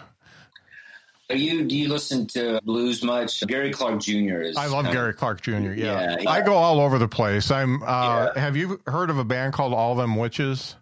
Are 1.28 1.36
you 1.36 1.66
do 1.66 1.76
you 1.76 1.88
listen 1.88 2.26
to 2.28 2.60
blues 2.64 3.02
much? 3.02 3.44
Gary 3.46 3.72
Clark 3.72 4.00
Jr. 4.00 4.40
is. 4.40 4.56
I 4.56 4.66
love 4.66 4.86
Gary 4.86 5.10
of, 5.10 5.16
Clark 5.16 5.42
Jr. 5.42 5.52
Yeah. 5.52 5.74
Yeah, 5.74 6.16
yeah. 6.20 6.30
I 6.30 6.40
go 6.40 6.54
all 6.54 6.80
over 6.80 6.98
the 6.98 7.08
place. 7.08 7.50
I'm. 7.50 7.82
Uh, 7.82 8.32
Have 8.34 8.56
you 8.56 8.80
heard 8.86 9.10
of 9.10 9.18
a 9.18 9.24
band 9.24 9.52
called 9.52 9.74
All 9.74 9.94
Them 9.96 10.16
Witches? 10.16 10.76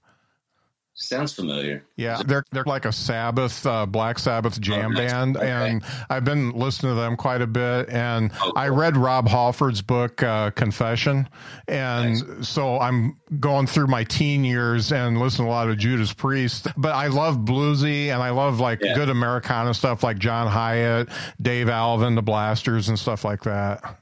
Sounds 0.96 1.32
familiar. 1.32 1.84
Yeah, 1.96 2.22
they're 2.24 2.44
they're 2.52 2.64
like 2.64 2.84
a 2.84 2.92
Sabbath, 2.92 3.66
uh, 3.66 3.84
Black 3.84 4.16
Sabbath 4.16 4.60
jam 4.60 4.92
oh, 4.92 4.96
band, 4.96 5.36
okay. 5.36 5.50
and 5.50 5.84
I've 6.08 6.24
been 6.24 6.52
listening 6.52 6.92
to 6.92 7.00
them 7.00 7.16
quite 7.16 7.42
a 7.42 7.48
bit. 7.48 7.88
And 7.88 8.30
oh, 8.34 8.38
cool. 8.44 8.52
I 8.54 8.68
read 8.68 8.96
Rob 8.96 9.26
Halford's 9.26 9.82
book 9.82 10.22
uh, 10.22 10.52
Confession, 10.52 11.28
and 11.66 12.38
nice. 12.38 12.48
so 12.48 12.78
I'm 12.78 13.16
going 13.40 13.66
through 13.66 13.88
my 13.88 14.04
teen 14.04 14.44
years 14.44 14.92
and 14.92 15.18
listening 15.18 15.46
to 15.46 15.50
a 15.50 15.52
lot 15.52 15.68
of 15.68 15.78
Judas 15.78 16.12
Priest. 16.12 16.68
But 16.76 16.92
I 16.92 17.08
love 17.08 17.38
bluesy, 17.38 18.06
and 18.06 18.22
I 18.22 18.30
love 18.30 18.60
like 18.60 18.80
yeah. 18.80 18.94
good 18.94 19.08
Americana 19.08 19.74
stuff, 19.74 20.04
like 20.04 20.18
John 20.18 20.46
Hiatt, 20.46 21.08
Dave 21.42 21.68
Alvin, 21.68 22.14
the 22.14 22.22
Blasters, 22.22 22.88
and 22.88 22.96
stuff 22.96 23.24
like 23.24 23.42
that. 23.42 23.98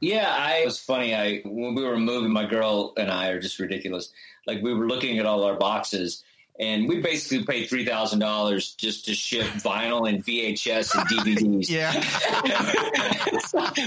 Yeah, 0.00 0.34
I 0.34 0.62
it 0.62 0.64
was 0.64 0.80
funny. 0.80 1.14
I 1.14 1.42
when 1.44 1.74
we 1.74 1.84
were 1.84 1.98
moving, 1.98 2.32
my 2.32 2.46
girl 2.46 2.94
and 2.96 3.10
I 3.10 3.28
are 3.28 3.38
just 3.38 3.58
ridiculous 3.58 4.10
like 4.46 4.62
we 4.62 4.74
were 4.74 4.86
looking 4.86 5.18
at 5.18 5.26
all 5.26 5.44
our 5.44 5.56
boxes 5.56 6.22
and 6.60 6.88
we 6.88 7.00
basically 7.00 7.44
paid 7.44 7.68
three 7.68 7.84
thousand 7.84 8.18
dollars 8.18 8.74
just 8.74 9.06
to 9.06 9.14
ship 9.14 9.46
vinyl 9.56 10.08
and 10.08 10.24
VHS 10.24 10.94
and 10.94 11.08
DVDs. 11.08 11.68
yeah, 11.68 11.92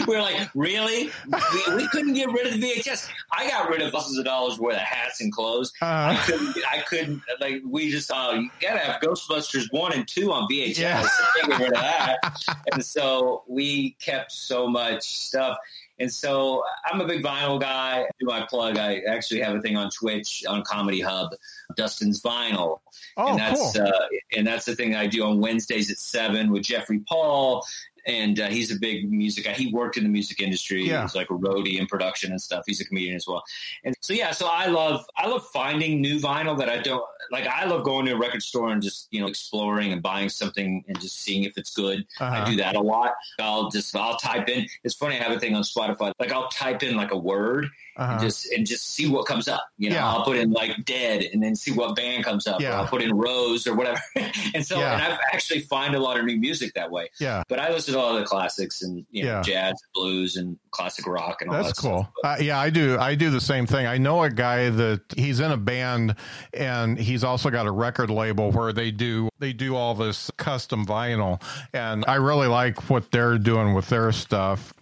we 0.08 0.16
are 0.16 0.22
like, 0.22 0.50
really? 0.56 1.12
We, 1.28 1.76
we, 1.76 1.88
couldn't 1.90 2.14
get 2.14 2.32
rid 2.32 2.48
of 2.48 2.60
the 2.60 2.68
VHS. 2.68 3.08
I 3.32 3.50
got 3.50 3.70
rid 3.70 3.82
of 3.82 3.92
thousands 3.92 4.18
of 4.18 4.26
dollars 4.26 4.60
worth 4.60 4.76
of 4.76 4.82
hats 4.82 5.22
and 5.22 5.32
clothes. 5.32 5.74
Uh, 5.82 5.86
I 5.86 6.24
couldn't. 6.26 6.58
I 6.70 6.80
couldn't. 6.80 7.22
Like 7.40 7.62
we 7.66 7.92
just, 7.92 8.12
uh, 8.12 8.34
you 8.36 8.50
gotta 8.60 8.80
have 8.80 9.02
Ghostbusters 9.02 9.72
one 9.72 9.94
and 9.94 10.08
two 10.08 10.32
on 10.32 10.48
VHS. 10.50 10.80
Yeah. 10.80 11.08
Get 11.48 11.60
rid 11.60 11.68
of 11.68 11.74
that. 11.74 12.18
and 12.74 12.84
so 12.84 13.44
we 13.48 13.92
kept 14.02 14.32
so 14.32 14.68
much 14.68 15.04
stuff. 15.04 15.58
And 16.00 16.12
so 16.12 16.64
I'm 16.86 17.00
a 17.00 17.08
big 17.08 17.24
vinyl 17.24 17.60
guy. 17.60 18.06
Do 18.20 18.26
my 18.26 18.46
plug? 18.46 18.78
I 18.78 19.02
actually 19.10 19.42
have 19.42 19.56
a 19.56 19.62
thing 19.62 19.78
on 19.78 19.90
Twitch 19.90 20.44
on 20.48 20.64
Comedy 20.64 21.02
Hub, 21.02 21.32
Dustin's 21.78 22.22
Vinyl. 22.22 22.80
Oh, 23.18 23.30
and 23.30 23.40
that's 23.40 23.78
cool. 23.78 23.88
uh, 23.88 24.08
and 24.36 24.46
that's 24.46 24.66
the 24.66 24.76
thing 24.76 24.96
I 24.96 25.08
do 25.08 25.24
on 25.24 25.40
Wednesdays 25.40 25.90
at 25.90 25.98
seven 25.98 26.52
with 26.52 26.64
Jeffrey 26.64 27.00
Paul 27.00 27.66
and 28.06 28.40
uh, 28.40 28.48
he's 28.48 28.72
a 28.72 28.80
big 28.80 29.12
music 29.12 29.46
guy. 29.46 29.54
He 29.54 29.72
worked 29.74 29.98
in 29.98 30.04
the 30.04 30.10
music 30.10 30.40
industry. 30.42 30.88
Yeah. 30.88 31.02
He's 31.02 31.16
like 31.16 31.30
a 31.30 31.34
roadie 31.34 31.80
in 31.80 31.88
production 31.88 32.32
and 32.32 32.42
stuff. 32.42 32.64
He's 32.68 32.80
a 32.82 32.86
comedian 32.86 33.16
as 33.16 33.28
well. 33.28 33.44
And 33.84 33.96
so 34.02 34.14
yeah, 34.14 34.32
so 34.32 34.48
I 34.52 34.68
love 34.68 35.06
I 35.16 35.28
love 35.28 35.46
finding 35.48 36.02
new 36.02 36.20
vinyl 36.20 36.58
that 36.60 36.70
I 36.70 36.78
don't 36.78 37.04
like. 37.32 37.48
I 37.48 37.66
love 37.66 37.84
going 37.84 38.06
to 38.06 38.14
a 38.14 38.18
record 38.18 38.44
store 38.44 38.72
and 38.72 38.82
just 38.82 39.08
you 39.12 39.22
know 39.22 39.28
exploring 39.28 39.92
and 39.92 40.02
buying 40.02 40.30
something 40.30 40.84
and 40.88 41.00
just 41.00 41.22
seeing 41.22 41.44
if 41.44 41.58
it's 41.58 41.74
good. 41.74 42.06
Uh-huh. 42.20 42.44
I 42.44 42.50
do 42.50 42.58
that 42.58 42.76
a 42.76 42.82
lot. 42.82 43.14
I'll 43.40 43.70
just 43.70 43.96
I'll 43.96 44.18
type 44.18 44.50
in. 44.50 44.68
It's 44.84 44.96
funny. 44.96 45.16
I 45.20 45.24
have 45.24 45.36
a 45.36 45.40
thing 45.40 45.56
on 45.56 45.64
Spotify. 45.64 46.14
Like 46.20 46.32
I'll 46.32 46.50
type 46.50 46.84
in 46.84 46.96
like 46.96 47.12
a 47.12 47.18
word 47.18 47.70
uh-huh. 47.98 48.12
and 48.14 48.22
just 48.22 48.52
and 48.52 48.68
just 48.68 48.94
see 48.94 49.08
what 49.08 49.26
comes 49.26 49.48
up. 49.48 49.68
You 49.78 49.90
know, 49.90 49.96
yeah. 49.96 50.08
I'll 50.08 50.24
put 50.24 50.38
in 50.38 50.52
like 50.52 50.86
dead 50.86 51.24
and 51.34 51.42
then 51.42 51.56
see 51.56 51.72
what 51.72 51.96
band 51.96 52.24
comes 52.24 52.48
up. 52.48 52.62
Yeah. 52.62 52.80
I'll 52.80 52.88
put 52.88 53.02
in 53.02 53.18
rose 53.18 53.68
or 53.68 53.76
whatever. 53.76 54.02
and 54.54 54.66
so 54.66 54.80
yeah. 54.80 54.94
and 54.94 55.02
I've 55.02 55.20
actually 55.32 55.62
find 55.62 55.96
a 55.96 56.00
lot 56.00 56.20
of 56.20 56.26
new 56.26 56.38
music 56.38 56.74
that 56.76 56.92
way. 56.92 57.10
Yeah. 57.20 57.44
But 57.48 57.60
I 57.60 57.72
listen 57.72 57.95
to 57.96 58.02
all 58.02 58.16
the 58.16 58.24
classics 58.24 58.82
and 58.82 59.06
you 59.12 59.24
know, 59.24 59.30
yeah. 59.30 59.42
jazz, 59.42 59.82
blues, 59.94 60.36
and 60.36 60.58
classic 60.72 61.08
rock 61.08 61.42
and 61.42 61.50
all 61.50 61.64
That's 61.64 61.82
that 61.82 61.88
cool. 61.88 62.08
Uh, 62.24 62.38
yeah, 62.40 62.60
I 62.60 62.70
do. 62.70 62.98
I 63.00 63.16
do 63.16 63.30
the 63.30 63.42
same 63.42 63.66
thing. 63.66 63.88
I 63.88 63.98
know 63.98 64.24
a 64.24 64.30
guy 64.30 64.70
that 64.70 65.02
he's 65.16 65.40
in 65.40 65.52
a 65.52 65.58
band 65.58 66.16
and 66.54 66.98
he's 66.98 67.24
also 67.24 67.50
got 67.50 67.66
a 67.66 67.72
record 67.72 68.10
label 68.10 68.52
where 68.52 68.74
they 68.74 68.92
do 68.92 69.30
they 69.40 69.54
do 69.54 69.76
all 69.76 69.96
this 69.96 70.30
custom 70.38 70.86
vinyl, 70.86 71.42
and 71.74 72.06
I 72.08 72.16
really 72.16 72.48
like 72.48 72.90
what 72.90 73.12
they're 73.12 73.38
doing 73.38 73.74
with 73.74 73.90
their 73.90 74.12
stuff 74.12 74.74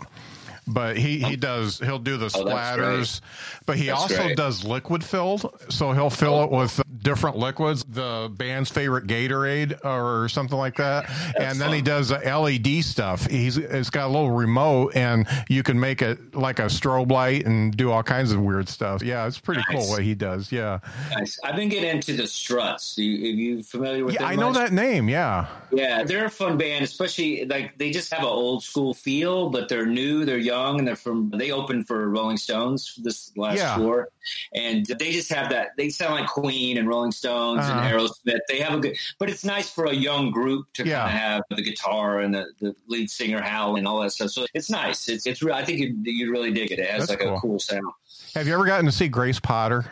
but 0.68 0.97
he 0.97 1.20
he 1.20 1.34
oh. 1.34 1.38
does 1.38 1.80
he'll 1.80 1.99
do 1.99 2.18
the 2.18 2.26
oh, 2.26 2.45
splatters, 2.45 3.22
but 3.66 3.78
he 3.78 3.88
that's 3.88 4.01
also 4.01 4.24
great. 4.24 4.38
does 4.38 4.64
liquid 4.64 5.03
filled. 5.03 5.49
So 5.70 5.91
he'll 5.91 6.09
fill 6.09 6.36
oh. 6.36 6.43
it 6.43 6.51
with 6.51 6.82
different 7.03 7.38
liquids, 7.38 7.84
the 7.84 8.32
band's 8.36 8.70
favorite 8.70 9.05
Gatorade 9.05 9.84
or 9.84 10.30
something 10.30 10.57
like 10.57 10.78
that. 10.78 11.09
and 11.39 11.59
then 11.59 11.70
fun. 11.70 11.74
he 11.74 11.82
does 11.82 12.11
LED 12.11 12.84
stuff. 12.84 13.26
He's 13.26 13.57
it's 13.57 13.89
got 13.89 14.07
a 14.07 14.11
little 14.11 14.32
remote, 14.32 14.95
and 14.95 15.28
you 15.49 15.64
can 15.64 15.80
make 15.80 16.01
it 16.01 16.36
like 16.36 16.59
a 16.59 16.64
strobe 16.64 17.11
light 17.11 17.45
and 17.45 17.76
do 17.76 17.91
all 17.91 18.03
kinds 18.03 18.32
of 18.32 18.41
weird 18.41 18.70
stuff. 18.70 19.03
Yeah, 19.03 19.28
it's 19.28 19.39
pretty 19.39 19.61
nice. 19.70 19.78
cool 19.78 19.89
what 19.89 20.03
he 20.03 20.16
does. 20.16 20.51
Yeah, 20.51 20.80
nice. 21.11 21.39
I've 21.43 21.55
been 21.55 21.70
getting 21.70 21.89
into 21.89 22.16
the 22.16 22.28
Struts. 22.28 22.97
Are 22.97 23.01
you, 23.01 23.26
are 23.26 23.36
you 23.36 23.64
familiar 23.64 24.05
with? 24.05 24.16
Yeah, 24.16 24.26
I 24.26 24.36
know 24.36 24.51
much? 24.51 24.55
that 24.55 24.74
name. 24.74 25.09
Yeah, 25.09 25.47
yeah, 25.72 26.03
they're 26.03 26.26
a 26.26 26.30
fun 26.30 26.57
band, 26.57 26.84
especially 26.84 27.45
like 27.45 27.78
they 27.78 27.91
just 27.91 28.11
have 28.14 28.24
an 28.24 28.30
old 28.30 28.64
school 28.64 28.93
feel, 28.93 29.49
but 29.49 29.70
they're 29.70 29.86
new, 29.86 30.26
they're 30.26 30.38
young, 30.38 30.53
and 30.54 30.88
they're 30.88 30.95
from. 30.95 31.30
They 31.30 31.51
opened 31.51 31.88
for 31.88 32.10
Rolling 32.10 32.38
Stones 32.38 32.99
this 33.01 33.32
last 33.36 33.58
yeah. 33.58 33.76
tour, 33.76 34.10
and 34.54 34.86
they 34.86 35.12
just 35.12 35.32
have 35.32 35.49
that. 35.49 35.70
They 35.78 35.89
sound 35.89 36.16
like 36.16 36.28
Queen 36.28 36.78
and 36.78 36.88
Rolling 36.88 37.12
Stones 37.12 37.62
uh-huh. 37.62 37.80
and 37.80 37.93
Aerosmith. 37.93 38.39
They 38.47 38.60
have 38.60 38.74
a 38.74 38.80
good, 38.80 38.97
but 39.20 39.30
it's 39.30 39.43
nice 39.43 39.70
for 39.70 39.86
a 39.86 39.93
young 39.93 40.32
group 40.32 40.72
to 40.74 40.86
yeah. 40.86 41.01
kind 41.01 41.14
of 41.14 41.20
have 41.20 41.43
the 41.49 41.64
guitar 41.64 42.20
and 42.20 42.34
the, 42.34 42.45
the 42.60 42.76
lead 42.88 43.10
singer 43.10 43.41
Hal 43.41 43.76
and 43.76 43.88
all 43.88 44.01
that 44.01 44.12
stuff. 44.12 44.32
So 44.32 44.45
it's 44.54 44.70
nice. 44.70 45.10
It's 45.10 45.26
it's. 45.26 45.43
I 45.43 45.64
think 45.64 45.80
you 45.80 45.97
you 46.04 46.32
really 46.32 46.51
dig 46.51 46.72
it. 46.72 46.80
It 46.80 46.89
has 46.89 47.08
That's 47.08 47.20
like 47.20 47.28
cool. 47.28 47.38
a 47.38 47.39
cool 47.39 47.60
sound. 47.60 47.91
Have 48.36 48.47
you 48.47 48.54
ever 48.54 48.66
gotten 48.66 48.86
to 48.86 48.91
see 48.91 49.08
Grace 49.08 49.39
Potter? 49.39 49.86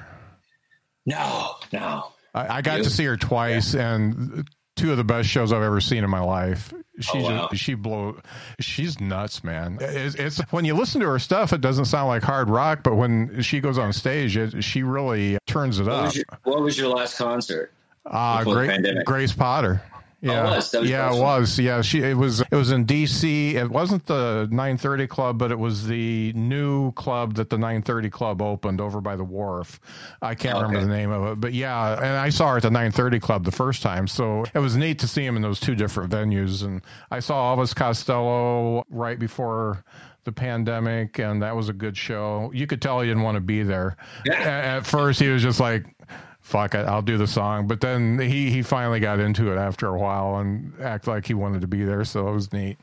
No, 1.06 1.56
no. 1.72 2.12
I, 2.34 2.58
I 2.58 2.62
got 2.62 2.78
to 2.78 2.90
see 2.90 3.06
her 3.06 3.18
twice, 3.18 3.74
yeah. 3.74 3.94
and 3.94 4.48
two 4.76 4.92
of 4.92 4.98
the 4.98 5.04
best 5.04 5.30
shows 5.30 5.52
I've 5.52 5.64
ever 5.64 5.82
seen 5.82 6.04
in 6.04 6.10
my 6.10 6.22
life. 6.22 6.74
She's 7.02 7.26
oh, 7.26 7.30
wow. 7.30 7.50
she 7.54 7.74
blow 7.74 8.18
she's 8.60 9.00
nuts, 9.00 9.44
man. 9.44 9.78
It's, 9.82 10.16
it's, 10.16 10.40
when 10.52 10.66
you 10.66 10.74
listen 10.74 11.02
to 11.02 11.08
her 11.08 11.20
stuff, 11.20 11.54
it 11.54 11.62
doesn't 11.62 11.86
sound 11.86 12.08
like 12.08 12.24
hard 12.24 12.50
rock, 12.50 12.84
but 12.84 12.96
when 12.96 13.42
she 13.42 13.60
goes 13.60 13.78
on 13.78 13.94
stage, 13.94 14.38
it, 14.38 14.64
she 14.64 14.84
really 14.84 15.38
turns 15.48 15.80
it 15.80 15.84
what 15.84 15.94
up. 15.94 16.06
Was 16.06 16.16
your, 16.16 16.26
what 16.44 16.62
was 16.62 16.78
your 16.78 16.90
last 16.90 17.18
concert? 17.18 17.72
Uh, 18.06 18.44
Grace 19.06 19.34
Potter. 19.34 19.82
Yeah, 20.22 20.42
oh, 20.42 20.56
was. 20.56 20.72
Was 20.72 20.90
yeah, 20.90 21.08
awesome. 21.08 21.20
it 21.20 21.24
was. 21.24 21.60
Yeah, 21.60 21.82
she 21.82 22.04
it 22.04 22.16
was 22.16 22.42
it 22.42 22.56
was 22.56 22.72
in 22.72 22.86
D.C. 22.86 23.56
It 23.56 23.70
wasn't 23.70 24.06
the 24.06 24.48
930 24.52 25.08
Club, 25.08 25.40
but 25.40 25.52
it 25.52 25.58
was 25.58 25.88
the 25.88 26.32
new 26.34 26.92
club 26.92 27.34
that 27.36 27.50
the 27.50 27.58
930 27.58 28.10
Club 28.12 28.42
opened 28.42 28.80
over 28.80 29.02
by 29.02 29.16
the 29.16 29.24
wharf. 29.24 29.80
I 30.22 30.36
can't 30.36 30.56
okay. 30.56 30.64
remember 30.64 30.88
the 30.88 30.96
name 30.96 31.12
of 31.12 31.32
it, 31.32 31.42
but 31.42 31.54
yeah, 31.54 31.96
and 31.96 32.18
I 32.18 32.30
saw 32.30 32.52
her 32.52 32.58
at 32.58 32.64
the 32.64 32.70
930 32.70 33.20
Club 33.20 33.46
the 33.46 33.52
first 33.52 33.82
time, 33.82 34.08
so 34.08 34.44
it 34.54 34.60
was 34.60 34.78
neat 34.78 35.00
to 35.00 35.08
see 35.08 35.26
him 35.26 35.36
in 35.36 35.42
those 35.42 35.60
two 35.60 35.74
different 35.74 36.12
venues. 36.12 36.64
And 36.64 36.84
I 37.10 37.20
saw 37.20 37.56
Elvis 37.56 37.76
Costello 37.76 38.86
right 38.90 39.18
before 39.18 39.84
the 40.24 40.32
pandemic, 40.32 41.20
and 41.20 41.42
that 41.42 41.56
was 41.56 41.70
a 41.70 41.74
good 41.74 41.98
show. 41.98 42.52
You 42.54 42.68
could 42.68 42.82
tell 42.82 43.02
he 43.02 43.08
didn't 43.08 43.24
want 43.24 43.36
to 43.36 43.42
be 43.42 43.64
there. 43.64 43.98
Yeah. 44.26 44.78
At 44.78 44.86
first, 44.86 45.20
he 45.20 45.30
was 45.30 45.42
just 45.42 45.60
like, 45.60 45.86
fuck 46.42 46.76
it, 46.76 46.86
I'll 46.86 47.02
do 47.02 47.18
the 47.18 47.28
song. 47.28 47.68
But 47.68 47.82
then 47.82 48.20
he 48.20 48.50
he 48.50 48.62
finally 48.62 49.00
got 49.00 49.20
into 49.20 49.52
it 49.52 49.58
after 49.58 49.88
a 49.88 49.98
while 49.98 50.38
and 50.38 50.74
act 50.82 51.08
like 51.08 51.26
he 51.26 51.34
wanted 51.34 51.62
to 51.62 51.68
be 51.68 51.84
there, 51.84 52.04
so 52.04 52.28
it 52.28 52.34
was 52.34 52.52
neat. 52.52 52.78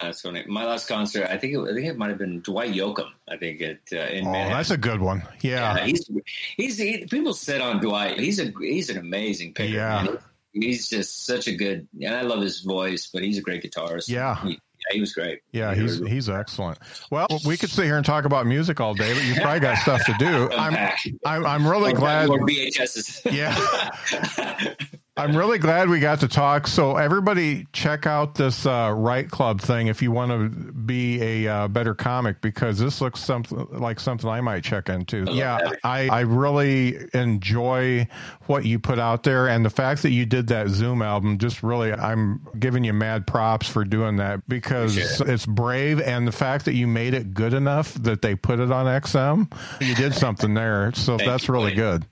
That's 0.00 0.20
funny. 0.20 0.44
My 0.46 0.64
last 0.64 0.88
concert, 0.88 1.28
I 1.30 1.38
think 1.38 1.54
it, 1.54 1.60
I 1.60 1.72
think 1.72 1.86
it 1.86 1.96
might 1.96 2.10
have 2.10 2.18
been 2.18 2.40
Dwight 2.40 2.72
Yoakam. 2.72 3.10
I 3.28 3.36
think 3.36 3.60
it 3.60 3.80
uh, 3.92 3.96
in 3.96 4.26
oh, 4.26 4.32
Manhattan. 4.32 4.52
that's 4.52 4.70
a 4.70 4.76
good 4.76 5.00
one. 5.00 5.22
Yeah, 5.40 5.76
yeah 5.76 5.86
he's 5.86 6.10
he's 6.56 6.78
he, 6.78 7.06
people 7.06 7.32
sit 7.32 7.60
on 7.60 7.80
Dwight. 7.80 8.18
He's 8.18 8.40
a 8.40 8.52
he's 8.58 8.90
an 8.90 8.98
amazing 8.98 9.54
picker. 9.54 9.72
Yeah, 9.72 10.02
man. 10.02 10.18
he's 10.52 10.88
just 10.88 11.24
such 11.24 11.46
a 11.46 11.54
good. 11.54 11.88
And 12.00 12.14
I 12.14 12.22
love 12.22 12.42
his 12.42 12.60
voice, 12.60 13.08
but 13.12 13.22
he's 13.22 13.38
a 13.38 13.42
great 13.42 13.62
guitarist. 13.62 14.08
Yeah, 14.08 14.42
he, 14.42 14.58
he 14.90 15.00
was 15.00 15.12
great. 15.12 15.40
Yeah, 15.52 15.74
he's 15.74 15.98
he's 16.06 16.28
excellent. 16.28 16.78
Well, 17.10 17.26
we 17.46 17.56
could 17.56 17.70
sit 17.70 17.84
here 17.84 17.96
and 17.96 18.04
talk 18.04 18.24
about 18.24 18.46
music 18.46 18.80
all 18.80 18.94
day, 18.94 19.12
but 19.14 19.24
you 19.24 19.34
probably 19.36 19.60
got 19.60 19.78
stuff 19.78 20.04
to 20.06 20.14
do. 20.18 20.50
I'm 20.56 20.76
I'm, 21.24 21.46
I'm 21.46 21.66
really 21.66 21.92
glad. 21.92 22.28
More 22.28 22.40
VHSs. 22.40 23.32
yeah. 23.32 24.74
I'm 25.16 25.36
really 25.36 25.58
glad 25.58 25.88
we 25.88 26.00
got 26.00 26.18
to 26.20 26.28
talk. 26.28 26.66
So 26.66 26.96
everybody, 26.96 27.68
check 27.72 28.04
out 28.04 28.34
this 28.34 28.66
uh, 28.66 28.92
Write 28.96 29.30
Club 29.30 29.60
thing 29.60 29.86
if 29.86 30.02
you 30.02 30.10
want 30.10 30.32
to 30.32 30.72
be 30.72 31.22
a 31.22 31.46
uh, 31.46 31.68
better 31.68 31.94
comic 31.94 32.40
because 32.40 32.80
this 32.80 33.00
looks 33.00 33.20
something 33.20 33.64
like 33.70 34.00
something 34.00 34.28
I 34.28 34.40
might 34.40 34.64
check 34.64 34.88
into. 34.88 35.24
Yeah, 35.30 35.70
I 35.84 36.08
I 36.08 36.20
really 36.22 36.98
enjoy 37.14 38.08
what 38.46 38.64
you 38.64 38.80
put 38.80 38.98
out 38.98 39.22
there, 39.22 39.46
and 39.46 39.64
the 39.64 39.70
fact 39.70 40.02
that 40.02 40.10
you 40.10 40.26
did 40.26 40.48
that 40.48 40.66
Zoom 40.68 41.00
album, 41.00 41.38
just 41.38 41.62
really, 41.62 41.92
I'm 41.92 42.44
giving 42.58 42.82
you 42.82 42.92
mad 42.92 43.24
props 43.24 43.68
for 43.68 43.84
doing 43.84 44.16
that 44.16 44.46
because 44.48 44.96
it. 44.96 45.28
it's 45.28 45.46
brave, 45.46 46.00
and 46.00 46.26
the 46.26 46.32
fact 46.32 46.64
that 46.64 46.74
you 46.74 46.88
made 46.88 47.14
it 47.14 47.34
good 47.34 47.54
enough 47.54 47.94
that 47.94 48.20
they 48.20 48.34
put 48.34 48.58
it 48.58 48.72
on 48.72 48.86
XM, 48.86 49.52
you 49.80 49.94
did 49.94 50.12
something 50.12 50.54
there. 50.54 50.92
So 50.94 51.16
that's 51.18 51.48
really 51.48 51.72
good. 51.72 52.04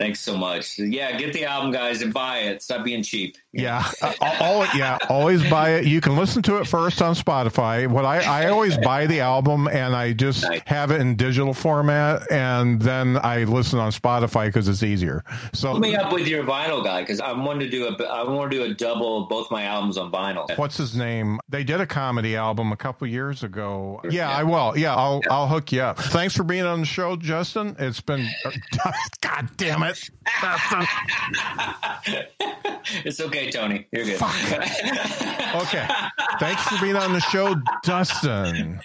Thanks 0.00 0.20
so 0.20 0.34
much. 0.34 0.78
Yeah, 0.78 1.14
get 1.18 1.34
the 1.34 1.44
album, 1.44 1.72
guys, 1.72 2.00
and 2.00 2.10
buy 2.10 2.38
it. 2.38 2.62
Stop 2.62 2.84
being 2.84 3.02
cheap. 3.02 3.36
Yeah, 3.52 3.84
uh, 4.00 4.14
all, 4.40 4.64
yeah, 4.74 4.96
always 5.10 5.46
buy 5.50 5.72
it. 5.72 5.84
You 5.84 6.00
can 6.00 6.16
listen 6.16 6.40
to 6.44 6.56
it 6.56 6.66
first 6.66 7.02
on 7.02 7.14
Spotify. 7.14 7.86
What 7.86 8.06
I, 8.06 8.44
I 8.44 8.48
always 8.48 8.78
buy 8.82 9.06
the 9.06 9.20
album 9.20 9.68
and 9.68 9.94
I 9.94 10.14
just 10.14 10.42
nice. 10.44 10.62
have 10.64 10.90
it 10.90 11.02
in 11.02 11.16
digital 11.16 11.52
format, 11.52 12.32
and 12.32 12.80
then 12.80 13.18
I 13.22 13.44
listen 13.44 13.78
on 13.78 13.92
Spotify 13.92 14.46
because 14.46 14.68
it's 14.68 14.82
easier. 14.82 15.22
So 15.52 15.72
put 15.72 15.82
me 15.82 15.94
up 15.96 16.14
with 16.14 16.26
your 16.26 16.44
vinyl 16.44 16.82
guy 16.82 17.02
because 17.02 17.20
I 17.20 17.32
want 17.32 17.60
to 17.60 17.68
do 17.68 17.86
a 17.86 18.04
I 18.04 18.22
want 18.26 18.50
to 18.52 18.56
do 18.56 18.64
a 18.64 18.72
double 18.72 19.26
both 19.26 19.50
my 19.50 19.64
albums 19.64 19.98
on 19.98 20.10
vinyl. 20.10 20.56
What's 20.56 20.78
his 20.78 20.96
name? 20.96 21.40
They 21.50 21.62
did 21.62 21.82
a 21.82 21.86
comedy 21.86 22.36
album 22.36 22.72
a 22.72 22.76
couple 22.76 23.06
years 23.06 23.42
ago. 23.42 24.00
Yeah, 24.04 24.10
yeah. 24.12 24.30
I 24.30 24.44
will. 24.44 24.78
Yeah, 24.78 24.96
I'll 24.96 25.20
yeah. 25.24 25.34
I'll 25.34 25.48
hook 25.48 25.72
you 25.72 25.82
up. 25.82 25.98
Thanks 25.98 26.34
for 26.34 26.44
being 26.44 26.64
on 26.64 26.80
the 26.80 26.86
show, 26.86 27.16
Justin. 27.16 27.76
It's 27.78 28.00
been 28.00 28.26
God 29.20 29.50
damn 29.58 29.82
it. 29.82 29.89
it's 33.04 33.20
okay, 33.20 33.50
Tony. 33.50 33.86
You're 33.92 34.04
good. 34.04 34.14
okay. 35.54 35.88
Thanks 36.38 36.62
for 36.64 36.80
being 36.80 36.96
on 36.96 37.12
the 37.12 37.20
show, 37.20 37.54
Dustin. 37.82 38.80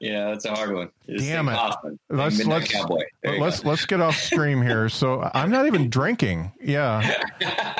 Yeah, 0.00 0.26
that's 0.26 0.44
a 0.44 0.54
hard 0.54 0.72
one. 0.72 0.90
Just 1.08 1.24
Damn 1.24 1.48
it. 1.48 1.58
Let's 2.08 2.44
let's 2.44 2.72
let's 3.24 3.64
let's 3.64 3.86
get 3.86 4.00
off 4.00 4.16
stream 4.16 4.62
here. 4.62 4.88
So 4.88 5.28
I'm 5.34 5.50
not 5.50 5.66
even 5.66 5.90
drinking. 5.90 6.52
Yeah. 6.62 7.24